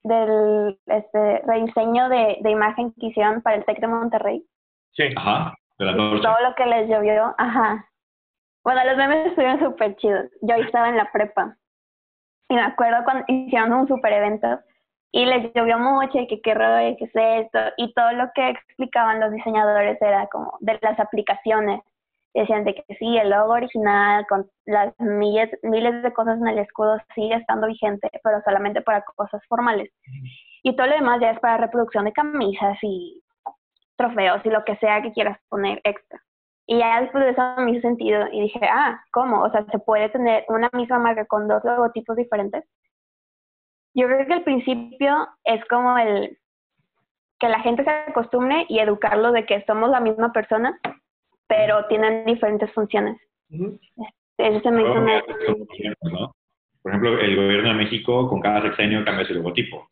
del 0.02 0.78
este 0.86 1.42
rediseño 1.46 2.08
de, 2.08 2.38
de 2.40 2.50
imagen 2.50 2.92
que 2.94 3.06
hicieron 3.06 3.42
para 3.42 3.56
el 3.56 3.64
TEC 3.64 3.80
de 3.80 3.86
Monterrey? 3.86 4.44
Sí. 4.92 5.04
Ajá. 5.16 5.54
Todo 5.78 6.36
lo 6.42 6.54
que 6.56 6.66
les 6.66 6.88
llovió, 6.88 7.34
ajá. 7.38 7.88
Bueno, 8.64 8.84
los 8.84 8.96
memes 8.96 9.26
estuvieron 9.26 9.60
súper 9.60 9.96
chidos. 9.96 10.26
Yo 10.42 10.56
estaba 10.56 10.88
en 10.88 10.96
la 10.96 11.10
prepa. 11.12 11.56
Y 12.48 12.54
me 12.54 12.62
acuerdo 12.62 13.04
cuando 13.04 13.24
hicieron 13.28 13.72
un 13.72 13.88
super 13.88 14.12
evento 14.12 14.60
y 15.12 15.24
les 15.24 15.52
llovió 15.54 15.78
mucho 15.78 16.18
y 16.18 16.26
que 16.26 16.40
qué 16.40 16.54
rollo, 16.54 16.96
qué 16.98 17.04
es 17.04 17.44
esto. 17.46 17.58
Y 17.76 17.92
todo 17.94 18.12
lo 18.12 18.30
que 18.34 18.48
explicaban 18.48 19.20
los 19.20 19.32
diseñadores 19.32 20.00
era 20.02 20.26
como 20.28 20.56
de 20.60 20.78
las 20.82 20.98
aplicaciones. 20.98 21.80
decían 22.34 22.64
de 22.64 22.74
que 22.74 22.94
sí, 22.98 23.16
el 23.16 23.30
logo 23.30 23.52
original 23.52 24.26
con 24.28 24.50
las 24.66 24.92
miles, 24.98 25.50
miles 25.62 26.02
de 26.02 26.12
cosas 26.12 26.38
en 26.40 26.48
el 26.48 26.58
escudo 26.58 26.98
sigue 27.14 27.34
estando 27.36 27.66
vigente, 27.66 28.10
pero 28.22 28.42
solamente 28.44 28.82
para 28.82 29.02
cosas 29.02 29.40
formales. 29.48 29.90
Y 30.62 30.76
todo 30.76 30.88
lo 30.88 30.94
demás 30.94 31.20
ya 31.20 31.30
es 31.30 31.40
para 31.40 31.56
reproducción 31.56 32.04
de 32.04 32.12
camisas 32.12 32.78
y 32.82 33.22
trofeos 33.98 34.40
y 34.44 34.48
lo 34.48 34.64
que 34.64 34.76
sea 34.76 35.02
que 35.02 35.12
quieras 35.12 35.38
poner 35.50 35.80
extra. 35.84 36.22
Y 36.66 36.78
ya 36.78 37.00
después 37.00 37.24
de 37.24 37.30
eso 37.30 37.42
me 37.58 37.72
hizo 37.72 37.80
sentido 37.82 38.26
y 38.32 38.42
dije, 38.42 38.60
ah, 38.62 39.02
¿cómo? 39.12 39.42
O 39.42 39.50
sea, 39.50 39.64
¿se 39.66 39.78
puede 39.78 40.08
tener 40.10 40.44
una 40.48 40.70
misma 40.72 40.98
marca 40.98 41.26
con 41.26 41.48
dos 41.48 41.64
logotipos 41.64 42.16
diferentes? 42.16 42.64
Yo 43.94 44.06
creo 44.06 44.26
que 44.26 44.34
al 44.34 44.44
principio 44.44 45.28
es 45.44 45.64
como 45.66 45.98
el 45.98 46.38
que 47.40 47.48
la 47.48 47.60
gente 47.60 47.84
se 47.84 47.90
acostumbre 47.90 48.66
y 48.68 48.80
educarlo 48.80 49.32
de 49.32 49.46
que 49.46 49.64
somos 49.66 49.90
la 49.90 50.00
misma 50.00 50.32
persona, 50.32 50.78
pero 51.46 51.86
tienen 51.86 52.24
diferentes 52.26 52.70
funciones. 52.72 53.16
Eso 53.48 54.60
se 54.60 54.70
me 54.70 54.82
hizo 54.82 54.94
Por 56.82 56.92
ejemplo, 56.92 57.18
el 57.18 57.36
gobierno 57.36 57.68
de 57.70 57.74
México 57.74 58.28
con 58.28 58.40
cada 58.40 58.62
sexenio 58.62 59.04
cambia 59.04 59.26
su 59.26 59.34
logotipo 59.34 59.88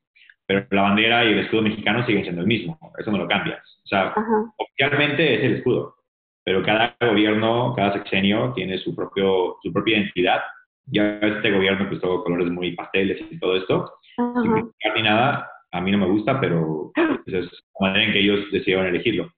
pero 0.47 0.67
la 0.71 0.83
bandera 0.83 1.25
y 1.25 1.33
el 1.33 1.41
escudo 1.41 1.63
mexicano 1.63 2.07
siguen 2.07 2.23
siendo 2.23 2.43
el 2.43 2.47
mismo, 2.47 2.79
eso 2.99 3.11
no 3.11 3.19
lo 3.19 3.29
cambias. 3.29 3.61
O 3.85 3.89
sea, 3.89 4.15
oficialmente 4.57 5.35
es 5.35 5.45
el 5.45 5.57
escudo, 5.57 5.97
pero 6.45 6.63
cada 6.63 6.97
gobierno, 7.01 7.75
cada 7.77 7.95
sexenio 7.95 8.53
tiene 8.55 8.79
su, 8.79 8.95
propio, 8.95 9.57
su 9.63 9.73
propia 9.73 9.99
identidad. 9.99 10.41
Ya 10.87 11.19
este 11.21 11.51
gobierno 11.51 11.89
pues 11.89 12.01
todo 12.01 12.23
colores 12.23 12.49
muy 12.49 12.73
pasteles 12.77 13.21
y 13.29 13.39
todo 13.41 13.57
esto, 13.57 13.93
sin 14.17 14.73
ni 14.95 15.03
nada, 15.03 15.51
a 15.73 15.81
mí 15.81 15.91
no 15.91 15.99
me 15.99 16.07
gusta, 16.07 16.41
pero 16.41 16.93
esa 17.27 17.39
es 17.39 17.45
la 17.81 17.89
manera 17.89 18.05
en 18.05 18.13
que 18.13 18.21
ellos 18.21 18.41
decidieron 18.53 18.87
elegirlo. 18.87 19.29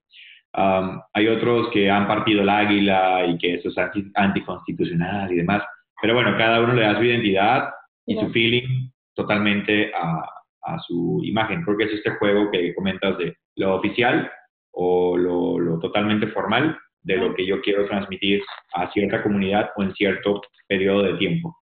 hay 0.53 1.29
otros 1.29 1.69
que 1.73 1.91
han 1.91 2.07
partido 2.07 2.43
el 2.43 2.49
águila 2.51 3.25
y 3.27 3.39
que 3.39 3.55
eso 3.55 3.71
es 3.71 4.11
anticonstitucional 4.15 5.33
y 5.33 5.37
demás, 5.37 5.63
pero 6.03 6.15
bueno, 6.15 6.37
cada 6.37 6.61
uno 6.61 6.75
le 6.75 6.83
da 6.83 6.97
su 6.97 7.05
identidad 7.05 7.71
y 8.07 8.15
su 8.17 8.29
feeling 8.31 8.91
totalmente 9.15 9.91
a, 9.95 10.38
a 10.63 10.79
su 10.81 11.21
imagen. 11.23 11.63
Creo 11.63 11.77
que 11.77 11.85
es 11.85 11.93
este 11.93 12.11
juego 12.13 12.51
que 12.51 12.75
comentas 12.75 13.17
de 13.19 13.37
lo 13.57 13.77
oficial 13.77 14.31
o 14.73 15.17
lo, 15.17 15.79
totalmente 15.81 16.27
formal 16.29 16.79
de 17.03 17.17
lo 17.17 17.35
que 17.35 17.47
yo 17.47 17.61
quiero 17.63 17.87
transmitir 17.87 18.43
a 18.75 18.91
cierta 18.93 19.23
comunidad 19.23 19.71
o 19.77 19.83
en 19.83 19.95
cierto 19.95 20.41
periodo 20.67 21.03
de 21.03 21.15
tiempo. 21.15 21.57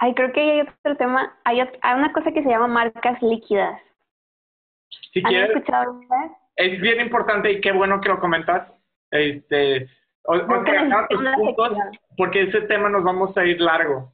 Ay, 0.00 0.14
creo 0.14 0.32
que 0.32 0.40
hay 0.40 0.60
otro 0.60 0.96
tema, 0.96 1.38
hay, 1.44 1.60
una 1.60 2.12
cosa 2.12 2.32
que 2.32 2.42
se 2.42 2.48
llama 2.48 2.66
marcas 2.66 3.22
líquidas. 3.22 3.80
Si 5.12 5.22
quieres, 5.22 5.50
escuchado 5.50 6.00
Es 6.56 6.80
bien 6.80 7.00
importante 7.00 7.52
y 7.52 7.60
qué 7.60 7.72
bueno 7.72 8.00
que 8.00 8.08
lo 8.08 8.18
comentas. 8.18 8.72
Este, 9.10 9.88
porque 12.16 12.42
ese 12.42 12.62
tema 12.62 12.88
nos 12.88 13.04
vamos 13.04 13.36
a 13.36 13.44
ir 13.44 13.60
largo. 13.60 14.12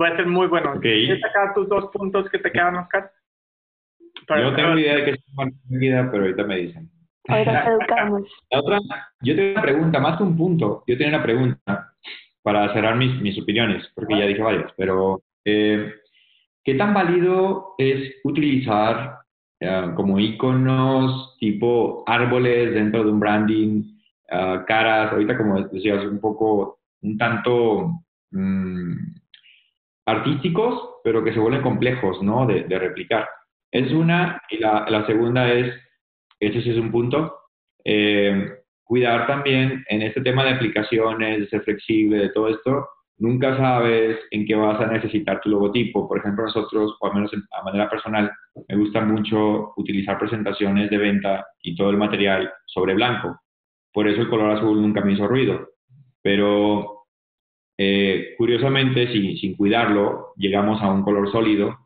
Va 0.00 0.08
a 0.08 0.16
ser 0.16 0.26
muy 0.26 0.46
bueno. 0.46 0.78
¿Quieres 0.80 1.20
sacar 1.20 1.54
tus 1.54 1.68
dos 1.68 1.90
puntos 1.92 2.28
que 2.30 2.38
te 2.38 2.50
quedan, 2.50 2.76
Oscar? 2.76 3.10
yo 4.28 4.54
tengo 4.54 4.78
idea 4.78 4.96
de 4.96 5.04
que 5.04 5.10
es 5.12 5.24
una 5.36 5.52
vida, 5.68 6.08
pero 6.10 6.24
ahorita 6.24 6.44
me 6.44 6.56
dicen. 6.56 6.90
Ahora 7.28 7.66
educamos. 7.66 8.22
La 8.50 8.60
otra, 8.60 8.80
yo 9.20 9.36
tengo 9.36 9.52
una 9.52 9.62
pregunta, 9.62 10.00
más 10.00 10.16
que 10.16 10.22
un 10.22 10.36
punto, 10.36 10.84
yo 10.86 10.96
tengo 10.96 11.10
una 11.10 11.22
pregunta 11.22 11.92
para 12.42 12.72
cerrar 12.72 12.96
mis, 12.96 13.20
mis 13.20 13.40
opiniones, 13.40 13.90
porque 13.94 14.18
ya 14.18 14.26
dije 14.26 14.42
varias, 14.42 14.72
pero 14.76 15.22
eh, 15.44 15.92
¿qué 16.64 16.74
tan 16.74 16.94
válido 16.94 17.74
es 17.78 18.14
utilizar 18.24 19.18
eh, 19.58 19.90
como 19.96 20.20
iconos 20.20 21.36
tipo 21.38 22.04
árboles 22.06 22.74
dentro 22.74 23.04
de 23.04 23.10
un 23.10 23.20
branding, 23.20 23.82
uh, 24.30 24.64
caras, 24.66 25.12
ahorita 25.12 25.36
como 25.36 25.62
decías, 25.62 26.04
un 26.04 26.20
poco, 26.20 26.80
un 27.02 27.16
tanto 27.16 28.02
mm, 28.30 28.92
artísticos, 30.06 31.00
pero 31.04 31.22
que 31.22 31.32
se 31.32 31.40
vuelven 31.40 31.62
complejos, 31.62 32.22
¿no? 32.22 32.46
De, 32.46 32.78
replicar. 32.78 33.28
Es 33.70 33.92
una, 33.92 34.40
y 34.50 34.58
la, 34.58 34.86
la 34.88 35.04
segunda 35.06 35.52
es, 35.52 35.74
ese 36.40 36.62
sí 36.62 36.70
es 36.70 36.78
un 36.78 36.90
punto, 36.90 37.34
eh, 37.84 38.50
cuidar 38.84 39.26
también 39.26 39.84
en 39.88 40.02
este 40.02 40.20
tema 40.20 40.44
de 40.44 40.50
aplicaciones, 40.50 41.40
de 41.40 41.48
ser 41.48 41.62
flexible, 41.62 42.18
de 42.18 42.28
todo 42.30 42.48
esto, 42.48 42.88
nunca 43.18 43.56
sabes 43.56 44.18
en 44.30 44.46
qué 44.46 44.54
vas 44.54 44.80
a 44.80 44.86
necesitar 44.86 45.40
tu 45.40 45.50
logotipo. 45.50 46.08
Por 46.08 46.18
ejemplo, 46.18 46.44
nosotros, 46.44 46.96
o 47.00 47.06
al 47.06 47.14
menos 47.14 47.32
a 47.52 47.62
manera 47.64 47.90
personal, 47.90 48.30
me 48.68 48.76
gusta 48.76 49.00
mucho 49.00 49.72
utilizar 49.76 50.18
presentaciones 50.18 50.90
de 50.90 50.98
venta 50.98 51.46
y 51.62 51.74
todo 51.74 51.90
el 51.90 51.96
material 51.96 52.50
sobre 52.66 52.94
blanco. 52.94 53.40
Por 53.92 54.08
eso 54.08 54.20
el 54.20 54.28
color 54.28 54.52
azul 54.52 54.80
nunca 54.80 55.00
me 55.00 55.12
hizo 55.12 55.26
ruido. 55.26 55.70
Pero 56.22 56.95
eh, 57.78 58.34
curiosamente, 58.38 59.12
sin, 59.12 59.36
sin 59.36 59.56
cuidarlo, 59.56 60.32
llegamos 60.36 60.80
a 60.82 60.90
un 60.90 61.02
color 61.02 61.30
sólido 61.30 61.78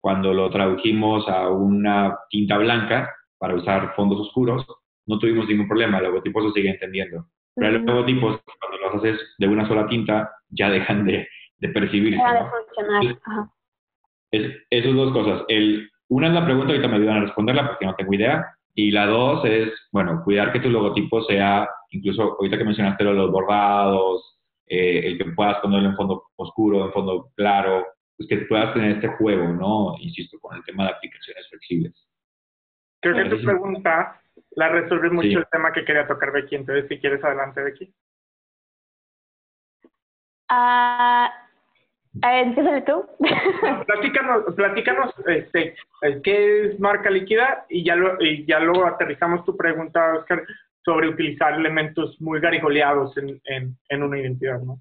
cuando 0.00 0.34
lo 0.34 0.50
tradujimos 0.50 1.26
a 1.28 1.48
una 1.48 2.18
tinta 2.28 2.58
blanca 2.58 3.10
para 3.38 3.54
usar 3.54 3.94
fondos 3.96 4.20
oscuros, 4.20 4.66
no 5.06 5.18
tuvimos 5.18 5.48
ningún 5.48 5.66
problema, 5.66 5.96
el 5.98 6.04
logotipo 6.04 6.42
se 6.42 6.52
sigue 6.52 6.70
entendiendo. 6.70 7.26
Pero 7.54 7.72
los 7.72 7.82
logotipos, 7.84 8.40
cuando 8.60 8.78
los 8.78 8.94
haces 8.96 9.34
de 9.38 9.48
una 9.48 9.66
sola 9.66 9.86
tinta, 9.86 10.30
ya 10.50 10.68
dejan 10.68 11.06
de, 11.06 11.26
de 11.58 11.68
percibirse. 11.70 12.18
de 12.18 12.50
funcionar. 12.50 13.48
Es, 14.30 14.52
esas 14.70 14.94
dos 14.94 15.12
cosas. 15.12 15.44
El, 15.48 15.90
una 16.08 16.28
es 16.28 16.34
la 16.34 16.44
pregunta, 16.44 16.72
ahorita 16.72 16.88
me 16.88 16.96
ayudan 16.96 17.16
a 17.16 17.20
responderla 17.22 17.68
porque 17.68 17.86
no 17.86 17.94
tengo 17.94 18.12
idea. 18.12 18.46
Y 18.74 18.90
la 18.90 19.06
dos 19.06 19.44
es, 19.44 19.70
bueno, 19.92 20.20
cuidar 20.22 20.52
que 20.52 20.60
tu 20.60 20.68
logotipo 20.68 21.22
sea, 21.22 21.68
incluso 21.90 22.36
ahorita 22.38 22.58
que 22.58 22.64
mencionaste 22.64 23.04
los 23.04 23.30
bordados, 23.30 24.33
eh, 24.66 25.00
el 25.04 25.18
que 25.18 25.24
puedas 25.32 25.58
ponerlo 25.60 25.90
en 25.90 25.96
fondo 25.96 26.24
oscuro, 26.36 26.86
en 26.86 26.92
fondo 26.92 27.30
claro, 27.36 27.86
pues 28.16 28.28
que 28.28 28.38
puedas 28.46 28.72
tener 28.74 28.92
este 28.92 29.08
juego, 29.08 29.48
¿no? 29.48 29.96
Insisto, 29.98 30.38
con 30.40 30.56
el 30.56 30.64
tema 30.64 30.84
de 30.84 30.90
aplicaciones 30.90 31.48
flexibles. 31.48 32.08
Creo 33.00 33.16
que 33.16 33.36
tu 33.36 33.44
pregunta 33.44 34.20
la 34.56 34.68
resuelve 34.68 35.10
mucho 35.10 35.38
el 35.38 35.46
tema 35.50 35.72
que 35.72 35.84
quería 35.84 36.06
tocar 36.06 36.32
Becky, 36.32 36.56
entonces 36.56 36.86
si 36.88 36.98
quieres 36.98 37.22
adelante 37.22 37.62
Becky. 37.62 37.92
Ah, 40.48 41.30
uh, 42.14 42.84
tú. 42.86 43.06
platícanos, 43.86 44.54
platícanos 44.54 45.14
este, 45.26 45.74
qué 46.22 46.66
es 46.66 46.80
marca 46.80 47.10
líquida 47.10 47.66
y 47.68 47.84
ya, 47.84 47.96
lo, 47.96 48.20
y 48.22 48.44
ya 48.46 48.60
luego 48.60 48.86
aterrizamos 48.86 49.44
tu 49.44 49.56
pregunta, 49.56 50.14
Oscar, 50.14 50.44
sobre 50.84 51.08
utilizar 51.08 51.54
elementos 51.54 52.20
muy 52.20 52.40
garigoleados 52.40 53.16
en, 53.16 53.40
en, 53.88 54.02
una 54.02 54.18
identidad, 54.18 54.60
¿no? 54.60 54.78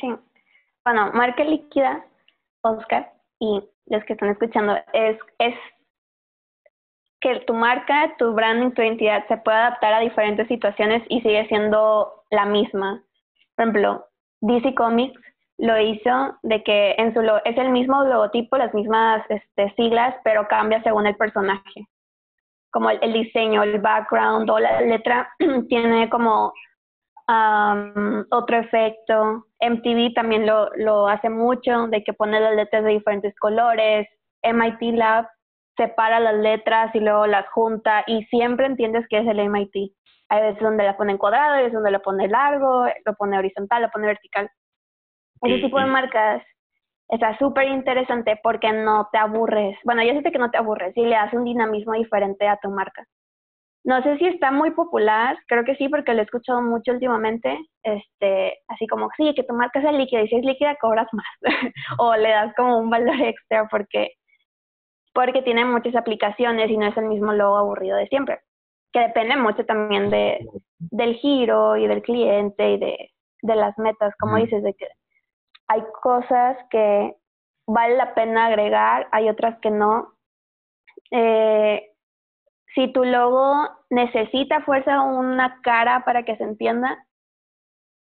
Sí 0.00 0.08
bueno, 0.84 1.10
marca 1.12 1.44
líquida, 1.44 2.04
Oscar, 2.62 3.12
y 3.38 3.62
los 3.86 4.04
que 4.04 4.14
están 4.14 4.30
escuchando, 4.30 4.76
es, 4.92 5.18
es 5.38 5.54
que 7.20 7.40
tu 7.40 7.54
marca, 7.54 8.14
tu 8.18 8.32
branding, 8.32 8.70
tu 8.70 8.82
identidad 8.82 9.26
se 9.28 9.36
pueda 9.38 9.66
adaptar 9.66 9.94
a 9.94 10.00
diferentes 10.00 10.48
situaciones 10.48 11.02
y 11.08 11.20
sigue 11.20 11.46
siendo 11.48 12.24
la 12.30 12.46
misma. 12.46 13.02
Por 13.56 13.64
ejemplo, 13.64 14.06
DC 14.40 14.74
Comics 14.74 15.20
lo 15.58 15.78
hizo 15.78 16.38
de 16.42 16.62
que 16.62 16.94
en 16.96 17.12
su 17.12 17.20
es 17.44 17.58
el 17.58 17.70
mismo 17.70 18.02
logotipo, 18.04 18.56
las 18.56 18.72
mismas 18.72 19.22
este, 19.28 19.74
siglas, 19.74 20.14
pero 20.24 20.48
cambia 20.48 20.82
según 20.82 21.06
el 21.06 21.16
personaje. 21.16 21.86
Como 22.70 22.90
el, 22.90 22.98
el 23.02 23.12
diseño, 23.12 23.62
el 23.62 23.80
background 23.80 24.48
o 24.50 24.58
la 24.58 24.80
letra 24.80 25.30
tiene 25.68 26.08
como 26.08 26.52
otro 28.30 28.58
efecto. 28.58 29.46
MTV 29.60 30.14
también 30.14 30.46
lo, 30.46 30.70
lo 30.76 31.06
hace 31.06 31.28
mucho, 31.28 31.86
de 31.88 32.02
que 32.02 32.12
pone 32.12 32.40
las 32.40 32.54
letras 32.56 32.84
de 32.84 32.90
diferentes 32.90 33.34
colores. 33.36 34.08
MIT 34.42 34.96
Lab 34.96 35.28
separa 35.76 36.20
las 36.20 36.34
letras 36.34 36.94
y 36.94 37.00
luego 37.00 37.26
las 37.26 37.48
junta 37.50 38.04
y 38.06 38.24
siempre 38.24 38.66
entiendes 38.66 39.06
que 39.08 39.18
es 39.18 39.26
el 39.26 39.38
MIT. 39.48 39.92
Hay 40.28 40.42
veces 40.42 40.62
donde 40.62 40.84
la 40.84 40.96
pone 40.96 41.12
en 41.12 41.18
cuadrado, 41.18 41.54
hay 41.54 41.64
veces 41.64 41.74
donde 41.74 41.90
la 41.90 42.00
pone 42.00 42.28
largo, 42.28 42.86
lo 43.04 43.14
pone 43.14 43.38
horizontal, 43.38 43.82
lo 43.82 43.90
pone 43.90 44.06
vertical. 44.06 44.48
Ese 45.42 45.58
tipo 45.58 45.78
de 45.78 45.86
marcas 45.86 46.42
está 47.10 47.36
súper 47.38 47.68
interesante 47.68 48.38
porque 48.42 48.72
no 48.72 49.08
te 49.12 49.18
aburres. 49.18 49.78
Bueno, 49.84 50.02
yo 50.02 50.20
sé 50.20 50.32
que 50.32 50.38
no 50.38 50.50
te 50.50 50.58
aburres 50.58 50.96
y 50.96 51.02
le 51.02 51.16
das 51.16 51.32
un 51.32 51.44
dinamismo 51.44 51.94
diferente 51.94 52.46
a 52.48 52.58
tu 52.58 52.70
marca. 52.70 53.04
No 53.82 54.02
sé 54.02 54.18
si 54.18 54.26
está 54.26 54.50
muy 54.50 54.72
popular, 54.72 55.38
creo 55.48 55.64
que 55.64 55.74
sí, 55.76 55.88
porque 55.88 56.12
lo 56.12 56.20
he 56.20 56.24
escuchado 56.24 56.60
mucho 56.60 56.92
últimamente, 56.92 57.58
este, 57.82 58.58
así 58.68 58.86
como, 58.86 59.08
sí, 59.16 59.32
que 59.34 59.42
tu 59.42 59.54
marca 59.54 59.80
sea 59.80 59.92
líquida 59.92 60.20
y 60.22 60.28
si 60.28 60.36
es 60.36 60.44
líquida 60.44 60.76
cobras 60.76 61.08
más, 61.12 61.26
o 61.98 62.14
le 62.14 62.28
das 62.28 62.54
como 62.56 62.78
un 62.78 62.90
valor 62.90 63.18
extra 63.22 63.66
porque, 63.70 64.10
porque 65.14 65.40
tiene 65.40 65.64
muchas 65.64 65.96
aplicaciones 65.96 66.70
y 66.70 66.76
no 66.76 66.86
es 66.88 66.96
el 66.98 67.06
mismo 67.06 67.32
logo 67.32 67.56
aburrido 67.56 67.96
de 67.96 68.06
siempre, 68.08 68.40
que 68.92 69.00
depende 69.00 69.36
mucho 69.36 69.64
también 69.64 70.10
de, 70.10 70.46
del 70.78 71.14
giro 71.14 71.78
y 71.78 71.86
del 71.86 72.02
cliente 72.02 72.72
y 72.72 72.78
de 72.78 73.10
de 73.42 73.56
las 73.56 73.76
metas, 73.78 74.14
como 74.18 74.36
dices, 74.36 74.62
de 74.62 74.74
que 74.74 74.86
hay 75.70 75.84
cosas 76.02 76.56
que 76.68 77.16
vale 77.68 77.96
la 77.96 78.12
pena 78.14 78.46
agregar, 78.46 79.06
hay 79.12 79.28
otras 79.28 79.56
que 79.60 79.70
no. 79.70 80.14
Eh, 81.12 81.92
si 82.74 82.92
tu 82.92 83.04
logo 83.04 83.68
necesita 83.88 84.62
fuerza 84.62 85.00
una 85.00 85.60
cara 85.62 86.04
para 86.04 86.24
que 86.24 86.36
se 86.36 86.42
entienda, 86.42 87.06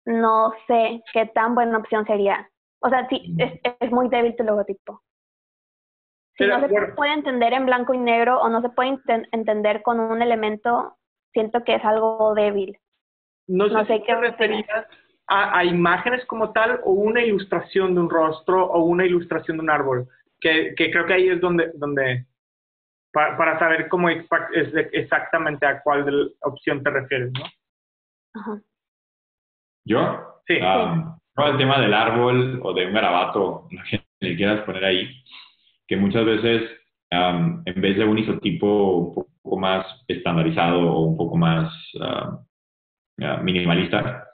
no 0.07 0.53
sé 0.67 1.03
qué 1.13 1.27
tan 1.27 1.55
buena 1.55 1.77
opción 1.77 2.07
sería. 2.07 2.51
O 2.81 2.89
sea, 2.89 3.07
sí, 3.11 3.35
es, 3.39 3.61
es 3.81 3.93
muy 3.93 4.09
débil 4.09 4.35
tu 4.37 4.43
logotipo. 4.43 5.03
Si 6.39 6.47
no 6.47 6.67
se 6.67 6.69
puede 6.97 7.13
entender 7.13 7.53
en 7.53 7.67
blanco 7.67 7.93
y 7.93 7.99
negro 7.99 8.41
o 8.41 8.49
no 8.49 8.63
se 8.63 8.71
puede 8.71 8.99
entender 9.33 9.83
con 9.83 10.01
un 10.01 10.23
elemento, 10.23 10.97
siento 11.35 11.63
que 11.63 11.75
es 11.75 11.85
algo 11.85 12.33
débil. 12.35 12.79
No 13.47 13.85
sé, 13.85 14.03
qué 14.03 14.15
referías 14.15 14.87
a, 15.31 15.65
imágenes 15.65 16.25
como 16.27 16.53
tal 16.53 16.81
o 16.85 16.93
una 16.93 17.23
ilustración 17.23 17.95
de 17.95 18.01
un 18.01 18.11
rostro 18.11 18.67
o 18.67 18.85
una 18.85 19.07
ilustración 19.07 19.59
de 19.59 19.63
un 19.63 19.71
árbol. 19.71 20.09
Que, 20.41 20.75
que 20.77 20.91
creo 20.91 21.07
que 21.07 21.15
ahí 21.15 21.29
es 21.29 21.41
donde, 21.41 21.71
donde 21.75 22.27
para, 23.13 23.37
para 23.37 23.59
saber 23.59 23.89
cómo 23.89 24.09
es 24.09 24.27
exactamente 24.93 25.67
a 25.67 25.83
cuál 25.83 26.33
opción 26.41 26.83
te 26.83 26.91
refieres, 26.91 27.31
¿no? 27.33 27.45
Ajá. 28.41 28.61
¿Yo? 29.85 30.43
Sí. 30.47 30.59
Um, 30.61 31.17
el 31.37 31.57
tema 31.59 31.81
del 31.81 31.95
árbol 31.95 32.61
o 32.63 32.73
de 32.73 32.87
un 32.87 32.93
garabato, 32.93 33.69
que 33.91 34.03
le 34.21 34.37
quieras 34.37 34.61
poner 34.65 34.85
ahí, 34.85 35.23
que 35.87 35.97
muchas 35.97 36.25
veces 36.25 36.71
um, 37.13 37.63
en 37.65 37.81
vez 37.81 37.97
de 37.97 38.05
un 38.05 38.19
isotipo 38.19 38.97
un 38.97 39.15
poco 39.43 39.59
más 39.59 39.87
estandarizado 40.09 40.81
o 40.81 41.03
un 41.03 41.17
poco 41.17 41.37
más 41.37 41.73
uh, 41.95 43.43
minimalista, 43.43 44.30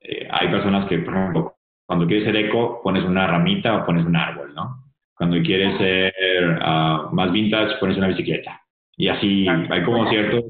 eh, 0.00 0.28
hay 0.30 0.48
personas 0.48 0.88
que, 0.88 0.98
por 0.98 1.14
ejemplo, 1.14 1.54
cuando 1.86 2.06
quieres 2.06 2.24
ser 2.24 2.36
eco, 2.36 2.80
pones 2.82 3.04
una 3.04 3.26
ramita 3.26 3.76
o 3.76 3.86
pones 3.86 4.06
un 4.06 4.16
árbol, 4.16 4.54
¿no? 4.54 4.84
Cuando 5.16 5.42
quieres 5.42 5.76
ser 5.76 6.12
uh, 6.62 7.12
más 7.12 7.32
vintage, 7.32 7.78
pones 7.78 7.98
una 7.98 8.08
bicicleta. 8.08 8.60
Y 8.96 9.08
así 9.08 9.46
hay 9.48 9.84
como, 9.84 10.08
ciertos, 10.08 10.44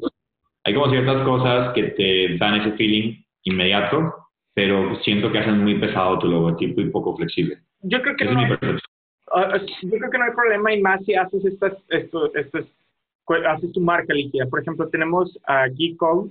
hay 0.65 0.75
como 0.75 0.91
ciertas 0.91 1.25
cosas 1.25 1.73
que 1.73 1.83
te 1.85 2.37
dan 2.37 2.61
ese 2.61 2.73
feeling 2.73 3.23
inmediato, 3.45 4.15
pero 4.55 4.97
siento 5.03 5.33
que 5.33 5.39
hacen 5.39 5.63
muy 5.63 5.79
pesado 5.79 6.19
tu 6.19 6.29
logotipo 6.29 6.81
y 6.81 6.91
poco 6.91 7.17
flexible. 7.17 7.59
Yo 7.83 8.03
creo 8.03 8.17
que 8.17 8.25
no, 8.27 8.39
hay, 8.39 8.59
ah, 9.33 9.59
yo 9.83 9.91
creo 9.99 10.11
que 10.11 10.19
no 10.19 10.25
hay 10.25 10.33
problema 10.33 10.75
y 10.75 10.83
más 10.83 11.05
si 11.05 11.15
haces 11.15 11.45
estas, 11.45 11.73
esto, 11.89 12.35
estas, 12.35 12.65
haces 13.47 13.73
tu 13.73 13.81
marca 13.81 14.13
líquida. 14.13 14.47
Por 14.47 14.61
ejemplo, 14.61 14.89
tenemos 14.89 15.39
a 15.47 15.69
Geeko, 15.69 16.29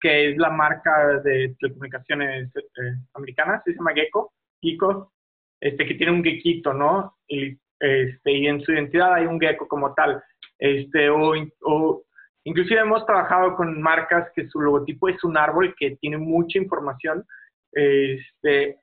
que 0.00 0.30
es 0.30 0.38
la 0.38 0.50
marca 0.50 1.20
de 1.24 1.54
telecomunicaciones 1.58 2.54
eh, 2.56 2.94
americanas, 3.14 3.62
se 3.64 3.72
llama 3.72 3.92
Gecko, 3.94 4.32
Geeko, 4.60 5.12
este, 5.60 5.86
que 5.86 5.94
tiene 5.94 6.12
un 6.12 6.24
gequito, 6.24 6.72
¿no? 6.72 7.16
Y, 7.26 7.58
este, 7.80 8.32
y 8.32 8.46
en 8.46 8.60
su 8.62 8.72
identidad 8.72 9.14
hay 9.14 9.26
un 9.26 9.40
gecko 9.40 9.66
como 9.66 9.94
tal. 9.94 10.22
Este, 10.58 11.08
o, 11.10 11.34
o 11.62 12.02
inclusive 12.44 12.80
hemos 12.80 13.04
trabajado 13.06 13.56
con 13.56 13.80
marcas 13.80 14.30
que 14.34 14.48
su 14.48 14.60
logotipo 14.60 15.08
es 15.08 15.22
un 15.24 15.36
árbol 15.36 15.74
que 15.78 15.96
tiene 15.96 16.18
mucha 16.18 16.58
información. 16.58 17.24
Este, 17.72 18.78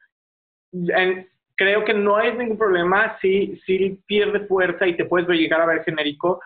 creo 1.55 1.85
que 1.85 1.93
no 1.93 2.17
hay 2.17 2.37
ningún 2.37 2.57
problema 2.57 3.17
si, 3.19 3.59
si 3.65 4.01
pierde 4.05 4.47
fuerza 4.47 4.87
y 4.87 4.95
te 4.95 5.05
puedes 5.05 5.27
llegar 5.29 5.61
a 5.61 5.65
ver 5.65 5.83
genérico. 5.83 6.41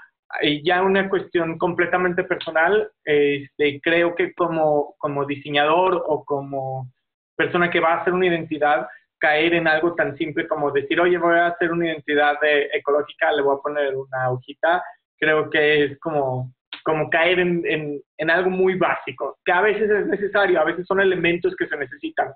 Ya 0.64 0.82
una 0.84 1.10
cuestión 1.10 1.58
completamente 1.58 2.24
personal, 2.24 2.92
este, 3.04 3.80
creo 3.82 4.16
que 4.16 4.34
como, 4.34 4.96
como 4.98 5.26
diseñador 5.26 6.04
o 6.06 6.24
como 6.24 6.92
persona 7.36 7.70
que 7.70 7.80
va 7.80 7.94
a 7.94 8.02
hacer 8.02 8.14
una 8.14 8.28
identidad, 8.28 8.88
caer 9.20 9.54
en 9.54 9.68
algo 9.68 9.96
tan 9.96 10.16
simple 10.18 10.48
como 10.48 10.72
decir, 10.72 11.00
oye, 11.00 11.18
voy 11.18 11.36
a 11.36 11.48
hacer 11.48 11.72
una 11.72 11.88
identidad 11.88 12.40
de, 12.42 12.70
ecológica, 12.74 13.32
le 13.32 13.42
voy 13.42 13.58
a 13.58 13.62
poner 13.62 13.96
una 13.96 14.30
hojita, 14.32 14.84
creo 15.18 15.50
que 15.50 15.86
es 15.86 16.00
como, 16.00 16.54
como 16.84 17.10
caer 17.10 17.40
en, 17.40 17.62
en, 17.66 18.02
en, 18.18 18.30
algo 18.30 18.50
muy 18.50 18.76
básico, 18.76 19.38
que 19.44 19.52
a 19.52 19.62
veces 19.62 19.90
es 19.90 20.08
necesario, 20.08 20.60
a 20.60 20.66
veces 20.66 20.86
son 20.86 21.02
elementos 21.02 21.56
que 21.58 21.68
se 21.68 21.78
necesitan, 21.78 22.34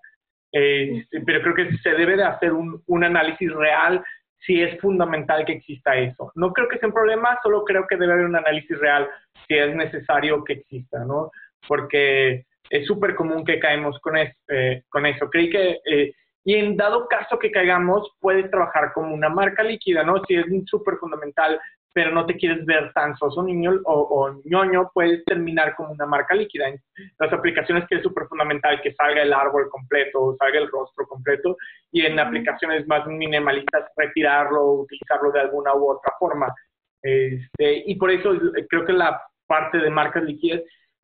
este, 0.51 1.21
pero 1.21 1.41
creo 1.41 1.55
que 1.55 1.77
se 1.77 1.91
debe 1.91 2.15
de 2.15 2.23
hacer 2.23 2.53
un, 2.53 2.81
un 2.85 3.03
análisis 3.03 3.51
real 3.51 4.03
si 4.45 4.61
es 4.61 4.79
fundamental 4.79 5.45
que 5.45 5.53
exista 5.53 5.95
eso. 5.95 6.31
No 6.35 6.51
creo 6.51 6.67
que 6.67 6.77
sea 6.77 6.87
un 6.87 6.93
problema, 6.93 7.39
solo 7.41 7.63
creo 7.63 7.85
que 7.87 7.97
debe 7.97 8.13
haber 8.13 8.25
un 8.25 8.35
análisis 8.35 8.77
real 8.77 9.09
si 9.47 9.55
es 9.55 9.75
necesario 9.75 10.43
que 10.43 10.53
exista, 10.53 11.05
¿no? 11.05 11.31
Porque 11.67 12.45
es 12.69 12.85
súper 12.85 13.15
común 13.15 13.45
que 13.45 13.59
caemos 13.59 13.99
con, 13.99 14.17
eh, 14.17 14.83
con 14.89 15.05
eso. 15.05 15.29
Creí 15.29 15.49
que 15.49 15.79
eh, 15.85 16.13
y 16.45 16.55
en 16.55 16.75
dado 16.75 17.07
caso 17.07 17.39
que 17.39 17.51
caigamos, 17.51 18.11
puedes 18.19 18.49
trabajar 18.51 18.91
como 18.93 19.13
una 19.13 19.29
marca 19.29 19.63
líquida, 19.63 20.03
¿no? 20.03 20.21
Si 20.25 20.35
es 20.35 20.45
súper 20.65 20.97
fundamental, 20.97 21.59
pero 21.93 22.11
no 22.11 22.25
te 22.25 22.35
quieres 22.35 22.65
ver 22.65 22.91
tan 22.93 23.15
soso 23.17 23.43
niño 23.43 23.79
o, 23.85 24.41
ñoño, 24.45 24.89
puedes 24.93 25.23
terminar 25.25 25.75
como 25.75 25.91
una 25.91 26.05
marca 26.05 26.33
líquida. 26.33 26.67
En 26.69 26.79
las 27.19 27.31
aplicaciones 27.31 27.85
que 27.87 27.95
es 27.95 28.03
súper 28.03 28.27
fundamental 28.27 28.81
que 28.81 28.93
salga 28.93 29.21
el 29.21 29.31
árbol 29.31 29.69
completo, 29.69 30.35
salga 30.39 30.59
el 30.59 30.69
rostro 30.69 31.05
completo, 31.07 31.55
y 31.91 32.05
en 32.05 32.19
aplicaciones 32.19 32.87
más 32.87 33.05
minimalistas, 33.05 33.91
retirarlo, 33.95 34.61
o 34.61 34.81
utilizarlo 34.81 35.31
de 35.31 35.41
alguna 35.41 35.75
u 35.75 35.91
otra 35.91 36.11
forma. 36.19 36.53
Este, 37.01 37.83
y 37.85 37.95
por 37.95 38.09
eso 38.09 38.31
creo 38.69 38.85
que 38.85 38.93
la 38.93 39.21
parte 39.45 39.77
de 39.77 39.89
marcas 39.89 40.23
líquidas 40.23 40.61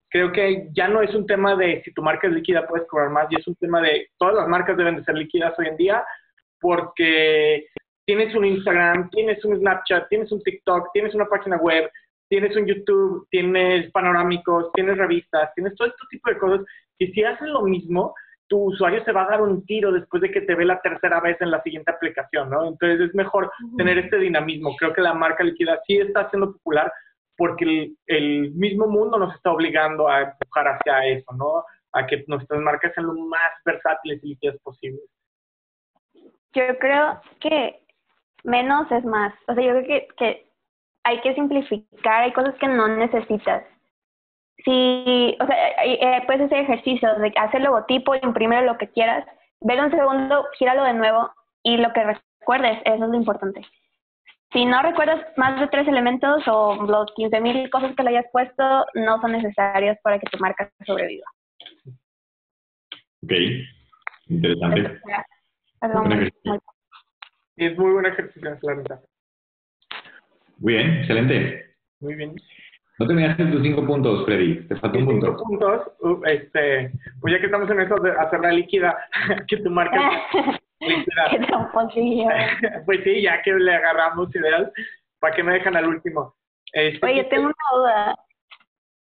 creo 0.09 0.31
que 0.31 0.69
ya 0.71 0.87
no 0.87 1.01
es 1.01 1.13
un 1.13 1.27
tema 1.27 1.55
de 1.55 1.81
si 1.83 1.93
tu 1.93 2.01
marca 2.01 2.27
es 2.27 2.33
líquida 2.33 2.67
puedes 2.67 2.87
cobrar 2.87 3.09
más, 3.09 3.27
y 3.29 3.35
es 3.35 3.47
un 3.47 3.55
tema 3.55 3.81
de 3.81 4.07
todas 4.17 4.35
las 4.35 4.47
marcas 4.47 4.75
deben 4.75 4.95
de 4.95 5.03
ser 5.03 5.15
líquidas 5.15 5.53
hoy 5.59 5.67
en 5.67 5.77
día 5.77 6.03
porque 6.59 7.67
tienes 8.09 8.33
un 8.33 8.43
Instagram, 8.43 9.07
tienes 9.11 9.45
un 9.45 9.59
Snapchat, 9.59 10.09
tienes 10.09 10.31
un 10.31 10.41
TikTok, 10.41 10.87
tienes 10.93 11.13
una 11.13 11.27
página 11.27 11.57
web, 11.57 11.91
tienes 12.27 12.57
un 12.57 12.65
YouTube, 12.65 13.27
tienes 13.29 13.91
panorámicos, 13.91 14.71
tienes 14.73 14.97
revistas, 14.97 15.53
tienes 15.53 15.75
todo 15.75 15.89
este 15.89 16.01
tipo 16.09 16.31
de 16.31 16.39
cosas 16.39 16.65
y 16.97 17.11
si 17.11 17.23
haces 17.23 17.47
lo 17.47 17.61
mismo, 17.61 18.15
tu 18.47 18.63
usuario 18.63 19.03
se 19.05 19.11
va 19.11 19.25
a 19.25 19.29
dar 19.29 19.43
un 19.43 19.63
tiro 19.63 19.91
después 19.91 20.23
de 20.23 20.31
que 20.31 20.41
te 20.41 20.55
ve 20.55 20.65
la 20.65 20.81
tercera 20.81 21.19
vez 21.19 21.39
en 21.39 21.51
la 21.51 21.61
siguiente 21.61 21.91
aplicación, 21.91 22.49
¿no? 22.49 22.65
Entonces 22.65 23.09
es 23.09 23.13
mejor 23.13 23.51
tener 23.77 23.99
este 23.99 24.17
dinamismo. 24.17 24.75
Creo 24.77 24.91
que 24.91 25.01
la 25.01 25.13
marca 25.13 25.43
líquida 25.43 25.79
sí 25.85 25.97
está 25.97 26.31
siendo 26.31 26.53
popular, 26.53 26.91
porque 27.37 27.91
el, 28.07 28.51
mismo 28.55 28.87
mundo 28.87 29.19
nos 29.19 29.35
está 29.35 29.51
obligando 29.51 30.07
a 30.07 30.21
empujar 30.21 30.67
hacia 30.67 31.05
eso, 31.05 31.31
¿no? 31.37 31.63
A 31.91 32.07
que 32.07 32.23
nuestras 32.25 32.59
marcas 32.59 32.91
sean 32.95 33.05
lo 33.05 33.13
más 33.13 33.51
versátiles 33.63 34.19
y 34.23 34.29
limpias 34.29 34.57
posibles. 34.63 35.03
Yo 36.55 36.75
creo 36.79 37.21
que 37.39 37.83
menos 38.43 38.91
es 38.91 39.03
más. 39.05 39.33
O 39.47 39.53
sea, 39.53 39.63
yo 39.63 39.71
creo 39.71 39.83
que, 39.83 40.07
que 40.17 40.49
hay 41.03 41.21
que 41.21 41.33
simplificar, 41.35 42.23
hay 42.23 42.33
cosas 42.33 42.55
que 42.55 42.67
no 42.67 42.87
necesitas. 42.87 43.63
Si, 44.65 45.37
o 45.39 45.45
sea, 45.45 45.83
eh, 45.85 46.23
puedes 46.25 46.43
hacer 46.43 46.59
ejercicios 46.59 47.19
de 47.19 47.33
hacer 47.37 47.61
logotipo, 47.61 48.15
imprimir 48.15 48.63
lo 48.63 48.77
que 48.77 48.89
quieras, 48.89 49.25
ver 49.61 49.79
un 49.79 49.91
segundo, 49.91 50.45
gíralo 50.57 50.83
de 50.83 50.93
nuevo 50.93 51.31
y 51.63 51.77
lo 51.77 51.93
que 51.93 52.03
recuerdes, 52.03 52.79
eso 52.85 53.03
es 53.05 53.09
lo 53.09 53.15
importante. 53.15 53.61
Si 54.51 54.65
no 54.65 54.81
recuerdas 54.81 55.25
más 55.37 55.59
de 55.59 55.67
tres 55.67 55.87
elementos 55.87 56.43
o 56.47 56.75
los 56.75 57.11
15.000 57.15 57.69
cosas 57.69 57.95
que 57.95 58.03
le 58.03 58.09
hayas 58.09 58.25
puesto, 58.31 58.85
no 58.95 59.21
son 59.21 59.33
necesarios 59.33 59.97
para 60.01 60.19
que 60.19 60.27
tu 60.31 60.39
marca 60.39 60.71
sobreviva. 60.85 61.25
Ok, 63.23 63.31
interesante. 64.27 65.01
Es, 67.59 67.77
muy, 67.77 67.91
buen 67.91 68.05
ejercicio, 68.05 68.57
la 68.61 68.73
verdad. 68.73 69.01
Muy 70.59 70.73
bien, 70.73 70.93
excelente. 70.99 71.75
Muy 71.99 72.15
bien. 72.15 72.35
No 72.99 73.07
terminaste 73.07 73.45
tus 73.45 73.61
cinco 73.61 73.85
puntos, 73.85 74.25
Freddy. 74.25 74.65
Te 74.67 74.77
falta 74.77 74.97
un 74.97 75.05
punto. 75.05 75.27
Cinco 75.27 75.43
puntos. 75.43 75.91
Uh, 75.99 76.21
este, 76.25 76.91
pues 77.19 77.33
ya 77.33 77.39
que 77.39 77.47
estamos 77.47 77.69
en 77.69 77.81
eso 77.81 77.95
de 77.95 78.11
hacer 78.11 78.39
la 78.39 78.53
líquida, 78.53 78.97
que 79.47 79.57
tu 79.57 79.69
marca 79.69 79.99
pues 82.85 83.03
sí, 83.03 83.21
ya 83.21 83.41
que 83.41 83.53
le 83.53 83.75
agarramos 83.75 84.33
ideas, 84.33 84.71
¿para 85.19 85.35
qué 85.35 85.43
me 85.43 85.51
dejan 85.53 85.75
al 85.75 85.87
último? 85.87 86.35
Este, 86.71 87.05
Oye, 87.05 87.25
tengo 87.25 87.47
una 87.47 87.55
duda. 87.75 88.15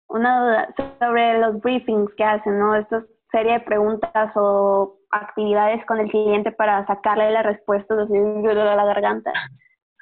Una 0.08 0.40
duda 0.40 0.68
sobre 0.98 1.40
los 1.40 1.62
briefings 1.62 2.12
que 2.14 2.24
hacen, 2.24 2.58
¿no? 2.58 2.76
Esta 2.76 3.02
serie 3.34 3.54
de 3.54 3.60
preguntas 3.60 4.30
o 4.36 4.96
actividades 5.10 5.84
con 5.86 5.98
el 5.98 6.08
cliente 6.08 6.52
para 6.52 6.86
sacarle 6.86 7.32
la 7.32 7.42
respuesta 7.42 7.96
de 7.96 8.54
la 8.54 8.84
garganta. 8.84 9.32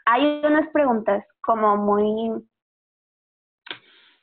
Hay 0.05 0.43
unas 0.45 0.69
preguntas 0.73 1.25
como 1.41 1.77
muy 1.77 2.45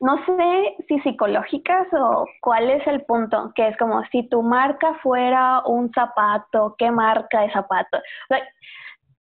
no 0.01 0.15
sé 0.25 0.75
si 0.87 0.99
psicológicas 1.01 1.87
o 1.91 2.25
cuál 2.41 2.69
es 2.69 2.85
el 2.87 3.03
punto, 3.03 3.51
que 3.53 3.67
es 3.67 3.77
como 3.77 4.01
si 4.11 4.29
tu 4.29 4.41
marca 4.41 4.93
fuera 5.03 5.61
un 5.65 5.91
zapato, 5.91 6.75
¿qué 6.77 6.89
marca 6.91 7.41
de 7.41 7.51
zapato? 7.51 7.99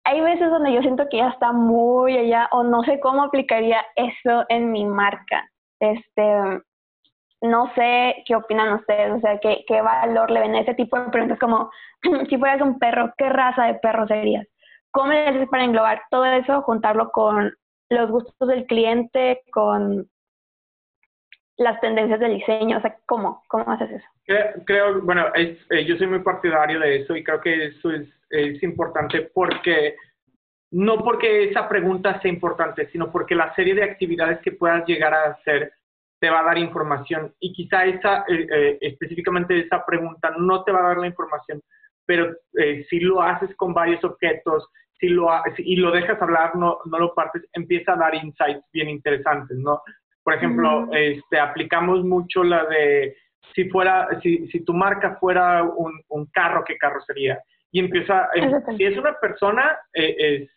hay 0.07 0.21
veces 0.21 0.51
donde 0.51 0.71
yo 0.71 0.81
siento 0.81 1.07
que 1.09 1.17
ya 1.17 1.29
está 1.29 1.51
muy 1.51 2.15
allá 2.15 2.47
o 2.51 2.63
no 2.63 2.83
sé 2.83 2.99
cómo 2.99 3.23
aplicaría 3.23 3.83
eso 3.95 4.45
en 4.49 4.71
mi 4.71 4.85
marca. 4.85 5.49
Este, 5.79 6.61
no 7.41 7.71
sé 7.75 8.23
qué 8.25 8.35
opinan 8.35 8.73
ustedes, 8.73 9.11
o 9.11 9.19
sea, 9.19 9.39
qué, 9.39 9.63
qué 9.67 9.81
valor 9.81 10.31
le 10.31 10.39
ven 10.39 10.55
a 10.55 10.61
ese 10.61 10.73
tipo 10.73 10.99
de 10.99 11.09
preguntas 11.09 11.39
como, 11.39 11.69
si 12.29 12.37
fueras 12.37 12.61
un 12.61 12.79
perro, 12.79 13.13
¿qué 13.17 13.29
raza 13.29 13.65
de 13.65 13.75
perro 13.75 14.07
serías? 14.07 14.47
¿Cómo 14.91 15.11
le 15.11 15.27
haces 15.27 15.49
para 15.49 15.65
englobar 15.65 16.01
todo 16.09 16.25
eso, 16.25 16.61
juntarlo 16.61 17.11
con 17.11 17.53
los 17.89 18.09
gustos 18.09 18.47
del 18.47 18.65
cliente, 18.65 19.41
con 19.51 20.07
las 21.57 21.79
tendencias 21.81 22.19
del 22.19 22.35
diseño? 22.35 22.77
O 22.77 22.81
sea, 22.81 22.95
¿cómo? 23.05 23.43
¿Cómo 23.49 23.69
haces 23.69 23.91
eso? 23.91 24.07
Creo, 24.65 25.01
bueno, 25.01 25.27
es, 25.35 25.57
eh, 25.69 25.85
yo 25.85 25.97
soy 25.97 26.07
muy 26.07 26.19
partidario 26.19 26.79
de 26.79 27.01
eso 27.01 27.15
y 27.15 27.23
creo 27.23 27.41
que 27.41 27.65
eso 27.65 27.91
es, 27.91 28.07
es 28.29 28.63
importante 28.63 29.29
porque 29.33 29.95
no 30.71 30.97
porque 31.03 31.49
esa 31.49 31.69
pregunta 31.69 32.19
sea 32.21 32.31
importante, 32.31 32.89
sino 32.91 33.11
porque 33.11 33.35
la 33.35 33.53
serie 33.55 33.75
de 33.75 33.83
actividades 33.83 34.39
que 34.39 34.51
puedas 34.51 34.85
llegar 34.85 35.13
a 35.13 35.31
hacer 35.31 35.73
te 36.19 36.29
va 36.29 36.39
a 36.39 36.43
dar 36.43 36.57
información 36.57 37.33
y 37.39 37.53
quizá 37.53 37.85
esa, 37.85 38.25
eh, 38.27 38.47
eh, 38.51 38.77
específicamente 38.81 39.59
esa 39.59 39.85
pregunta 39.85 40.33
no 40.37 40.63
te 40.63 40.71
va 40.71 40.79
a 40.79 40.87
dar 40.89 40.97
la 40.97 41.07
información, 41.07 41.61
pero 42.05 42.33
eh, 42.57 42.85
si 42.89 42.99
lo 42.99 43.21
haces 43.21 43.55
con 43.55 43.73
varios 43.73 44.03
objetos 44.03 44.67
si 44.97 45.09
lo, 45.09 45.27
y 45.57 45.75
lo 45.75 45.91
dejas 45.91 46.21
hablar, 46.21 46.55
no, 46.55 46.79
no 46.85 46.99
lo 46.99 47.13
partes, 47.13 47.43
empieza 47.51 47.93
a 47.93 47.97
dar 47.97 48.15
insights 48.15 48.63
bien 48.71 48.89
interesantes, 48.89 49.57
¿no? 49.57 49.81
Por 50.23 50.33
ejemplo, 50.33 50.87
este, 50.93 51.37
aplicamos 51.37 52.03
mucho 52.05 52.45
la 52.45 52.65
de 52.65 53.13
si 53.53 53.69
fuera, 53.69 54.07
si, 54.23 54.47
si 54.47 54.63
tu 54.63 54.73
marca 54.73 55.17
fuera 55.19 55.63
un, 55.63 56.01
un 56.07 56.25
carro, 56.27 56.63
¿qué 56.65 56.77
carro 56.77 57.01
sería? 57.01 57.37
Y 57.71 57.79
empieza, 57.79 58.29
si 58.77 58.85
es 58.85 58.97
una 58.97 59.13
persona, 59.19 59.77
es, 59.91 60.49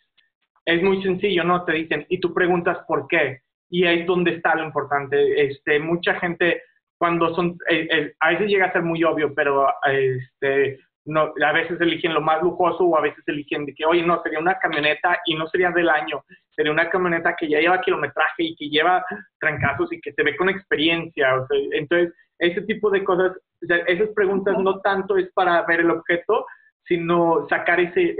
es 0.64 0.82
muy 0.84 1.02
sencillo, 1.02 1.42
¿no? 1.42 1.64
Te 1.64 1.72
dicen, 1.72 2.06
y 2.08 2.20
tú 2.20 2.32
preguntas 2.32 2.78
por 2.86 3.08
qué 3.08 3.40
y 3.70 3.84
ahí 3.84 4.00
es 4.00 4.06
donde 4.06 4.32
está 4.32 4.54
lo 4.54 4.64
importante. 4.64 5.46
Este, 5.46 5.78
mucha 5.78 6.14
gente, 6.14 6.62
cuando 6.98 7.34
son, 7.34 7.58
eh, 7.68 7.88
eh, 7.90 8.14
a 8.20 8.30
veces 8.30 8.48
llega 8.48 8.66
a 8.66 8.72
ser 8.72 8.82
muy 8.82 9.04
obvio, 9.04 9.34
pero 9.34 9.68
este, 9.84 10.78
no, 11.04 11.32
a 11.44 11.52
veces 11.52 11.80
eligen 11.80 12.14
lo 12.14 12.20
más 12.20 12.42
lujoso 12.42 12.84
o 12.84 12.96
a 12.96 13.02
veces 13.02 13.22
eligen 13.26 13.66
de 13.66 13.74
que, 13.74 13.84
oye, 13.86 14.02
no, 14.02 14.22
sería 14.22 14.38
una 14.38 14.58
camioneta 14.58 15.18
y 15.26 15.34
no 15.34 15.46
sería 15.48 15.70
del 15.70 15.88
año, 15.88 16.22
sería 16.54 16.72
una 16.72 16.90
camioneta 16.90 17.34
que 17.36 17.48
ya 17.48 17.60
lleva 17.60 17.80
kilometraje 17.80 18.44
y 18.44 18.56
que 18.56 18.68
lleva 18.68 19.04
trancazos 19.40 19.92
y 19.92 20.00
que 20.00 20.12
se 20.12 20.22
ve 20.22 20.36
con 20.36 20.48
experiencia. 20.48 21.28
entonces, 21.72 22.14
ese 22.38 22.62
tipo 22.62 22.90
de 22.90 23.02
cosas, 23.02 23.32
esas 23.60 24.10
preguntas 24.10 24.56
no 24.58 24.80
tanto 24.80 25.16
es 25.16 25.30
para 25.32 25.62
ver 25.66 25.80
el 25.80 25.90
objeto, 25.90 26.46
sino 26.84 27.46
sacar 27.48 27.80
ese, 27.80 28.16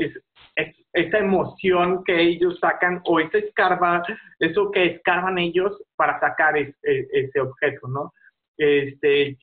esa 0.92 1.18
emoción 1.18 2.02
que 2.04 2.20
ellos 2.20 2.58
sacan 2.60 3.00
o 3.04 3.20
esa 3.20 3.38
escarba, 3.38 4.02
eso 4.38 4.70
que 4.70 4.84
escarban 4.86 5.38
ellos 5.38 5.80
para 5.96 6.18
sacar 6.20 6.56
ese 6.56 7.40
objeto, 7.40 7.88
¿no? 7.88 8.12
Este... 8.56 9.36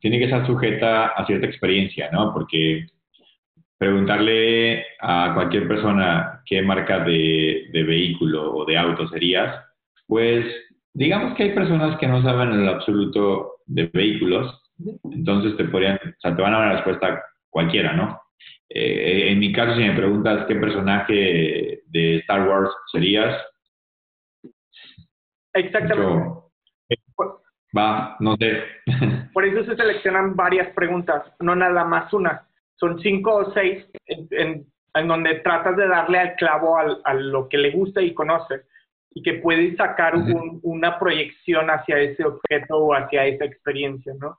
Tiene 0.00 0.18
que 0.18 0.24
estar 0.24 0.46
sujeta 0.46 1.08
a 1.08 1.26
cierta 1.26 1.46
experiencia, 1.46 2.10
¿no? 2.10 2.32
Porque 2.32 2.86
preguntarle 3.78 4.84
a 5.00 5.32
cualquier 5.34 5.68
persona 5.68 6.42
qué 6.46 6.62
marca 6.62 7.00
de, 7.00 7.68
de 7.72 7.82
vehículo 7.82 8.54
o 8.54 8.64
de 8.64 8.78
auto 8.78 9.08
serías, 9.08 9.62
pues 10.06 10.46
digamos 10.92 11.34
que 11.34 11.44
hay 11.44 11.54
personas 11.54 11.98
que 11.98 12.06
no 12.06 12.22
saben 12.22 12.52
en 12.52 12.60
el 12.60 12.68
absoluto 12.68 13.56
de 13.66 13.90
vehículos, 13.92 14.62
entonces 15.04 15.56
te 15.56 15.64
podrían, 15.64 15.96
o 15.96 16.20
sea, 16.20 16.34
te 16.34 16.42
van 16.42 16.54
a 16.54 16.58
dar 16.58 16.66
una 16.66 16.76
respuesta 16.76 17.22
cualquiera, 17.50 17.92
¿no? 17.92 18.20
Eh, 18.68 19.30
en 19.30 19.38
mi 19.38 19.52
caso, 19.52 19.74
si 19.76 19.82
me 19.82 19.96
preguntas 19.96 20.46
qué 20.46 20.56
personaje 20.56 21.82
de 21.86 22.16
Star 22.18 22.48
Wars 22.48 22.70
serías. 22.90 23.40
Exactamente. 25.52 26.40
va, 27.76 28.16
no 28.20 28.36
sé. 28.36 28.64
Por 29.32 29.44
eso 29.44 29.64
se 29.64 29.76
seleccionan 29.76 30.34
varias 30.34 30.68
preguntas, 30.74 31.24
no 31.40 31.54
nada 31.54 31.84
más 31.84 32.12
una. 32.12 32.48
Son 32.76 33.00
cinco 33.00 33.34
o 33.36 33.52
seis 33.52 33.84
en, 34.06 34.66
donde 35.06 35.36
tratas 35.40 35.76
de 35.76 35.88
darle 35.88 36.18
al 36.18 36.34
clavo 36.36 36.76
a 36.76 37.14
lo 37.14 37.48
que 37.48 37.58
le 37.58 37.70
gusta 37.70 38.00
y 38.00 38.14
conoce 38.14 38.62
y 39.14 39.22
que 39.22 39.34
puedes 39.34 39.76
sacar 39.76 40.14
una 40.62 40.98
proyección 40.98 41.70
hacia 41.70 42.00
ese 42.00 42.24
objeto 42.24 42.76
o 42.76 42.94
hacia 42.94 43.26
esa 43.26 43.44
experiencia, 43.44 44.12
¿no? 44.18 44.36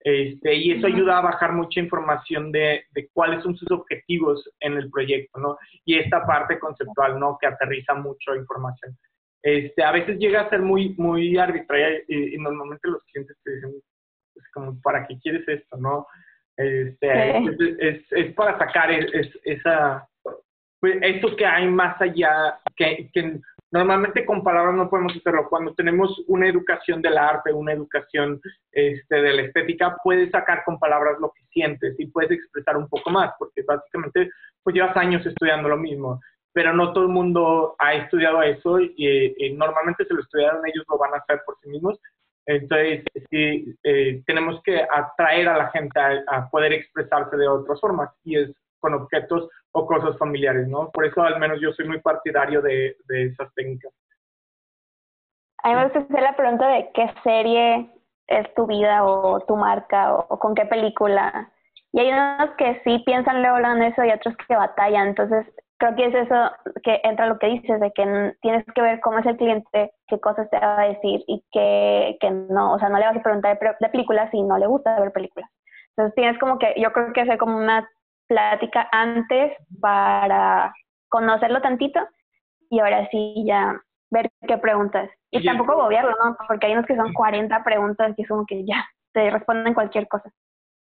Este, 0.00 0.54
y 0.54 0.72
eso 0.72 0.86
ayuda 0.86 1.18
a 1.18 1.22
bajar 1.22 1.52
mucha 1.52 1.80
información 1.80 2.52
de, 2.52 2.84
de, 2.92 3.08
cuáles 3.12 3.42
son 3.42 3.56
sus 3.56 3.70
objetivos 3.70 4.48
en 4.60 4.74
el 4.74 4.90
proyecto, 4.90 5.40
¿no? 5.40 5.58
Y 5.84 5.98
esta 5.98 6.24
parte 6.24 6.58
conceptual, 6.58 7.18
¿no? 7.18 7.36
Que 7.40 7.48
aterriza 7.48 7.94
mucho 7.94 8.36
información. 8.36 8.96
Este, 9.42 9.82
a 9.82 9.92
veces 9.92 10.18
llega 10.18 10.42
a 10.42 10.50
ser 10.50 10.60
muy, 10.60 10.94
muy 10.98 11.36
arbitraria 11.36 12.02
y, 12.08 12.36
normalmente 12.38 12.88
los 12.88 13.02
clientes 13.04 13.36
te 13.42 13.54
dicen, 13.54 13.72
pues 14.34 14.46
como, 14.52 14.80
¿para 14.82 15.06
qué 15.06 15.18
quieres 15.18 15.46
esto, 15.48 15.76
no? 15.76 16.06
Este, 16.56 17.38
es, 17.78 18.00
es, 18.10 18.34
para 18.34 18.58
sacar 18.58 18.90
es, 18.90 19.30
esa, 19.44 20.08
pues, 20.80 20.96
eso 21.02 21.36
que 21.36 21.46
hay 21.46 21.68
más 21.68 22.00
allá, 22.00 22.58
que, 22.76 23.08
que 23.12 23.40
Normalmente 23.70 24.24
con 24.24 24.42
palabras 24.42 24.74
no 24.74 24.88
podemos 24.88 25.14
hacerlo. 25.14 25.46
Cuando 25.48 25.74
tenemos 25.74 26.22
una 26.26 26.48
educación 26.48 27.02
del 27.02 27.18
arte, 27.18 27.52
una 27.52 27.72
educación 27.72 28.40
este, 28.72 29.16
de 29.16 29.34
la 29.34 29.42
estética, 29.42 29.96
puedes 30.02 30.30
sacar 30.30 30.64
con 30.64 30.78
palabras 30.78 31.16
lo 31.20 31.30
que 31.32 31.44
sientes 31.50 31.94
y 31.98 32.06
puedes 32.06 32.30
expresar 32.30 32.78
un 32.78 32.88
poco 32.88 33.10
más, 33.10 33.32
porque 33.38 33.62
básicamente 33.62 34.30
pues 34.62 34.74
llevas 34.74 34.96
años 34.96 35.24
estudiando 35.26 35.68
lo 35.68 35.76
mismo, 35.76 36.20
pero 36.52 36.72
no 36.72 36.92
todo 36.92 37.04
el 37.04 37.10
mundo 37.10 37.76
ha 37.78 37.94
estudiado 37.94 38.42
eso 38.42 38.80
y, 38.80 39.54
normalmente 39.56 40.04
si 40.04 40.14
lo 40.14 40.20
estudiaron 40.20 40.66
ellos 40.66 40.84
lo 40.88 40.96
van 40.96 41.14
a 41.14 41.18
hacer 41.18 41.42
por 41.44 41.56
sí 41.62 41.68
mismos. 41.68 42.00
Entonces, 42.46 43.04
sí, 43.30 43.76
eh, 43.82 44.22
tenemos 44.26 44.62
que 44.62 44.80
atraer 44.82 45.48
a 45.48 45.58
la 45.58 45.70
gente 45.70 46.00
a 46.00 46.48
poder 46.48 46.72
expresarse 46.72 47.36
de 47.36 47.46
otras 47.46 47.78
formas 47.78 48.10
y 48.24 48.38
es 48.38 48.50
con 48.80 48.94
objetos 48.94 49.48
o 49.72 49.86
cosas 49.86 50.16
familiares, 50.18 50.68
¿no? 50.68 50.90
Por 50.90 51.06
eso 51.06 51.22
al 51.22 51.38
menos 51.38 51.60
yo 51.60 51.72
soy 51.72 51.86
muy 51.86 52.00
partidario 52.00 52.62
de, 52.62 52.96
de 53.06 53.26
esas 53.26 53.52
técnicas. 53.54 53.92
A 55.62 55.70
mí 55.70 55.74
me 55.74 55.84
gusta 55.84 56.00
hacer 56.00 56.22
la 56.22 56.36
pregunta 56.36 56.68
de 56.68 56.90
qué 56.94 57.10
serie 57.22 57.90
es 58.28 58.54
tu 58.54 58.66
vida 58.66 59.04
o 59.04 59.40
tu 59.40 59.56
marca 59.56 60.14
o, 60.14 60.38
con 60.38 60.54
qué 60.54 60.66
película. 60.66 61.50
Y 61.92 62.00
hay 62.00 62.12
unos 62.12 62.50
que 62.56 62.80
sí 62.84 63.02
piensan 63.04 63.42
luego 63.42 63.58
en 63.58 63.82
eso 63.82 64.04
y 64.04 64.10
otros 64.12 64.36
que 64.46 64.54
batallan. 64.54 65.08
Entonces, 65.08 65.46
creo 65.78 65.96
que 65.96 66.06
es 66.06 66.14
eso 66.14 66.50
que 66.84 67.00
entra 67.02 67.26
lo 67.26 67.38
que 67.38 67.46
dices, 67.48 67.80
de 67.80 67.90
que 67.92 68.34
tienes 68.42 68.64
que 68.74 68.82
ver 68.82 69.00
cómo 69.00 69.18
es 69.18 69.26
el 69.26 69.36
cliente, 69.36 69.92
qué 70.06 70.20
cosas 70.20 70.48
te 70.50 70.58
va 70.58 70.80
a 70.80 70.88
decir 70.88 71.24
y 71.26 71.42
que, 71.50 72.18
que 72.20 72.30
no, 72.30 72.74
o 72.74 72.78
sea, 72.78 72.88
no 72.88 72.98
le 72.98 73.06
vas 73.06 73.16
a 73.16 73.22
preguntar 73.22 73.58
de, 73.58 73.74
de 73.80 73.88
películas 73.88 74.30
si 74.30 74.42
no 74.42 74.58
le 74.58 74.66
gusta 74.66 75.00
ver 75.00 75.12
películas. 75.12 75.50
Entonces, 75.96 76.14
tienes 76.14 76.38
como 76.38 76.58
que, 76.58 76.74
yo 76.76 76.92
creo 76.92 77.12
que 77.12 77.22
hacer 77.22 77.38
como 77.38 77.56
una 77.56 77.88
plática 78.28 78.88
antes 78.92 79.52
para 79.80 80.72
conocerlo 81.08 81.60
tantito 81.60 82.00
y 82.70 82.80
ahora 82.80 83.08
sí 83.10 83.44
ya 83.46 83.80
ver 84.10 84.30
qué 84.46 84.58
preguntas. 84.58 85.10
Y, 85.30 85.44
tampoco 85.44 85.76
gobierno, 85.76 86.10
¿no? 86.22 86.36
Porque 86.46 86.66
hay 86.66 86.72
unos 86.72 86.86
que 86.86 86.96
son 86.96 87.12
40 87.12 87.64
preguntas 87.64 88.14
y 88.16 88.22
es 88.22 88.28
como 88.28 88.46
que 88.46 88.64
ya, 88.64 88.86
te 89.12 89.30
responden 89.30 89.74
cualquier 89.74 90.06
cosa. 90.08 90.30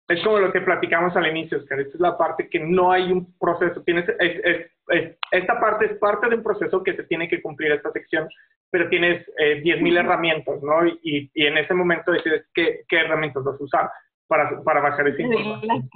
Es 0.07 0.23
como 0.23 0.39
lo 0.39 0.53
que 0.53 0.61
platicamos 0.61 1.15
al 1.17 1.27
inicio, 1.27 1.57
Oscar. 1.57 1.81
Esta 1.81 1.95
es 1.95 1.99
la 1.99 2.17
parte 2.17 2.49
que 2.49 2.59
no 2.59 2.91
hay 2.91 3.11
un 3.11 3.37
proceso. 3.37 3.81
Tienes, 3.83 4.07
es, 4.19 4.71
es, 4.87 5.17
esta 5.31 5.59
parte 5.59 5.85
es 5.85 5.97
parte 5.97 6.29
de 6.29 6.35
un 6.35 6.43
proceso 6.43 6.81
que 6.81 6.95
se 6.95 7.03
tiene 7.03 7.27
que 7.27 7.41
cumplir 7.41 7.73
esta 7.73 7.91
sección, 7.91 8.27
pero 8.69 8.87
tienes 8.87 9.27
eh, 9.37 9.61
10.000 9.61 9.99
herramientas, 9.99 10.63
¿no? 10.63 10.85
Y, 10.85 11.29
y, 11.33 11.45
en 11.45 11.57
ese 11.57 11.73
momento 11.73 12.11
decides 12.11 12.47
qué, 12.53 12.85
qué 12.87 12.99
herramientas 12.99 13.43
vas 13.43 13.59
a 13.59 13.63
usar 13.63 13.91
para, 14.27 14.61
para 14.63 14.79
bajar 14.79 15.09
esa 15.09 15.21
información. 15.21 15.89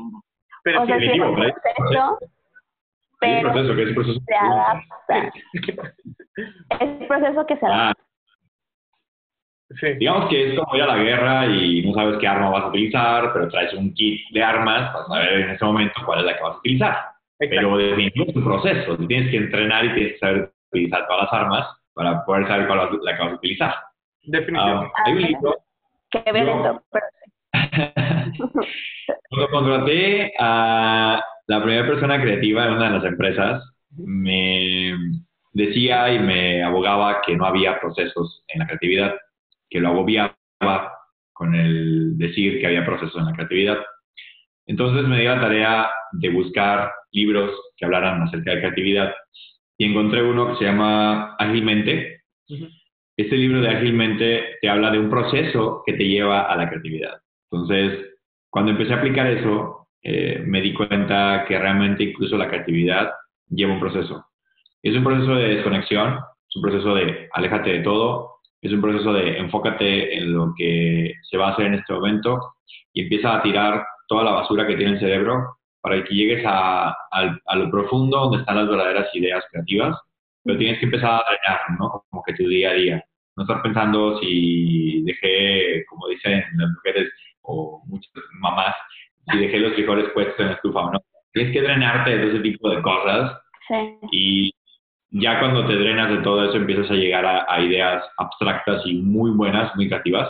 Pero 0.64 0.84
o 0.84 0.86
sea, 0.86 1.00
sí, 1.00 1.06
es 1.06 1.20
un 1.20 1.36
proceso, 1.36 2.20
pero 3.20 3.52
proceso, 3.52 3.76
que 3.76 3.84
es 3.84 3.94
proceso 3.94 4.20
se 4.26 4.36
adapta. 4.36 5.34
es 6.80 6.82
un 6.82 7.08
proceso 7.08 7.46
que 7.46 7.58
se 7.58 7.66
adapta. 7.66 8.02
Ah. 8.02 8.08
Sí. 9.80 9.94
Digamos 9.94 10.30
que 10.30 10.50
es 10.50 10.60
como 10.60 10.76
ir 10.76 10.82
a 10.82 10.88
la 10.88 10.98
guerra 10.98 11.46
y 11.46 11.86
no 11.86 11.94
sabes 11.94 12.18
qué 12.20 12.28
arma 12.28 12.50
vas 12.50 12.64
a 12.64 12.68
utilizar, 12.68 13.32
pero 13.32 13.48
traes 13.48 13.74
un 13.74 13.94
kit 13.94 14.20
de 14.32 14.44
armas 14.44 14.92
para 14.92 15.06
saber 15.06 15.34
en 15.40 15.50
ese 15.52 15.64
momento 15.64 16.02
cuál 16.06 16.20
es 16.20 16.26
la 16.26 16.36
que 16.36 16.44
vas 16.44 16.56
a 16.56 16.60
utilizar. 16.60 16.98
Pero 17.38 17.78
definitivamente 17.78 18.32
es 18.32 18.36
un 18.36 18.44
proceso. 18.44 18.98
Tienes 19.08 19.32
que 19.32 19.38
entrenar 19.38 19.86
y 19.86 19.94
tienes 19.94 20.14
que 20.14 20.20
saber 20.20 20.52
utilizar 20.72 21.08
todas 21.08 21.24
las 21.24 21.34
armas 21.34 21.68
para 21.94 22.26
poder 22.26 22.48
saber 22.48 22.68
cuál 22.68 22.80
es 22.80 23.00
la 23.02 23.16
que 23.16 23.24
vas 23.24 23.32
a 23.32 23.36
utilizar. 23.36 23.76
Definitivamente. 24.24 24.86
Um, 24.86 25.06
hay 25.06 25.14
un 25.14 25.22
libro. 25.22 25.58
Qué 26.12 26.24
pero 26.26 26.82
Cuando 29.30 29.50
contraté 29.52 30.34
a 30.40 31.24
la 31.48 31.64
primera 31.64 31.88
persona 31.88 32.22
creativa 32.22 32.66
en 32.66 32.74
una 32.74 32.86
de 32.90 32.98
las 32.98 33.06
empresas, 33.06 33.64
me 33.98 34.96
decía 35.54 36.14
y 36.14 36.20
me 36.20 36.64
abogaba 36.64 37.22
que 37.26 37.36
no 37.36 37.46
había 37.46 37.80
procesos 37.80 38.44
en 38.48 38.60
la 38.60 38.68
creatividad, 38.68 39.16
que 39.70 39.80
lo 39.80 39.90
agobiaba 39.90 40.36
con 41.34 41.56
el 41.56 42.18
decir 42.18 42.60
que 42.60 42.68
había 42.68 42.86
procesos 42.86 43.16
en 43.18 43.26
la 43.26 43.34
creatividad. 43.34 43.78
Entonces 44.66 45.08
me 45.08 45.20
dio 45.20 45.36
la 45.36 45.42
tarea 45.42 45.90
de 46.14 46.30
buscar 46.30 46.92
libros 47.12 47.52
que 47.76 47.86
hablaran 47.86 48.22
acerca 48.22 48.52
de 48.52 48.60
creatividad 48.60 49.14
y 49.78 49.86
encontré 49.86 50.22
uno 50.22 50.50
que 50.50 50.58
se 50.58 50.66
llama 50.66 51.36
Ágilmente, 51.40 52.22
este 53.18 53.36
libro 53.36 53.62
de 53.62 53.70
Ágilmente 53.70 54.58
te 54.62 54.70
habla 54.70 54.92
de 54.92 55.00
un 55.00 55.10
proceso 55.10 55.84
que 55.86 55.94
te 55.94 56.08
lleva 56.08 56.44
a 56.44 56.56
la 56.56 56.70
creatividad. 56.70 57.22
Entonces, 57.52 58.12
cuando 58.50 58.72
empecé 58.72 58.94
a 58.94 58.98
aplicar 58.98 59.28
eso, 59.28 59.88
eh, 60.04 60.44
me 60.46 60.62
di 60.62 60.74
cuenta 60.74 61.46
que 61.48 61.60
realmente 61.60 62.04
incluso 62.04 62.38
la 62.38 62.48
creatividad 62.48 63.12
lleva 63.50 63.74
un 63.74 63.80
proceso. 63.80 64.26
Es 64.82 64.96
un 64.96 65.04
proceso 65.04 65.36
de 65.36 65.56
desconexión, 65.56 66.20
es 66.50 66.56
un 66.56 66.62
proceso 66.62 66.96
de 66.96 67.30
aléjate 67.34 67.70
de 67.70 67.80
todo, 67.80 68.38
es 68.62 68.72
un 68.72 68.82
proceso 68.82 69.14
de 69.14 69.38
enfócate 69.38 70.18
en 70.18 70.34
lo 70.34 70.54
que 70.58 71.14
se 71.30 71.38
va 71.38 71.50
a 71.50 71.52
hacer 71.54 71.68
en 71.68 71.76
este 71.76 71.94
momento 71.94 72.54
y 72.94 73.04
empieza 73.04 73.36
a 73.36 73.42
tirar 73.42 73.86
toda 74.08 74.24
la 74.24 74.32
basura 74.32 74.68
que 74.68 74.76
tiene 74.76 74.94
el 74.94 75.00
cerebro 75.00 75.58
para 75.82 76.04
que 76.04 76.14
llegues 76.14 76.44
a, 76.46 76.96
lo 77.56 77.72
profundo 77.72 78.18
donde 78.20 78.40
están 78.40 78.58
las 78.58 78.70
verdaderas 78.70 79.16
ideas 79.16 79.44
creativas, 79.52 79.98
pero 80.44 80.58
tienes 80.58 80.80
que 80.80 80.86
empezar 80.86 81.12
a 81.12 81.26
drenar, 81.28 81.80
¿no? 81.80 82.06
Como 82.10 82.24
que 82.24 82.34
tu 82.34 82.48
día 82.48 82.72
a 82.72 82.74
día. 82.74 83.04
No 83.36 83.44
estar 83.44 83.62
pensando 83.62 84.20
si 84.20 85.02
dejé, 85.04 85.86
como 85.86 86.08
dicen 86.08 86.44
las 86.58 86.70
mujeres 86.70 87.10
o 87.44 87.82
muchas 87.86 88.12
mamás, 88.40 88.76
si 89.32 89.38
dejé 89.38 89.60
los 89.60 89.74
frijoles 89.74 90.10
puestos 90.14 90.40
en 90.40 90.48
la 90.48 90.54
estufa 90.54 90.80
o 90.80 90.92
no. 90.92 91.00
Tienes 91.34 91.54
que 91.54 91.62
drenarte 91.62 92.18
de 92.18 92.30
ese 92.30 92.40
tipo 92.40 92.70
de 92.70 92.82
cosas. 92.82 93.40
Sí. 93.68 93.98
Y 94.12 94.52
ya 95.12 95.40
cuando 95.40 95.66
te 95.66 95.76
drenas 95.76 96.10
de 96.10 96.18
todo 96.24 96.46
eso 96.46 96.58
empiezas 96.58 96.90
a 96.92 96.96
llegar 96.96 97.26
a 97.26 97.62
ideas 97.62 98.04
abstractas 98.18 98.82
y 98.86 98.96
muy 98.96 99.32
buenas, 99.32 99.76
muy 99.76 99.88
creativas. 99.88 100.30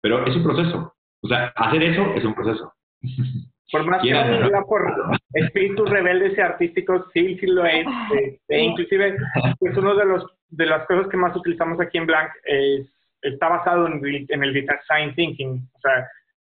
Pero 0.00 0.24
es 0.26 0.36
un 0.36 0.44
proceso. 0.44 0.92
O 1.22 1.28
sea, 1.28 1.52
hacer 1.56 1.82
eso 1.82 2.14
es 2.14 2.24
un 2.24 2.34
proceso. 2.34 2.72
Por 3.72 3.84
más 3.84 4.00
que 4.00 4.12
no 4.12 4.64
por 4.68 4.84
espíritus 5.32 5.90
rebeldes 5.90 6.38
y 6.38 6.40
artísticos, 6.40 7.06
sí, 7.12 7.36
sí 7.38 7.46
lo 7.46 7.64
es. 7.66 7.84
Este, 8.16 8.60
inclusive, 8.60 9.16
pues 9.58 9.76
uno 9.76 9.96
de 9.96 10.04
los 10.04 10.24
de 10.48 10.66
las 10.66 10.86
cosas 10.86 11.08
que 11.08 11.16
más 11.16 11.34
utilizamos 11.34 11.80
aquí 11.80 11.98
en 11.98 12.06
Blank 12.06 12.30
es, 12.44 12.88
está 13.22 13.48
basado 13.48 13.88
en, 13.88 14.00
en 14.04 14.44
el 14.44 14.52
design 14.52 15.14
thinking. 15.16 15.68
O 15.74 15.80
sea, 15.80 16.08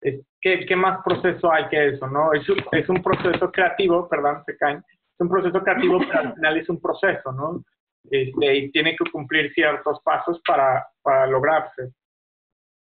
¿qué, 0.01 0.65
¿qué, 0.65 0.75
más 0.75 0.99
proceso 1.03 1.51
hay 1.51 1.67
que 1.69 1.89
eso? 1.89 2.07
no 2.07 2.33
Es, 2.33 2.45
es 2.71 2.89
un 2.89 3.01
proceso 3.01 3.51
creativo, 3.51 4.07
perdón, 4.07 4.43
se 4.45 4.57
caen. 4.57 4.77
Es 4.77 5.19
un 5.19 5.29
proceso 5.29 5.61
creativo, 5.61 5.99
pero 5.99 6.19
al 6.19 6.33
final 6.35 6.57
es 6.57 6.69
un 6.69 6.79
proceso, 6.79 7.31
¿no? 7.31 7.63
Este, 8.09 8.55
y 8.55 8.71
tiene 8.71 8.95
que 8.95 9.09
cumplir 9.11 9.51
ciertos 9.53 9.99
pasos 10.03 10.41
para, 10.47 10.87
para 11.01 11.27
lograrse. 11.27 11.91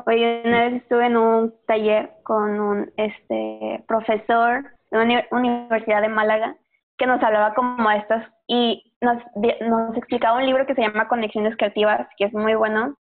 Hoy 0.05 0.23
una 0.43 0.65
vez 0.65 0.81
estuve 0.81 1.05
en 1.05 1.17
un 1.17 1.53
taller 1.67 2.11
con 2.23 2.59
un 2.59 2.91
este 2.97 3.83
profesor 3.87 4.63
de 4.91 4.97
una 4.97 5.23
universidad 5.31 6.01
de 6.01 6.09
Málaga 6.09 6.55
que 6.97 7.05
nos 7.05 7.21
hablaba 7.23 7.53
como 7.53 7.89
estas 7.91 8.27
y 8.47 8.93
nos, 9.01 9.21
nos 9.61 9.95
explicaba 9.97 10.37
un 10.37 10.45
libro 10.45 10.65
que 10.65 10.75
se 10.75 10.81
llama 10.81 11.07
Conexiones 11.07 11.55
Creativas, 11.57 12.07
que 12.17 12.25
es 12.25 12.33
muy 12.33 12.55
bueno, 12.55 12.95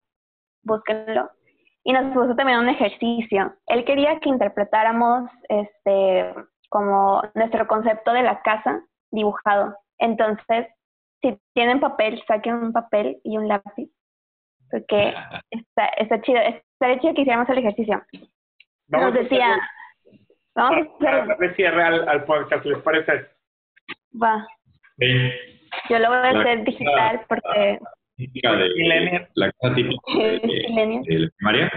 búsquenlo. 0.63 1.31
Y 1.85 1.93
nos 1.93 2.13
puso 2.15 2.35
también 2.37 2.61
un 2.61 2.69
ejercicio. 2.69 3.55
Él 3.67 3.85
quería 3.85 4.19
que 4.21 4.29
interpretáramos 4.29 5.31
este 5.49 6.35
como 6.69 7.23
nuestro 7.35 7.67
concepto 7.67 8.13
de 8.13 8.23
la 8.23 8.41
casa 8.43 8.83
dibujado. 9.11 9.77
Entonces, 9.99 10.69
si 11.21 11.39
tienen 11.55 11.81
papel, 11.81 12.23
saquen 12.27 12.55
un 12.55 12.73
papel 12.73 13.21
y 13.25 13.37
un 13.37 13.49
lápiz 13.49 13.91
porque 14.73 15.15
está, 15.51 15.87
está 15.99 16.21
chido, 16.23 16.41
está 16.41 16.99
chido 17.01 17.15
que 17.15 17.21
hiciéramos 17.21 17.49
el 17.51 17.59
ejercicio. 17.59 18.03
Nos 18.89 19.15
decía, 19.15 19.57
vamos 20.55 20.89
a 21.01 21.27
hacer... 21.29 21.55
cierre 21.55 21.83
al, 21.83 22.09
al 22.09 22.25
podcast, 22.25 22.65
¿les 22.65 22.79
parece? 22.83 23.27
Va. 24.21 24.47
Yo 25.89 25.99
lo 25.99 26.09
voy 26.09 26.19
a 26.19 26.41
hacer 26.41 26.65
digital 26.65 27.25
porque... 27.29 27.79
Típica 28.23 28.53
de, 28.53 29.29
la 29.35 29.51
casa 29.51 29.75
típica 29.75 30.01
de, 30.15 31.03
de, 31.05 31.19
la 31.19 31.29
primaria. 31.37 31.73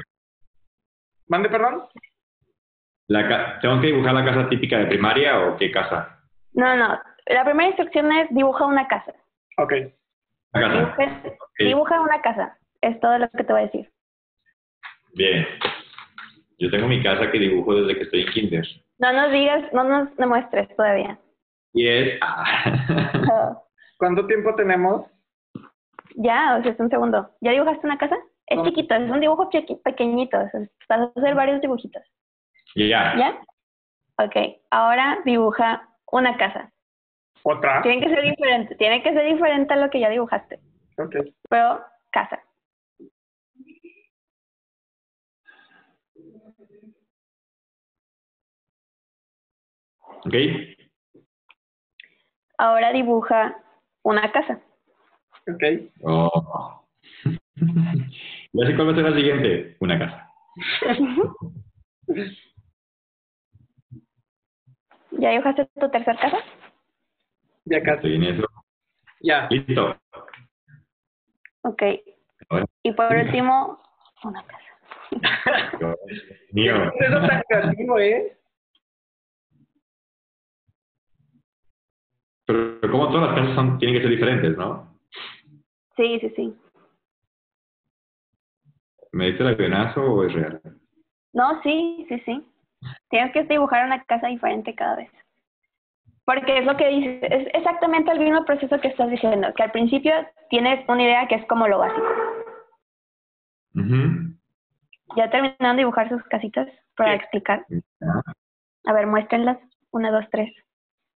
¿Mande, 1.28 1.50
perdón? 1.50 1.82
La, 3.08 3.60
¿Tengo 3.62 3.82
que 3.82 3.88
dibujar 3.88 4.14
la 4.14 4.24
casa 4.24 4.48
típica 4.48 4.78
de 4.78 4.86
primaria 4.86 5.40
o 5.40 5.58
qué 5.58 5.72
casa? 5.72 6.20
No, 6.54 6.76
no. 6.76 7.00
La 7.26 7.44
primera 7.44 7.70
instrucción 7.70 8.12
es 8.12 8.28
dibuja 8.30 8.66
una 8.68 8.88
casa. 8.88 9.12
Ok. 9.58 9.74
casa. 10.52 10.96
dibuja 11.58 12.00
una 12.02 12.22
casa. 12.22 12.56
Es 12.82 13.00
todo 13.00 13.18
lo 13.18 13.28
que 13.30 13.44
te 13.44 13.52
voy 13.52 13.64
a 13.64 13.66
decir. 13.66 13.90
Bien. 15.16 15.48
Yo 16.60 16.70
tengo 16.70 16.88
mi 16.88 17.02
casa 17.02 17.32
que 17.32 17.40
dibujo 17.40 17.74
desde 17.74 17.96
que 17.96 18.04
estoy 18.04 18.22
en 18.22 18.32
kinder. 18.34 18.68
No 19.00 19.12
nos 19.14 19.32
digas, 19.32 19.74
no 19.74 19.84
nos 19.84 20.16
demuestres 20.16 20.68
todavía. 20.76 21.18
Y 21.74 21.88
es... 21.88 22.20
Ah. 22.22 23.60
¿Cuánto 23.98 24.28
tiempo 24.28 24.54
tenemos? 24.54 25.08
Ya, 26.18 26.58
o 26.58 26.64
sea, 26.64 26.72
es 26.72 26.80
un 26.80 26.90
segundo. 26.90 27.30
¿Ya 27.42 27.52
dibujaste 27.52 27.86
una 27.86 27.98
casa? 27.98 28.18
Es 28.48 28.62
chiquito, 28.64 28.96
es 28.96 29.10
un 29.10 29.20
dibujo 29.20 29.50
pequeñito. 29.84 30.38
vas 30.38 31.00
a 31.00 31.12
hacer 31.16 31.36
varios 31.36 31.62
dibujitos. 31.62 32.04
Ya. 32.76 33.16
¿Ya? 33.18 33.42
Ok, 34.18 34.36
ahora 34.70 35.20
dibuja 35.26 35.90
una 36.12 36.38
casa. 36.38 36.72
¿Otra? 37.44 37.82
Tiene 37.82 38.02
que 38.02 38.14
ser 38.14 38.24
diferente, 38.24 38.76
tiene 38.76 39.04
que 39.04 39.14
ser 39.14 39.26
diferente 39.26 39.74
a 39.74 39.78
lo 39.78 39.90
que 39.90 40.00
ya 40.00 40.10
dibujaste. 40.10 40.60
Ok. 40.98 41.16
Pero 41.50 41.84
casa. 42.12 42.42
¿Ok? 50.26 50.34
Ahora 52.58 52.92
dibuja 52.94 53.58
una 54.02 54.32
casa. 54.32 54.60
Ok. 55.48 55.64
Oh. 56.02 56.84
ya 58.54 58.68
sé 58.68 58.76
cuál 58.76 58.88
va 58.88 58.92
a 58.92 58.96
ser 58.96 59.04
la 59.04 59.16
siguiente. 59.16 59.78
Una 59.80 60.00
casa. 60.00 60.30
¿Ya 65.12 65.30
dibujaste 65.30 65.66
tu 65.80 65.90
tercera 65.90 66.20
casa? 66.20 66.38
Ya 67.66 67.82
casi. 67.82 67.96
Estoy 67.96 68.16
en 68.16 68.24
eso. 68.24 68.48
Ya. 69.22 69.48
Listo. 69.50 69.98
Ok. 71.62 71.84
Y 72.84 72.92
por 72.92 73.16
último, 73.16 73.82
una 74.24 74.44
casa. 74.46 74.66
Mío. 76.52 76.92
Eso 77.00 77.28
tan 77.28 77.42
creativo, 77.48 78.00
¿eh? 78.00 78.38
Pero 82.46 82.92
como 82.92 83.08
todas 83.08 83.30
las 83.30 83.40
casas 83.40 83.56
son, 83.56 83.80
tienen 83.80 83.98
que 83.98 84.04
ser 84.04 84.12
diferentes, 84.12 84.58
¿no? 84.58 84.95
Sí, 85.96 86.20
sí, 86.20 86.34
sí. 86.36 86.58
¿Me 89.12 89.28
dice 89.28 89.44
el 89.44 89.50
avionazo 89.50 90.02
o 90.02 90.24
es 90.26 90.34
real? 90.34 90.62
No, 91.34 91.62
sí, 91.62 92.06
sí, 92.10 92.20
sí. 92.26 92.52
Tienes 93.10 93.32
que 93.32 93.44
dibujar 93.44 93.86
una 93.86 94.04
casa 94.04 94.28
diferente 94.28 94.76
cada 94.76 94.98
vez. 94.98 95.12
Porque 96.26 96.58
es 96.58 96.66
lo 96.66 96.76
que 96.76 96.88
dices, 96.88 97.24
es 97.24 97.48
exactamente 97.54 98.12
el 98.12 98.20
mismo 98.20 98.44
proceso 98.46 98.80
que 98.82 98.88
estás 98.88 99.10
diciendo, 99.10 99.54
que 99.56 99.64
al 99.64 99.72
principio 99.72 100.12
tienes 100.50 100.88
una 100.90 101.04
idea 101.04 101.28
que 101.28 101.36
es 101.36 101.46
como 101.46 101.68
lo 101.68 101.80
básico. 101.80 102.08
Ya 105.16 105.30
terminaron 105.30 105.76
de 105.78 105.82
dibujar 105.82 106.10
sus 106.10 106.24
casitas 106.24 106.68
para 106.98 107.14
explicar. 107.14 107.66
A 108.86 108.94
ver, 108.94 109.08
muéstrenlas. 109.08 109.58
Una, 109.92 110.12
dos, 110.12 110.26
tres. 110.30 110.52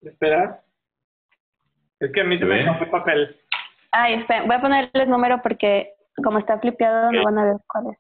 Espera. 0.02 0.64
Es 2.00 2.12
que 2.14 2.22
a 2.22 2.24
mí 2.24 2.38
se 2.38 2.46
me 2.46 2.62
el 2.62 2.90
papel. 2.90 3.36
Ay, 3.92 4.16
espera, 4.16 4.44
voy 4.44 4.56
a 4.56 4.62
ponerles 4.62 5.08
número 5.08 5.42
porque 5.42 5.94
como 6.24 6.40
está 6.40 6.60
flipeado 6.60 7.12
no 7.12 7.24
van 7.24 7.38
a 7.40 7.46
ver 7.46 7.58
cuál 7.68 7.88
es. 7.92 7.98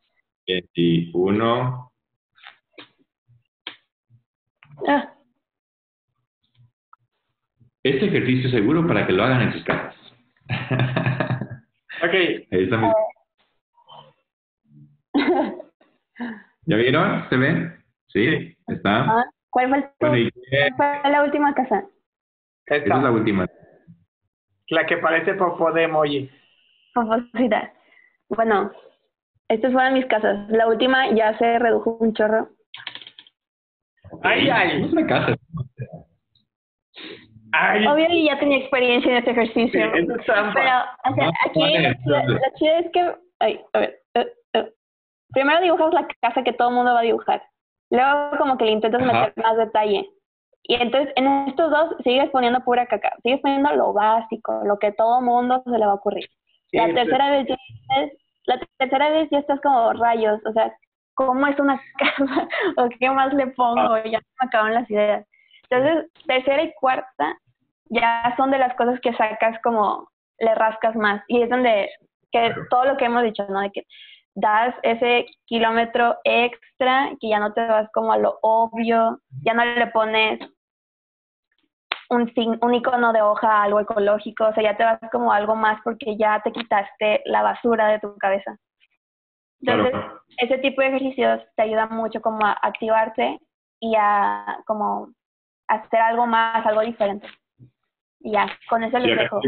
21. 0.48 1.92
Ah. 4.88 5.14
Este 7.84 8.06
ejercicio 8.06 8.48
es 8.48 8.52
seguro 8.52 8.86
para 8.88 9.08
que 9.08 9.14
lo 9.14 9.24
hagan 9.24 9.42
en 9.42 9.54
sus 9.54 9.64
casas. 9.64 9.96
ok. 12.04 12.14
Ahí 12.14 12.48
está 12.52 12.78
mi... 12.78 12.88
¿Ya 16.66 16.76
vieron? 16.76 17.30
¿Se 17.30 17.38
ven? 17.38 17.84
Sí, 18.08 18.56
está. 18.68 19.04
Ah, 19.04 19.26
¿Cuál 19.50 19.70
fue, 19.70 19.92
¿Cuál 20.00 20.32
fue 20.76 21.12
la 21.12 21.24
última 21.24 21.54
casa? 21.54 21.86
Esta. 22.66 22.86
Esa 22.86 22.98
es 22.98 23.04
la 23.04 23.12
última. 23.12 23.48
La 24.70 24.86
que 24.86 24.98
parece 24.98 25.34
popó 25.34 25.72
de 25.72 25.84
emoji. 25.84 26.30
Poposita. 26.94 27.74
Bueno, 28.30 28.72
estas 29.48 29.74
fueron 29.74 29.94
mis 29.94 30.06
casas. 30.06 30.48
La 30.50 30.68
última 30.68 31.10
ya 31.12 31.38
se 31.38 31.58
redujo 31.60 31.98
un 32.00 32.14
chorro. 32.14 32.50
Ay, 34.24 34.50
ay. 34.50 34.80
No 34.80 34.86
es 34.88 34.94
una 34.94 35.08
casa. 35.08 35.36
Ay. 37.52 37.88
Obvio, 37.88 38.08
ya 38.10 38.40
tenía 38.40 38.60
experiencia 38.60 39.12
en 39.12 39.18
este 39.18 39.32
ejercicio. 39.32 39.86
Sí, 39.86 40.06
pero, 40.06 40.22
o 40.22 40.24
sea, 40.24 40.96
aquí 41.46 41.60
la, 42.06 42.24
la, 42.26 42.54
chida 42.54 42.80
es 42.80 42.92
que. 42.92 43.16
Ay, 43.40 43.60
a 43.74 43.80
ver. 43.80 44.00
Uh, 44.16 44.60
uh. 44.60 44.70
Primero 45.32 45.62
dibujas 45.62 45.94
la 45.94 46.08
casa 46.22 46.44
que 46.44 46.54
todo 46.54 46.70
el 46.70 46.76
mundo 46.76 46.94
va 46.94 47.00
a 47.00 47.04
dibujar. 47.04 47.42
Luego, 47.90 48.38
como 48.38 48.58
que 48.58 48.66
le 48.66 48.72
intentas 48.72 49.02
meter 49.02 49.34
más 49.38 49.58
detalle. 49.58 50.08
Y 50.70 50.76
entonces 50.76 51.12
en 51.16 51.26
estos 51.48 51.72
dos 51.72 51.96
sigues 52.04 52.30
poniendo 52.30 52.60
pura 52.64 52.86
caca, 52.86 53.12
sigues 53.24 53.42
poniendo 53.42 53.74
lo 53.74 53.92
básico, 53.92 54.62
lo 54.66 54.78
que 54.78 54.92
todo 54.92 55.20
mundo 55.20 55.64
se 55.66 55.72
le 55.72 55.86
va 55.86 55.94
a 55.94 55.96
ocurrir. 55.96 56.30
la 56.72 56.94
tercera 56.94 57.32
vez 57.32 57.48
dices 57.48 58.12
la 58.46 58.60
tercera 58.78 59.10
vez 59.10 59.28
ya 59.32 59.40
estás 59.40 59.60
como 59.62 59.94
rayos, 59.94 60.40
o 60.46 60.54
sea, 60.54 60.72
¿cómo 61.16 61.48
es 61.48 61.60
una 61.60 61.82
casa? 61.98 62.48
¿O 62.78 62.88
qué 63.00 63.10
más 63.10 63.34
le 63.34 63.48
pongo? 63.48 63.94
Ah. 63.96 64.04
Ya 64.06 64.20
me 64.20 64.48
acaban 64.48 64.76
las 64.76 64.90
ideas. 64.92 65.26
Entonces, 65.70 66.12
tercera 66.28 66.62
y 66.62 66.74
cuarta 66.76 67.36
ya 67.90 68.36
son 68.38 68.52
de 68.52 68.60
las 68.60 68.76
cosas 68.76 69.00
que 69.02 69.14
sacas 69.14 69.60
como 69.64 70.08
le 70.38 70.54
rascas 70.54 70.96
más. 70.96 71.24
Y 71.28 71.42
es 71.42 71.50
donde 71.50 71.90
que 72.32 72.52
Claro. 72.52 72.66
todo 72.70 72.86
lo 72.86 72.98
que 72.98 73.06
hemos 73.06 73.24
dicho, 73.24 73.44
¿no? 73.50 73.62
De 73.62 73.72
que 73.72 73.88
das 74.36 74.76
ese 74.84 75.26
kilómetro 75.48 76.18
extra, 76.24 77.10
que 77.20 77.30
ya 77.30 77.40
no 77.40 77.54
te 77.54 77.66
vas 77.66 77.90
como 77.92 78.14
a 78.14 78.20
lo 78.20 78.38
obvio, 78.44 79.20
ya 79.44 79.56
no 79.56 79.66
le 79.66 79.88
pones 79.88 80.40
un, 82.10 82.32
un 82.62 82.74
icono 82.74 83.14
de 83.14 83.22
hoja 83.22 83.64
algo 83.64 83.80
ecológico, 83.80 84.48
o 84.48 84.54
sea, 84.54 84.64
ya 84.64 84.78
te 84.78 84.84
vas 84.84 85.00
como 85.12 85.32
algo 85.32 85.56
más 85.56 85.80
porque 85.84 86.18
ya 86.18 86.42
te 86.44 86.52
quitaste 86.52 87.22
la 87.26 87.44
basura 87.44 87.88
de 87.88 88.00
tu 88.00 88.16
cabeza. 88.18 88.58
Entonces, 89.62 89.92
Claro. 89.92 90.22
ese 90.38 90.58
tipo 90.60 90.82
de 90.82 90.88
ejercicios 90.88 91.42
te 91.56 91.64
ayuda 91.64 91.88
mucho 91.88 92.22
como 92.22 92.46
a 92.46 92.58
activarte 92.62 93.40
y 93.80 93.94
a 93.98 94.58
como 94.66 95.14
hacer 95.68 96.00
algo 96.00 96.26
más, 96.26 96.66
algo 96.66 96.82
diferente. 96.82 97.28
Y 98.22 98.32
ya, 98.32 98.48
con 98.70 98.84
eso 98.84 98.98
les 99.00 99.18
dejo. 99.18 99.40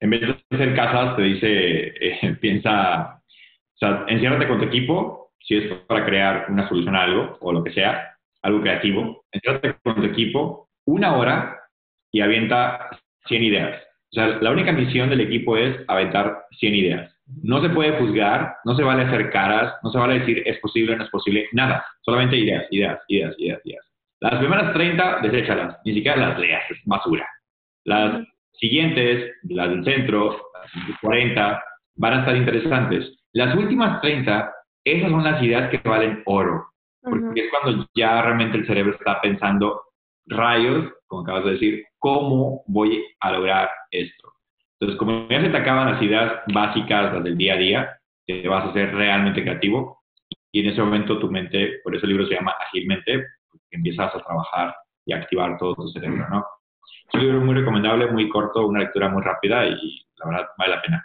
en 0.00 0.10
vez 0.10 0.20
de 0.20 0.44
hacer 0.50 0.74
casas, 0.74 1.16
te 1.16 1.22
dice, 1.22 1.86
eh, 2.00 2.36
piensa, 2.40 3.20
o 3.20 3.76
sea, 3.78 4.04
enciérrate 4.08 4.48
con 4.48 4.58
tu 4.58 4.64
equipo, 4.66 5.32
si 5.38 5.56
es 5.56 5.72
para 5.82 6.04
crear 6.04 6.46
una 6.48 6.68
solución 6.68 6.96
a 6.96 7.02
algo, 7.02 7.38
o 7.40 7.52
lo 7.52 7.62
que 7.62 7.72
sea, 7.72 8.16
algo 8.42 8.60
creativo, 8.60 9.24
enciérrate 9.30 9.76
con 9.82 9.94
tu 9.96 10.04
equipo 10.04 10.68
una 10.86 11.16
hora 11.16 11.60
y 12.12 12.20
avienta 12.20 12.90
100 13.26 13.42
ideas. 13.42 13.82
O 14.12 14.14
sea, 14.14 14.26
la 14.40 14.50
única 14.50 14.72
misión 14.72 15.10
del 15.10 15.22
equipo 15.22 15.56
es 15.56 15.76
aventar 15.88 16.44
100 16.58 16.74
ideas. 16.74 17.14
No 17.42 17.60
se 17.62 17.70
puede 17.70 17.98
juzgar, 17.98 18.56
no 18.64 18.76
se 18.76 18.82
vale 18.82 19.04
hacer 19.04 19.30
caras, 19.30 19.74
no 19.82 19.90
se 19.90 19.98
vale 19.98 20.20
decir 20.20 20.42
es 20.46 20.58
posible, 20.60 20.96
no 20.96 21.04
es 21.04 21.10
posible, 21.10 21.48
nada. 21.52 21.84
Solamente 22.02 22.36
ideas, 22.36 22.66
ideas, 22.70 23.00
ideas, 23.08 23.34
ideas, 23.38 23.60
ideas. 23.64 23.84
Las 24.20 24.38
primeras 24.38 24.72
30, 24.72 25.20
deséchalas, 25.22 25.78
ni 25.84 25.94
siquiera 25.94 26.16
las 26.16 26.38
leas, 26.38 26.62
es 26.70 26.78
basura. 26.84 27.28
Las 27.84 28.24
siguientes, 28.52 29.32
las 29.42 29.68
del 29.70 29.84
centro, 29.84 30.50
las 30.54 31.00
40, 31.00 31.62
van 31.96 32.12
a 32.12 32.20
estar 32.20 32.36
interesantes. 32.36 33.18
Las 33.32 33.54
últimas 33.56 34.00
30, 34.00 34.52
esas 34.84 35.10
son 35.10 35.24
las 35.24 35.42
ideas 35.42 35.70
que 35.70 35.88
valen 35.88 36.22
oro, 36.26 36.66
porque 37.02 37.40
es 37.40 37.50
cuando 37.50 37.86
ya 37.94 38.22
realmente 38.22 38.58
el 38.58 38.66
cerebro 38.66 38.94
está 38.94 39.20
pensando 39.20 39.82
rayos, 40.26 40.92
como 41.06 41.22
acabas 41.22 41.44
de 41.44 41.52
decir, 41.52 41.84
¿cómo 41.98 42.62
voy 42.66 43.04
a 43.20 43.32
lograr 43.32 43.70
esto? 43.90 44.32
Entonces, 44.80 44.98
como 44.98 45.28
ya 45.28 45.40
se 45.40 45.50
te 45.50 45.56
acaban 45.56 45.92
las 45.92 46.02
ideas 46.02 46.42
básicas, 46.52 47.12
las 47.12 47.24
del 47.24 47.36
día 47.36 47.54
a 47.54 47.58
día, 47.58 47.98
te 48.26 48.46
vas 48.48 48.68
a 48.68 48.72
ser 48.72 48.94
realmente 48.94 49.42
creativo 49.42 50.02
y 50.52 50.60
en 50.60 50.70
ese 50.70 50.80
momento 50.80 51.18
tu 51.18 51.30
mente, 51.30 51.80
por 51.82 51.94
eso 51.94 52.06
el 52.06 52.12
libro 52.12 52.26
se 52.26 52.34
llama 52.34 52.54
Ágilmente, 52.60 53.24
porque 53.50 53.66
empiezas 53.70 54.14
a 54.14 54.20
trabajar 54.20 54.74
y 55.04 55.12
a 55.12 55.16
activar 55.16 55.58
todo 55.58 55.74
tu 55.74 55.88
cerebro, 55.88 56.26
¿no? 56.28 56.46
Es 57.08 57.14
un 57.14 57.20
libro 57.20 57.40
muy 57.40 57.54
recomendable, 57.54 58.06
muy 58.06 58.28
corto, 58.28 58.66
una 58.66 58.80
lectura 58.80 59.08
muy 59.08 59.22
rápida 59.22 59.66
y 59.66 60.06
la 60.16 60.26
verdad 60.26 60.48
vale 60.56 60.74
la 60.76 60.82
pena. 60.82 61.04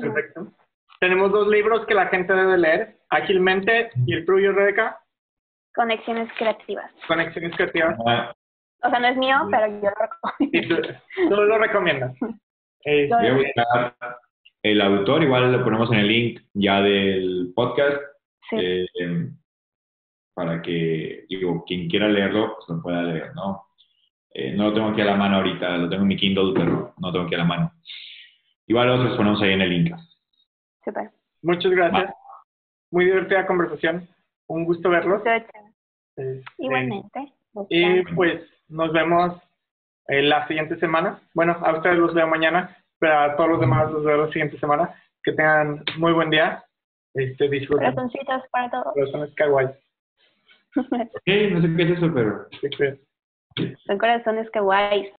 Perfecto. 0.00 0.52
Tenemos 1.00 1.30
dos 1.30 1.48
libros 1.48 1.84
que 1.86 1.94
la 1.94 2.06
gente 2.06 2.32
debe 2.32 2.56
leer, 2.58 2.96
Ágilmente 3.10 3.90
y 4.06 4.14
el 4.14 4.24
tuyo, 4.24 4.52
Rebeca, 4.52 4.98
Conexiones 5.76 6.32
creativas. 6.38 6.90
Conexiones 7.06 7.54
Creativas. 7.54 7.98
Ah, 8.06 8.32
O 8.82 8.90
sea, 8.90 8.98
no 9.00 9.08
es 9.08 9.16
mío, 9.16 9.36
pero 9.50 9.66
yo 9.66 9.90
lo 9.90 9.96
recomiendo. 9.98 10.56
Y 10.58 10.68
tú, 10.68 10.76
tú 11.28 11.34
lo 11.36 11.58
recomiendas. 11.58 12.16
Este, 12.84 13.14
Voy 13.14 13.26
a 13.26 13.34
buscar 13.34 13.96
el 14.62 14.80
autor, 14.80 15.22
igual 15.22 15.52
lo 15.52 15.64
ponemos 15.64 15.90
en 15.92 15.98
el 15.98 16.08
link 16.08 16.40
ya 16.54 16.80
del 16.82 17.52
podcast, 17.54 18.00
Sí. 18.50 18.56
eh, 18.60 18.86
para 20.34 20.60
que, 20.62 21.24
digo, 21.28 21.64
quien 21.66 21.88
quiera 21.88 22.08
leerlo, 22.08 22.54
pues 22.56 22.68
lo 22.68 22.82
pueda 22.82 23.02
leer, 23.02 23.34
¿no? 23.34 23.66
Eh, 24.34 24.52
no 24.52 24.64
lo 24.64 24.74
tengo 24.74 24.88
aquí 24.88 25.00
a 25.00 25.06
la 25.06 25.16
mano 25.16 25.36
ahorita, 25.36 25.78
lo 25.78 25.88
tengo 25.88 26.02
en 26.02 26.08
mi 26.08 26.16
Kindle, 26.16 26.52
pero 26.54 26.94
no 26.98 27.08
lo 27.08 27.12
tengo 27.12 27.24
aquí 27.26 27.34
a 27.34 27.38
la 27.38 27.44
mano. 27.44 27.72
Igual 28.66 29.02
los 29.04 29.16
ponemos 29.16 29.40
ahí 29.42 29.52
en 29.52 29.62
el 29.62 29.70
link. 29.70 29.96
Súper. 30.84 31.10
muchas 31.42 31.72
gracias. 31.72 32.12
Muy 32.90 33.06
divertida 33.06 33.46
conversación. 33.46 34.06
Un 34.48 34.64
gusto 34.64 34.90
verlos. 34.90 35.22
Este, 35.24 36.42
Igualmente. 36.58 37.32
Y 37.70 38.02
pues 38.14 38.42
nos 38.68 38.92
vemos 38.92 39.40
eh, 40.08 40.22
la 40.22 40.46
siguiente 40.46 40.78
semana. 40.78 41.20
Bueno, 41.34 41.56
a 41.62 41.72
ustedes 41.72 41.98
los 41.98 42.14
veo 42.14 42.26
mañana, 42.26 42.76
pero 42.98 43.18
a 43.18 43.36
todos 43.36 43.50
los 43.50 43.60
demás 43.60 43.90
los 43.90 44.04
veo 44.04 44.26
la 44.26 44.32
siguiente 44.32 44.58
semana. 44.58 44.94
Que 45.22 45.32
tengan 45.32 45.84
muy 45.98 46.12
buen 46.12 46.30
día. 46.30 46.64
Este, 47.14 47.48
disfruten. 47.48 47.94
Corazoncitos 47.94 48.42
para 48.50 48.70
todos. 48.70 48.94
Corazones 48.94 49.34
kawaii. 49.34 49.68
Ok, 50.76 51.52
no 51.52 51.62
sé 51.62 51.74
qué 51.74 51.82
es 51.84 51.90
eso, 51.96 52.12
pero... 52.12 52.46
Sí. 53.56 53.74
Son 53.86 53.98
corazones 53.98 54.48
guays. 54.52 55.12